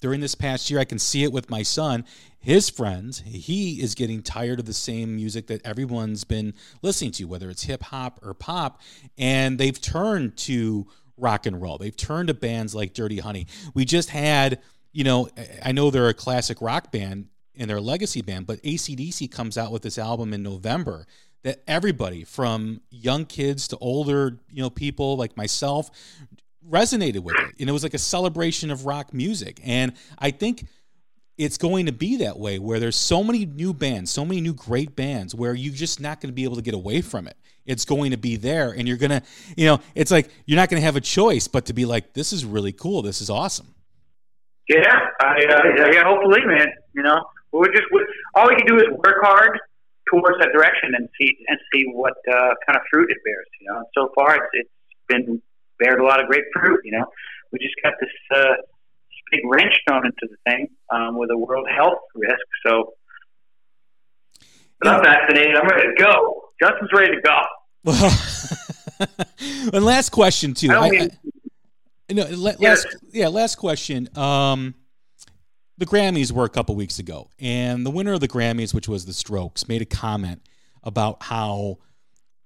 during 0.02 0.20
this 0.20 0.34
past 0.34 0.68
year, 0.68 0.80
I 0.80 0.84
can 0.84 0.98
see 0.98 1.22
it 1.22 1.32
with 1.32 1.48
my 1.48 1.62
son. 1.62 2.04
His 2.40 2.68
friends, 2.68 3.22
he 3.24 3.80
is 3.80 3.94
getting 3.94 4.20
tired 4.20 4.58
of 4.58 4.66
the 4.66 4.74
same 4.74 5.14
music 5.14 5.46
that 5.46 5.64
everyone's 5.64 6.24
been 6.24 6.54
listening 6.82 7.12
to, 7.12 7.24
whether 7.24 7.48
it's 7.48 7.62
hip 7.62 7.84
hop 7.84 8.18
or 8.20 8.34
pop. 8.34 8.80
And 9.16 9.58
they've 9.58 9.80
turned 9.80 10.36
to 10.38 10.88
rock 11.16 11.46
and 11.46 11.62
roll. 11.62 11.78
They've 11.78 11.96
turned 11.96 12.28
to 12.28 12.34
bands 12.34 12.74
like 12.74 12.94
Dirty 12.94 13.20
Honey. 13.20 13.46
We 13.74 13.84
just 13.84 14.10
had, 14.10 14.60
you 14.92 15.04
know, 15.04 15.28
I 15.64 15.70
know 15.70 15.90
they're 15.90 16.08
a 16.08 16.14
classic 16.14 16.60
rock 16.60 16.90
band 16.90 17.28
and 17.56 17.70
they're 17.70 17.76
a 17.76 17.80
legacy 17.80 18.22
band, 18.22 18.48
but 18.48 18.60
ACDC 18.62 19.30
comes 19.30 19.56
out 19.56 19.70
with 19.70 19.82
this 19.82 19.98
album 19.98 20.34
in 20.34 20.42
November 20.42 21.06
that 21.44 21.62
everybody 21.68 22.24
from 22.24 22.80
young 22.90 23.24
kids 23.24 23.68
to 23.68 23.78
older, 23.78 24.40
you 24.50 24.62
know, 24.62 24.70
people 24.70 25.16
like 25.16 25.36
myself 25.36 25.90
resonated 26.68 27.20
with 27.20 27.36
it. 27.36 27.54
And 27.60 27.68
it 27.68 27.72
was 27.72 27.82
like 27.82 27.94
a 27.94 27.98
celebration 27.98 28.70
of 28.70 28.86
rock 28.86 29.12
music. 29.12 29.60
And 29.64 29.92
I 30.18 30.30
think 30.30 30.66
it's 31.38 31.58
going 31.58 31.86
to 31.86 31.92
be 31.92 32.16
that 32.18 32.38
way 32.38 32.58
where 32.58 32.78
there's 32.78 32.96
so 32.96 33.24
many 33.24 33.46
new 33.46 33.72
bands, 33.72 34.10
so 34.10 34.24
many 34.24 34.40
new 34.40 34.54
great 34.54 34.94
bands 34.94 35.34
where 35.34 35.54
you're 35.54 35.74
just 35.74 36.00
not 36.00 36.20
going 36.20 36.28
to 36.28 36.34
be 36.34 36.44
able 36.44 36.56
to 36.56 36.62
get 36.62 36.74
away 36.74 37.00
from 37.00 37.26
it. 37.26 37.36
It's 37.64 37.84
going 37.84 38.10
to 38.10 38.16
be 38.16 38.36
there 38.36 38.70
and 38.72 38.88
you're 38.88 38.96
going 38.96 39.10
to, 39.10 39.22
you 39.56 39.66
know, 39.66 39.80
it's 39.94 40.10
like 40.10 40.30
you're 40.46 40.56
not 40.56 40.68
going 40.68 40.80
to 40.80 40.84
have 40.84 40.96
a 40.96 41.00
choice 41.00 41.48
but 41.48 41.66
to 41.66 41.72
be 41.72 41.84
like 41.84 42.12
this 42.12 42.32
is 42.32 42.44
really 42.44 42.72
cool. 42.72 43.02
This 43.02 43.20
is 43.20 43.30
awesome. 43.30 43.74
Yeah, 44.68 44.98
I, 45.20 45.44
uh, 45.50 45.90
yeah, 45.92 46.04
hopefully, 46.04 46.40
man. 46.46 46.68
You 46.94 47.02
know, 47.02 47.24
we're 47.50 47.72
just 47.72 47.84
we 47.92 48.06
all 48.34 48.48
we 48.48 48.54
can 48.54 48.66
do 48.66 48.76
is 48.76 48.84
work 49.04 49.16
hard, 49.22 49.58
towards 50.12 50.38
that 50.38 50.52
direction 50.52 50.92
and 50.94 51.08
see 51.18 51.36
and 51.48 51.58
see 51.72 51.84
what 51.92 52.14
uh, 52.30 52.54
kind 52.66 52.76
of 52.76 52.82
fruit 52.90 53.10
it 53.10 53.18
bears. 53.24 53.46
You 53.60 53.68
know, 53.70 53.78
and 53.78 53.86
so 53.94 54.12
far 54.14 54.36
it's, 54.36 54.46
it's 54.52 54.70
been 55.08 55.42
bared 55.82 56.00
a 56.00 56.04
lot 56.04 56.20
of 56.20 56.26
great 56.26 56.44
fruit. 56.54 56.80
You 56.84 56.92
know, 56.92 57.04
we 57.52 57.58
just 57.58 57.74
got 57.82 57.94
this 58.00 58.10
uh, 58.36 58.54
big 59.30 59.40
wrench 59.44 59.74
thrown 59.88 60.06
into 60.06 60.28
the 60.30 60.36
thing 60.50 60.68
um, 60.90 61.18
with 61.18 61.30
a 61.30 61.36
world 61.38 61.66
health 61.74 61.98
risk. 62.14 62.36
So, 62.66 62.92
but 64.80 64.88
I'm 64.88 65.02
vaccinated. 65.04 65.56
I'm 65.56 65.66
ready 65.68 65.88
to 65.88 66.02
go. 66.02 66.42
Justin's 66.60 66.90
ready 66.92 67.14
to 67.16 67.20
go. 67.22 67.38
and 69.74 69.84
last 69.84 70.10
question 70.10 70.54
too. 70.54 70.70
I 70.70 70.90
mean- 70.90 71.02
I- 71.10 71.16
no, 72.10 72.26
la- 72.30 72.50
Yes. 72.58 72.84
last, 72.84 72.96
yeah, 73.12 73.28
last 73.28 73.54
question. 73.54 74.06
Um, 74.18 74.74
the 75.78 75.86
Grammys 75.86 76.30
were 76.30 76.44
a 76.44 76.48
couple 76.50 76.74
weeks 76.76 76.98
ago, 76.98 77.30
and 77.40 77.86
the 77.86 77.90
winner 77.90 78.12
of 78.12 78.20
the 78.20 78.28
Grammys, 78.28 78.74
which 78.74 78.86
was 78.86 79.06
the 79.06 79.14
Strokes, 79.14 79.66
made 79.66 79.80
a 79.80 79.86
comment 79.86 80.42
about 80.82 81.22
how 81.22 81.78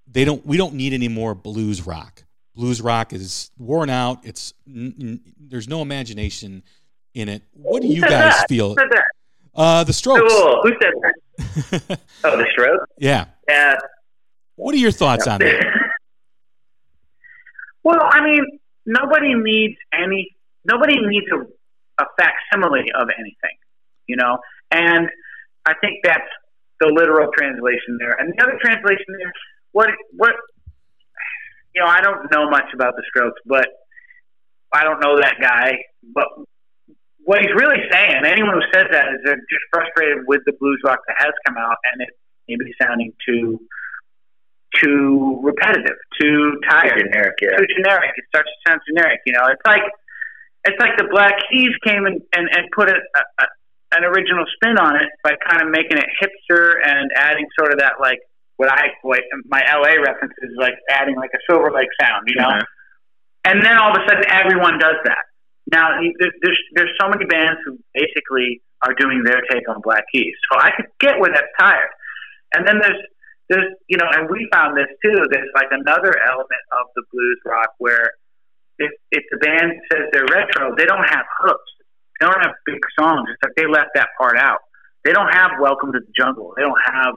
they 0.09 0.23
don't 0.23 0.45
we 0.45 0.55
don't 0.55 0.73
need 0.75 0.93
any 0.93 1.09
more 1.09 1.35
blues 1.35 1.85
rock. 1.85 2.23
Blues 2.57 2.81
rock 2.81 3.13
is 3.13 3.51
worn 3.57 3.89
out. 3.89 4.25
It's 4.25 4.53
n- 4.67 4.95
n- 4.99 5.33
there's 5.39 5.67
no 5.67 5.81
imagination 5.83 6.63
in 7.13 7.29
it. 7.29 7.43
What 7.53 7.83
do 7.83 7.87
Who 7.87 7.93
you 7.93 8.01
guys 8.01 8.11
that? 8.35 8.49
feel? 8.49 8.69
Who 8.69 8.75
said 8.81 8.89
that? 8.91 9.05
Uh, 9.55 9.83
the 9.83 9.93
Strokes. 9.93 10.33
Cool. 10.33 10.61
Who 10.63 10.71
said 10.81 10.93
that? 11.01 11.99
Oh, 12.23 12.35
the 12.35 12.47
stroke. 12.51 12.81
yeah. 12.97 13.25
Yeah. 13.47 13.75
What 14.55 14.73
are 14.73 14.79
your 14.79 14.91
thoughts 14.91 15.27
on 15.27 15.39
that? 15.39 15.63
Well, 17.83 17.99
I 18.01 18.21
mean, 18.23 18.43
nobody 18.85 19.33
needs 19.33 19.75
any. 19.93 20.35
Nobody 20.65 20.95
needs 20.99 21.27
a, 21.31 22.03
a 22.03 22.05
facsimile 22.19 22.91
of 22.93 23.07
anything, 23.17 23.55
you 24.07 24.17
know. 24.17 24.39
And 24.71 25.07
I 25.65 25.73
think 25.79 25.99
that's 26.03 26.27
the 26.81 26.87
literal 26.87 27.31
translation 27.31 27.97
there. 27.99 28.11
And 28.19 28.33
the 28.35 28.43
other 28.43 28.57
translation 28.61 29.05
there, 29.19 29.31
what 29.71 29.89
what 30.17 30.33
you 31.77 31.85
know, 31.85 31.89
I 31.89 32.01
don't 32.01 32.25
know 32.31 32.49
much 32.49 32.73
about 32.73 32.95
the 32.95 33.03
Strokes, 33.07 33.39
but 33.45 33.67
I 34.73 34.83
don't 34.83 34.99
know 34.99 35.21
that 35.21 35.35
guy. 35.39 35.77
But 36.01 36.25
what 37.21 37.39
he's 37.39 37.53
really 37.53 37.85
saying, 37.91 38.25
anyone 38.25 38.57
who 38.57 38.65
says 38.73 38.87
that 38.89 39.13
is 39.13 39.21
they're 39.23 39.37
just 39.37 39.65
frustrated 39.69 40.25
with 40.25 40.41
the 40.47 40.53
blues 40.59 40.81
rock 40.83 40.99
that 41.07 41.17
has 41.19 41.33
come 41.45 41.55
out, 41.55 41.77
and 41.93 42.01
it 42.01 42.09
maybe 42.49 42.73
sounding 42.81 43.13
too 43.21 43.61
too 44.81 45.39
repetitive, 45.43 45.97
too 46.19 46.59
tired 46.67 46.97
Generic. 46.97 47.37
Yeah. 47.41 47.57
too 47.57 47.67
generic. 47.77 48.11
It 48.17 48.25
starts 48.29 48.49
to 48.49 48.71
sound 48.71 48.81
generic. 48.89 49.21
You 49.27 49.33
know, 49.33 49.45
it's 49.53 49.61
like 49.65 49.85
it's 50.65 50.81
like 50.81 50.97
the 50.97 51.07
Black 51.11 51.33
Keys 51.51 51.77
came 51.85 52.07
and 52.07 52.21
and, 52.33 52.49
and 52.51 52.65
put 52.73 52.89
a, 52.89 52.97
a, 52.97 53.45
an 53.93 54.03
original 54.03 54.45
spin 54.57 54.79
on 54.79 54.95
it 54.95 55.09
by 55.23 55.37
kind 55.47 55.61
of 55.61 55.69
making 55.69 55.97
it 55.97 56.09
hipster 56.17 56.81
and 56.83 57.11
adding 57.15 57.45
sort 57.59 57.71
of 57.71 57.77
that 57.77 58.01
like 58.01 58.19
what 58.57 58.69
I 58.69 58.89
what 59.01 59.21
my 59.45 59.61
LA 59.71 60.01
reference 60.01 60.33
is 60.41 60.51
like 60.57 60.73
adding 60.89 61.15
like 61.15 61.31
a 61.33 61.39
Silver 61.49 61.71
Lake 61.71 61.89
sound. 62.01 62.27
You 62.27 62.35
know, 62.41 62.49
Mhm. 62.49 62.61
and 63.45 63.63
then 63.63 63.77
all 63.77 63.95
of 63.95 64.01
a 64.01 64.07
sudden 64.07 64.25
everyone 64.29 64.77
does 64.79 64.97
that. 65.05 65.23
Now 65.71 65.99
there's 66.19 66.59
there's 66.73 66.93
so 66.99 67.07
many 67.09 67.25
bands 67.25 67.59
who 67.65 67.77
basically 67.93 68.61
are 68.85 68.93
doing 68.93 69.23
their 69.23 69.41
take 69.49 69.67
on 69.69 69.81
Black 69.81 70.03
Keys, 70.11 70.35
so 70.51 70.59
I 70.59 70.71
could 70.71 70.87
get 70.99 71.19
where 71.19 71.31
that's 71.31 71.47
tired. 71.59 71.89
And 72.53 72.67
then 72.67 72.79
there's 72.79 73.01
there's 73.49 73.73
you 73.87 73.97
know, 73.97 74.07
and 74.11 74.29
we 74.29 74.47
found 74.51 74.75
this 74.77 74.87
too. 75.03 75.23
There's 75.31 75.49
like 75.55 75.67
another 75.71 76.13
element 76.27 76.63
of 76.71 76.87
the 76.95 77.03
blues 77.11 77.39
rock 77.45 77.71
where 77.77 78.11
if 78.79 78.91
if 79.11 79.23
the 79.31 79.37
band 79.37 79.73
says 79.91 80.03
they're 80.11 80.25
retro, 80.31 80.75
they 80.77 80.85
don't 80.85 81.07
have 81.09 81.25
hooks. 81.39 81.71
They 82.19 82.25
don't 82.25 82.41
have 82.43 82.55
big 82.65 82.79
songs. 82.99 83.29
It's 83.31 83.41
like 83.43 83.53
they 83.55 83.67
left 83.67 83.91
that 83.95 84.09
part 84.19 84.37
out. 84.37 84.59
They 85.05 85.13
don't 85.13 85.33
have 85.33 85.51
Welcome 85.59 85.91
to 85.93 85.99
the 85.99 86.11
Jungle. 86.17 86.53
They 86.57 86.63
don't 86.63 86.81
have 86.85 87.13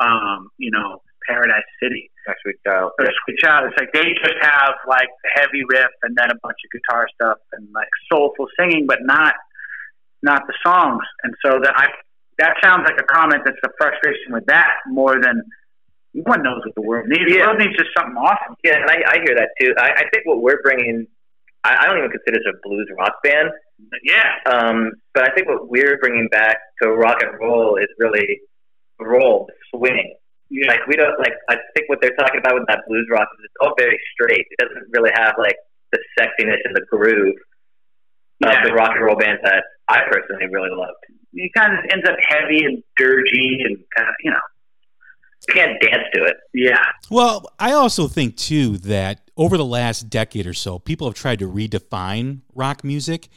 um, 0.00 0.48
you 0.58 0.70
know, 0.70 1.00
Paradise 1.28 1.64
City 1.82 2.10
Next 2.26 2.40
week, 2.46 2.56
Child. 2.66 2.92
or 2.98 3.06
Sweet 3.24 3.38
Child. 3.38 3.68
It's 3.70 3.78
like 3.80 3.92
they 3.92 4.12
just 4.14 4.36
have 4.42 4.74
like 4.88 5.08
heavy 5.34 5.62
riff 5.70 5.90
and 6.02 6.16
then 6.16 6.30
a 6.30 6.38
bunch 6.42 6.56
of 6.64 6.70
guitar 6.72 7.06
stuff 7.14 7.38
and 7.52 7.68
like 7.74 7.88
soulful 8.10 8.46
singing, 8.58 8.86
but 8.86 8.98
not 9.02 9.34
not 10.22 10.42
the 10.46 10.54
songs. 10.66 11.02
And 11.22 11.34
so 11.44 11.60
that 11.62 11.72
I 11.76 11.86
that 12.38 12.54
sounds 12.62 12.82
like 12.84 12.98
a 12.98 13.04
comment 13.04 13.42
that's 13.44 13.58
a 13.64 13.68
frustration 13.78 14.32
with 14.32 14.46
that 14.46 14.70
more 14.88 15.20
than 15.20 15.42
one 16.14 16.42
knows 16.42 16.62
what 16.64 16.74
the 16.74 16.82
world 16.82 17.08
needs. 17.08 17.24
The 17.30 17.38
Yeah. 17.38 17.46
world 17.46 17.58
needs 17.58 17.76
just 17.76 17.90
something 17.96 18.16
awesome. 18.16 18.56
Yeah, 18.64 18.76
and 18.80 18.90
I, 18.90 18.96
I 19.06 19.16
hear 19.24 19.36
that 19.36 19.50
too. 19.60 19.74
I, 19.78 19.90
I 19.90 20.02
think 20.12 20.24
what 20.24 20.40
we're 20.42 20.62
bringing, 20.62 21.06
I, 21.64 21.76
I 21.80 21.86
don't 21.86 21.98
even 21.98 22.10
consider 22.10 22.38
it 22.38 22.46
a 22.54 22.56
blues 22.62 22.88
rock 22.98 23.14
band. 23.22 23.50
Yeah, 24.04 24.30
Um, 24.46 24.92
but 25.12 25.28
I 25.28 25.34
think 25.34 25.48
what 25.48 25.68
we're 25.68 25.98
bringing 25.98 26.28
back 26.30 26.56
to 26.82 26.90
rock 26.90 27.18
and 27.22 27.38
roll 27.40 27.76
is 27.76 27.88
really 27.98 28.40
roll, 29.04 29.48
swing. 29.74 30.14
yeah. 30.50 30.68
Like 30.68 30.86
we 30.86 30.96
don't 30.96 31.18
like. 31.18 31.32
I 31.48 31.56
think 31.74 31.88
what 31.88 31.98
they're 32.00 32.16
talking 32.18 32.40
about 32.40 32.54
with 32.54 32.64
that 32.68 32.80
blues 32.88 33.06
rock 33.10 33.28
is 33.38 33.44
it's 33.44 33.54
all 33.60 33.74
very 33.78 33.98
straight. 34.14 34.46
It 34.50 34.58
doesn't 34.58 34.88
really 34.92 35.10
have 35.14 35.34
like 35.38 35.56
the 35.92 35.98
sexiness 36.18 36.58
and 36.64 36.74
the 36.74 36.84
groove 36.90 37.36
Yeah. 38.40 38.58
of 38.62 38.66
the 38.68 38.74
rock 38.74 38.92
and 38.96 39.04
roll 39.04 39.16
bands 39.16 39.40
that 39.44 39.64
I 39.88 40.00
personally 40.10 40.46
really 40.52 40.70
loved. 40.70 40.96
it 41.36 41.50
kind 41.56 41.72
of 41.78 41.84
ends 41.92 42.08
up 42.08 42.16
heavy 42.28 42.64
and 42.64 42.82
dirgy 43.00 43.64
and 43.64 43.76
kind 43.96 44.08
of 44.08 44.14
you 44.22 44.30
know. 44.30 44.38
Can't 45.50 45.78
dance 45.82 46.04
to 46.14 46.24
it. 46.24 46.36
Yeah, 46.54 46.82
Well, 47.10 47.52
I 47.58 47.72
also 47.72 48.08
think 48.08 48.36
too 48.38 48.78
that 48.78 49.20
over 49.36 49.58
the 49.58 49.64
last 49.64 50.08
decade 50.08 50.46
or 50.46 50.54
so, 50.54 50.78
people 50.78 51.06
have 51.06 51.14
tried 51.14 51.40
to 51.40 51.46
redefine 51.50 52.40
rock 52.54 52.82
music, 52.82 53.28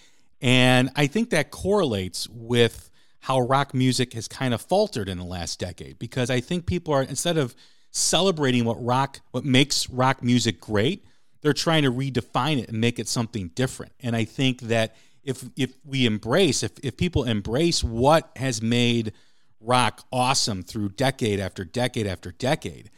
and 0.41 0.89
I 0.95 1.07
think 1.07 1.31
that 1.31 1.51
correlates 1.51 2.25
with 2.29 2.89
how 3.19 3.39
rock 3.39 3.73
music 3.73 4.13
has 4.13 4.27
kind 4.27 4.53
of 4.53 4.61
faltered 4.61 5.09
in 5.09 5.17
the 5.17 5.23
last 5.23 5.59
decade 5.59 5.99
because 5.99 6.29
I 6.29 6.39
think 6.39 6.65
people 6.65 6.93
are 6.93 7.03
instead 7.03 7.37
of 7.37 7.55
celebrating 7.91 8.65
what 8.65 8.83
rock 8.83 9.19
what 9.31 9.45
makes 9.45 9.89
rock 9.89 10.23
music 10.23 10.59
great, 10.59 11.05
they're 11.41 11.53
trying 11.53 11.83
to 11.83 11.91
redefine 11.91 12.61
it 12.61 12.69
and 12.69 12.79
make 12.79 12.99
it 12.99 13.07
something 13.07 13.49
different. 13.49 13.93
And 13.99 14.15
I 14.15 14.25
think 14.25 14.61
that 14.61 14.95
if 15.23 15.43
if 15.55 15.73
we 15.83 16.05
embrace 16.05 16.63
if 16.63 16.71
if 16.83 16.97
people 16.97 17.23
embrace 17.23 17.83
what 17.83 18.31
has 18.35 18.61
made 18.61 19.13
rock 19.59 20.05
awesome 20.11 20.63
through 20.63 20.89
decade 20.89 21.39
after 21.39 21.65
decade 21.65 22.07
after 22.07 22.31
decade, 22.31 22.91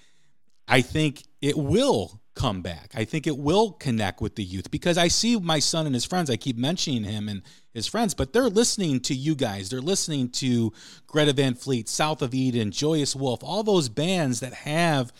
I 0.68 0.82
think 0.82 1.24
it 1.42 1.58
will 1.58 2.22
come 2.36 2.62
back. 2.62 2.92
I 2.96 3.06
think 3.06 3.28
it 3.28 3.38
will 3.38 3.74
connect 3.74 4.22
with 4.22 4.36
the 4.36 4.44
youth 4.44 4.72
because 4.72 4.98
I 4.98 5.08
see 5.10 5.38
my 5.38 5.60
son 5.60 5.86
and 5.86 5.96
his 5.96 6.06
friends. 6.06 6.30
I 6.30 6.38
keep 6.38 6.58
mentioning 6.58 7.04
him 7.04 7.28
and 7.28 7.42
his 7.74 7.88
friends, 7.88 8.14
but 8.14 8.34
they're 8.34 8.50
listening 8.50 9.00
to 9.02 9.14
you 9.14 9.36
guys. 9.36 9.70
They're 9.70 9.82
listening 9.82 10.30
to 10.30 10.72
Greta 11.08 11.34
Van 11.34 11.56
Fleet, 11.56 11.90
South 11.90 12.22
of 12.22 12.34
Eden, 12.34 12.72
Joyous 12.72 13.16
Wolf, 13.16 13.44
all 13.44 13.64
those 13.64 13.90
bands 13.90 14.40
that 14.40 14.54
have 14.54 15.12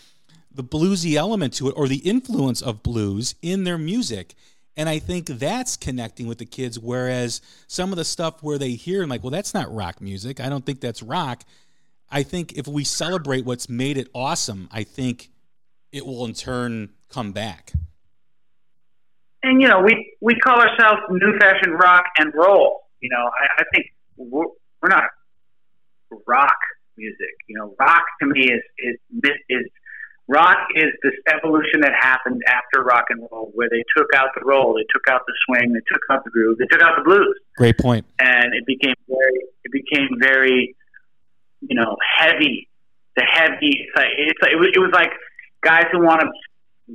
the 0.52 0.64
bluesy 0.64 1.14
element 1.14 1.54
to 1.54 1.68
it 1.68 1.74
or 1.76 1.88
the 1.88 1.98
influence 1.98 2.62
of 2.62 2.82
blues 2.82 3.34
in 3.42 3.64
their 3.64 3.78
music. 3.78 4.34
And 4.76 4.88
I 4.88 4.98
think 4.98 5.26
that's 5.26 5.76
connecting 5.76 6.26
with 6.26 6.38
the 6.38 6.46
kids. 6.46 6.78
Whereas 6.78 7.42
some 7.66 7.92
of 7.92 7.96
the 7.96 8.04
stuff 8.04 8.42
where 8.42 8.58
they 8.58 8.70
hear, 8.70 9.06
like, 9.06 9.22
well, 9.22 9.30
that's 9.30 9.52
not 9.52 9.72
rock 9.72 10.00
music. 10.00 10.40
I 10.40 10.48
don't 10.48 10.64
think 10.64 10.80
that's 10.80 11.02
rock. 11.02 11.44
I 12.10 12.22
think 12.22 12.54
if 12.54 12.66
we 12.66 12.84
celebrate 12.84 13.44
what's 13.44 13.68
made 13.68 13.98
it 13.98 14.08
awesome, 14.14 14.68
I 14.72 14.84
think 14.84 15.30
it 15.92 16.06
will 16.06 16.24
in 16.24 16.32
turn 16.32 16.90
come 17.10 17.32
back. 17.32 17.72
and 19.42 19.60
you 19.62 19.68
know 19.68 19.80
we 19.80 20.14
we 20.20 20.34
call 20.36 20.58
ourselves 20.60 21.00
new 21.10 21.38
fashion 21.38 21.72
rock 21.72 22.04
and 22.18 22.32
roll. 22.34 22.80
You 23.00 23.08
know, 23.10 23.24
I, 23.42 23.62
I 23.62 23.64
think 23.74 23.86
we're, 24.16 24.46
we're 24.82 24.88
not 24.90 25.04
rock 26.26 26.58
music. 26.96 27.34
You 27.48 27.56
know, 27.58 27.74
rock 27.80 28.04
to 28.20 28.26
me 28.26 28.40
is 28.50 28.62
is 28.78 28.96
is 29.48 29.66
rock 30.28 30.58
is 30.76 30.90
this 31.02 31.14
evolution 31.34 31.80
that 31.80 31.92
happened 31.98 32.40
after 32.46 32.82
rock 32.82 33.06
and 33.10 33.26
roll, 33.32 33.50
where 33.54 33.68
they 33.70 33.82
took 33.96 34.06
out 34.14 34.28
the 34.38 34.44
roll, 34.44 34.74
they 34.74 34.84
took 34.94 35.08
out 35.10 35.22
the 35.26 35.34
swing, 35.46 35.72
they 35.72 35.80
took 35.92 36.02
out 36.10 36.22
the 36.24 36.30
groove, 36.30 36.58
they 36.58 36.66
took 36.66 36.82
out 36.82 36.92
the 36.96 37.02
blues, 37.04 37.36
Great 37.56 37.78
point. 37.78 38.04
and 38.20 38.54
it 38.54 38.64
became 38.66 38.94
very 39.08 39.40
it 39.64 39.72
became 39.72 40.08
very 40.20 40.76
you 41.62 41.74
know 41.74 41.96
heavy. 42.18 42.68
The 43.16 43.24
heavy 43.24 43.70
it's 43.88 43.96
like, 43.96 44.06
it's 44.16 44.38
like, 44.40 44.52
it, 44.52 44.56
was, 44.56 44.68
it 44.74 44.78
was 44.78 44.90
like 44.92 45.10
guys 45.62 45.84
who 45.90 46.00
want 46.00 46.20
to 46.20 46.28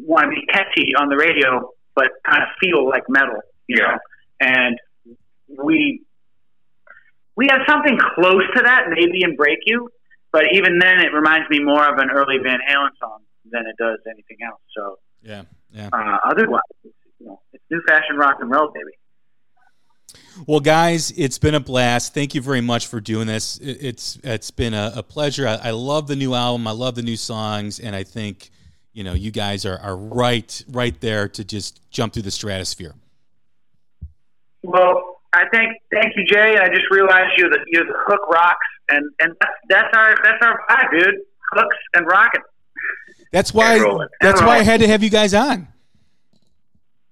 want 0.03 0.25
to 0.25 0.29
be 0.29 0.45
catchy 0.51 0.93
on 0.97 1.09
the 1.09 1.17
radio, 1.17 1.69
but 1.95 2.09
kind 2.25 2.43
of 2.43 2.49
feel 2.59 2.87
like 2.87 3.03
metal, 3.09 3.39
you 3.67 3.77
know. 3.77 3.97
And 4.39 4.77
we 5.63 6.01
we 7.35 7.47
have 7.49 7.61
something 7.67 7.97
close 8.15 8.43
to 8.55 8.61
that, 8.63 8.85
maybe 8.89 9.23
in 9.23 9.35
Break 9.35 9.59
You, 9.65 9.89
but 10.31 10.43
even 10.53 10.79
then, 10.79 10.99
it 10.99 11.13
reminds 11.13 11.49
me 11.49 11.59
more 11.59 11.87
of 11.87 11.97
an 11.99 12.09
early 12.09 12.37
Van 12.43 12.59
Halen 12.69 12.89
song 12.99 13.19
than 13.51 13.63
it 13.67 13.75
does 13.77 13.99
anything 14.07 14.37
else. 14.45 14.61
So 14.75 14.99
Yeah, 15.21 15.43
yeah. 15.71 15.89
uh, 15.93 16.17
otherwise, 16.25 16.61
you 16.83 16.91
know, 17.21 17.39
it's 17.53 17.63
new 17.69 17.81
fashion 17.87 18.17
rock 18.17 18.37
and 18.39 18.49
roll, 18.49 18.71
baby. 18.73 18.91
Well, 20.47 20.59
guys, 20.59 21.11
it's 21.17 21.37
been 21.37 21.55
a 21.55 21.59
blast. 21.59 22.13
Thank 22.13 22.35
you 22.35 22.41
very 22.41 22.61
much 22.61 22.87
for 22.87 22.99
doing 22.99 23.27
this. 23.27 23.57
It's 23.61 24.17
it's 24.23 24.51
been 24.51 24.73
a, 24.73 24.93
a 24.95 25.03
pleasure. 25.03 25.47
I, 25.47 25.55
I 25.55 25.71
love 25.71 26.07
the 26.07 26.15
new 26.15 26.33
album. 26.33 26.67
I 26.67 26.71
love 26.71 26.95
the 26.95 27.01
new 27.01 27.15
songs, 27.17 27.79
and 27.79 27.95
I 27.95 28.03
think 28.03 28.49
you 28.95 29.03
know 29.03 29.13
you 29.13 29.29
guys 29.29 29.65
are, 29.65 29.77
are 29.77 29.95
right 29.95 30.63
right 30.71 30.99
there 31.01 31.27
to 31.27 31.43
just 31.43 31.81
jump 31.91 32.13
through 32.13 32.23
the 32.23 32.31
stratosphere. 32.31 32.95
Well, 34.63 35.19
I 35.33 35.43
thank 35.53 35.77
thank 35.93 36.15
you, 36.15 36.25
Jay. 36.25 36.57
I 36.57 36.69
just 36.69 36.89
realized 36.89 37.37
you're 37.37 37.49
the 37.49 37.59
you're 37.67 37.85
the 37.85 37.93
hook 38.07 38.21
rocks, 38.31 38.65
and 38.89 39.05
and 39.19 39.33
that's, 39.39 39.53
that's 39.69 39.97
our 39.97 40.15
that's 40.23 40.43
our 40.43 40.61
vibe, 40.69 40.99
dude. 40.99 41.15
Hooks 41.51 41.77
and 41.93 42.07
rocking. 42.07 42.41
That's 43.31 43.53
why. 43.53 43.77
That's 44.21 44.41
why 44.41 44.57
I 44.57 44.63
had 44.63 44.79
to 44.79 44.87
have 44.87 45.03
you 45.03 45.09
guys 45.09 45.33
on. 45.33 45.67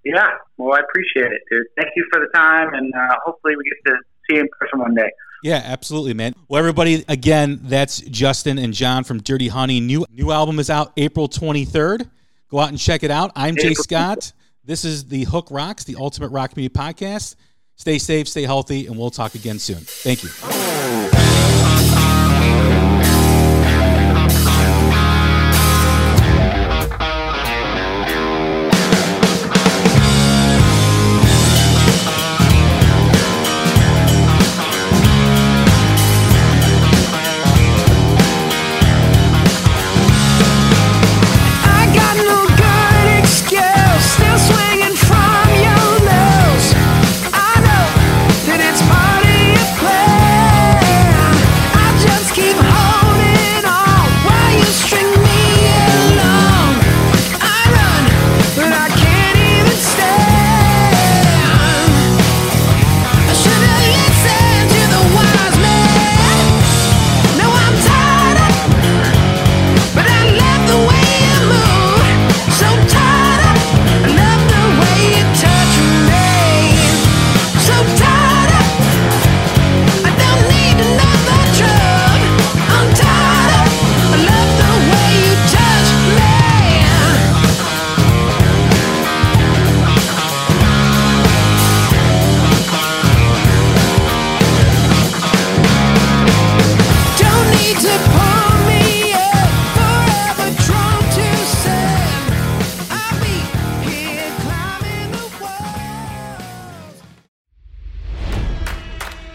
Yeah, 0.05 0.31
well, 0.57 0.77
I 0.77 0.79
appreciate 0.79 1.31
it, 1.31 1.41
dude. 1.51 1.67
Thank 1.77 1.89
you 1.95 2.05
for 2.11 2.19
the 2.19 2.27
time, 2.33 2.73
and 2.73 2.93
uh, 2.93 3.15
hopefully 3.25 3.55
we 3.55 3.63
get 3.63 3.91
to 3.91 3.97
see 4.29 4.35
you 4.35 4.41
in 4.41 4.49
person 4.59 4.79
one 4.79 4.95
day. 4.95 5.09
Yeah, 5.43 5.61
absolutely, 5.63 6.13
man. 6.13 6.33
Well, 6.47 6.57
everybody, 6.57 7.03
again, 7.09 7.59
that's 7.63 7.99
Justin 7.99 8.57
and 8.57 8.73
John 8.73 9.03
from 9.03 9.21
Dirty 9.21 9.49
Honey. 9.49 9.81
New 9.81 10.05
new 10.09 10.31
album 10.31 10.57
is 10.57 10.69
out 10.69 10.93
April 10.95 11.27
23rd. 11.27 12.09
Go 12.49 12.59
out 12.59 12.69
and 12.69 12.79
check 12.79 13.03
it 13.03 13.11
out. 13.11 13.31
I'm 13.35 13.57
Jay 13.57 13.73
Scott. 13.73 14.31
This 14.63 14.85
is 14.85 15.05
the 15.05 15.25
Hook 15.25 15.49
Rocks, 15.51 15.83
the 15.83 15.97
Ultimate 15.97 16.29
Rock 16.29 16.55
Media 16.55 16.69
Podcast. 16.69 17.35
Stay 17.75 17.97
safe, 17.97 18.29
stay 18.29 18.43
healthy, 18.43 18.87
and 18.87 18.97
we'll 18.97 19.11
talk 19.11 19.35
again 19.35 19.59
soon. 19.59 19.79
Thank 19.79 20.23
you. 20.23 20.29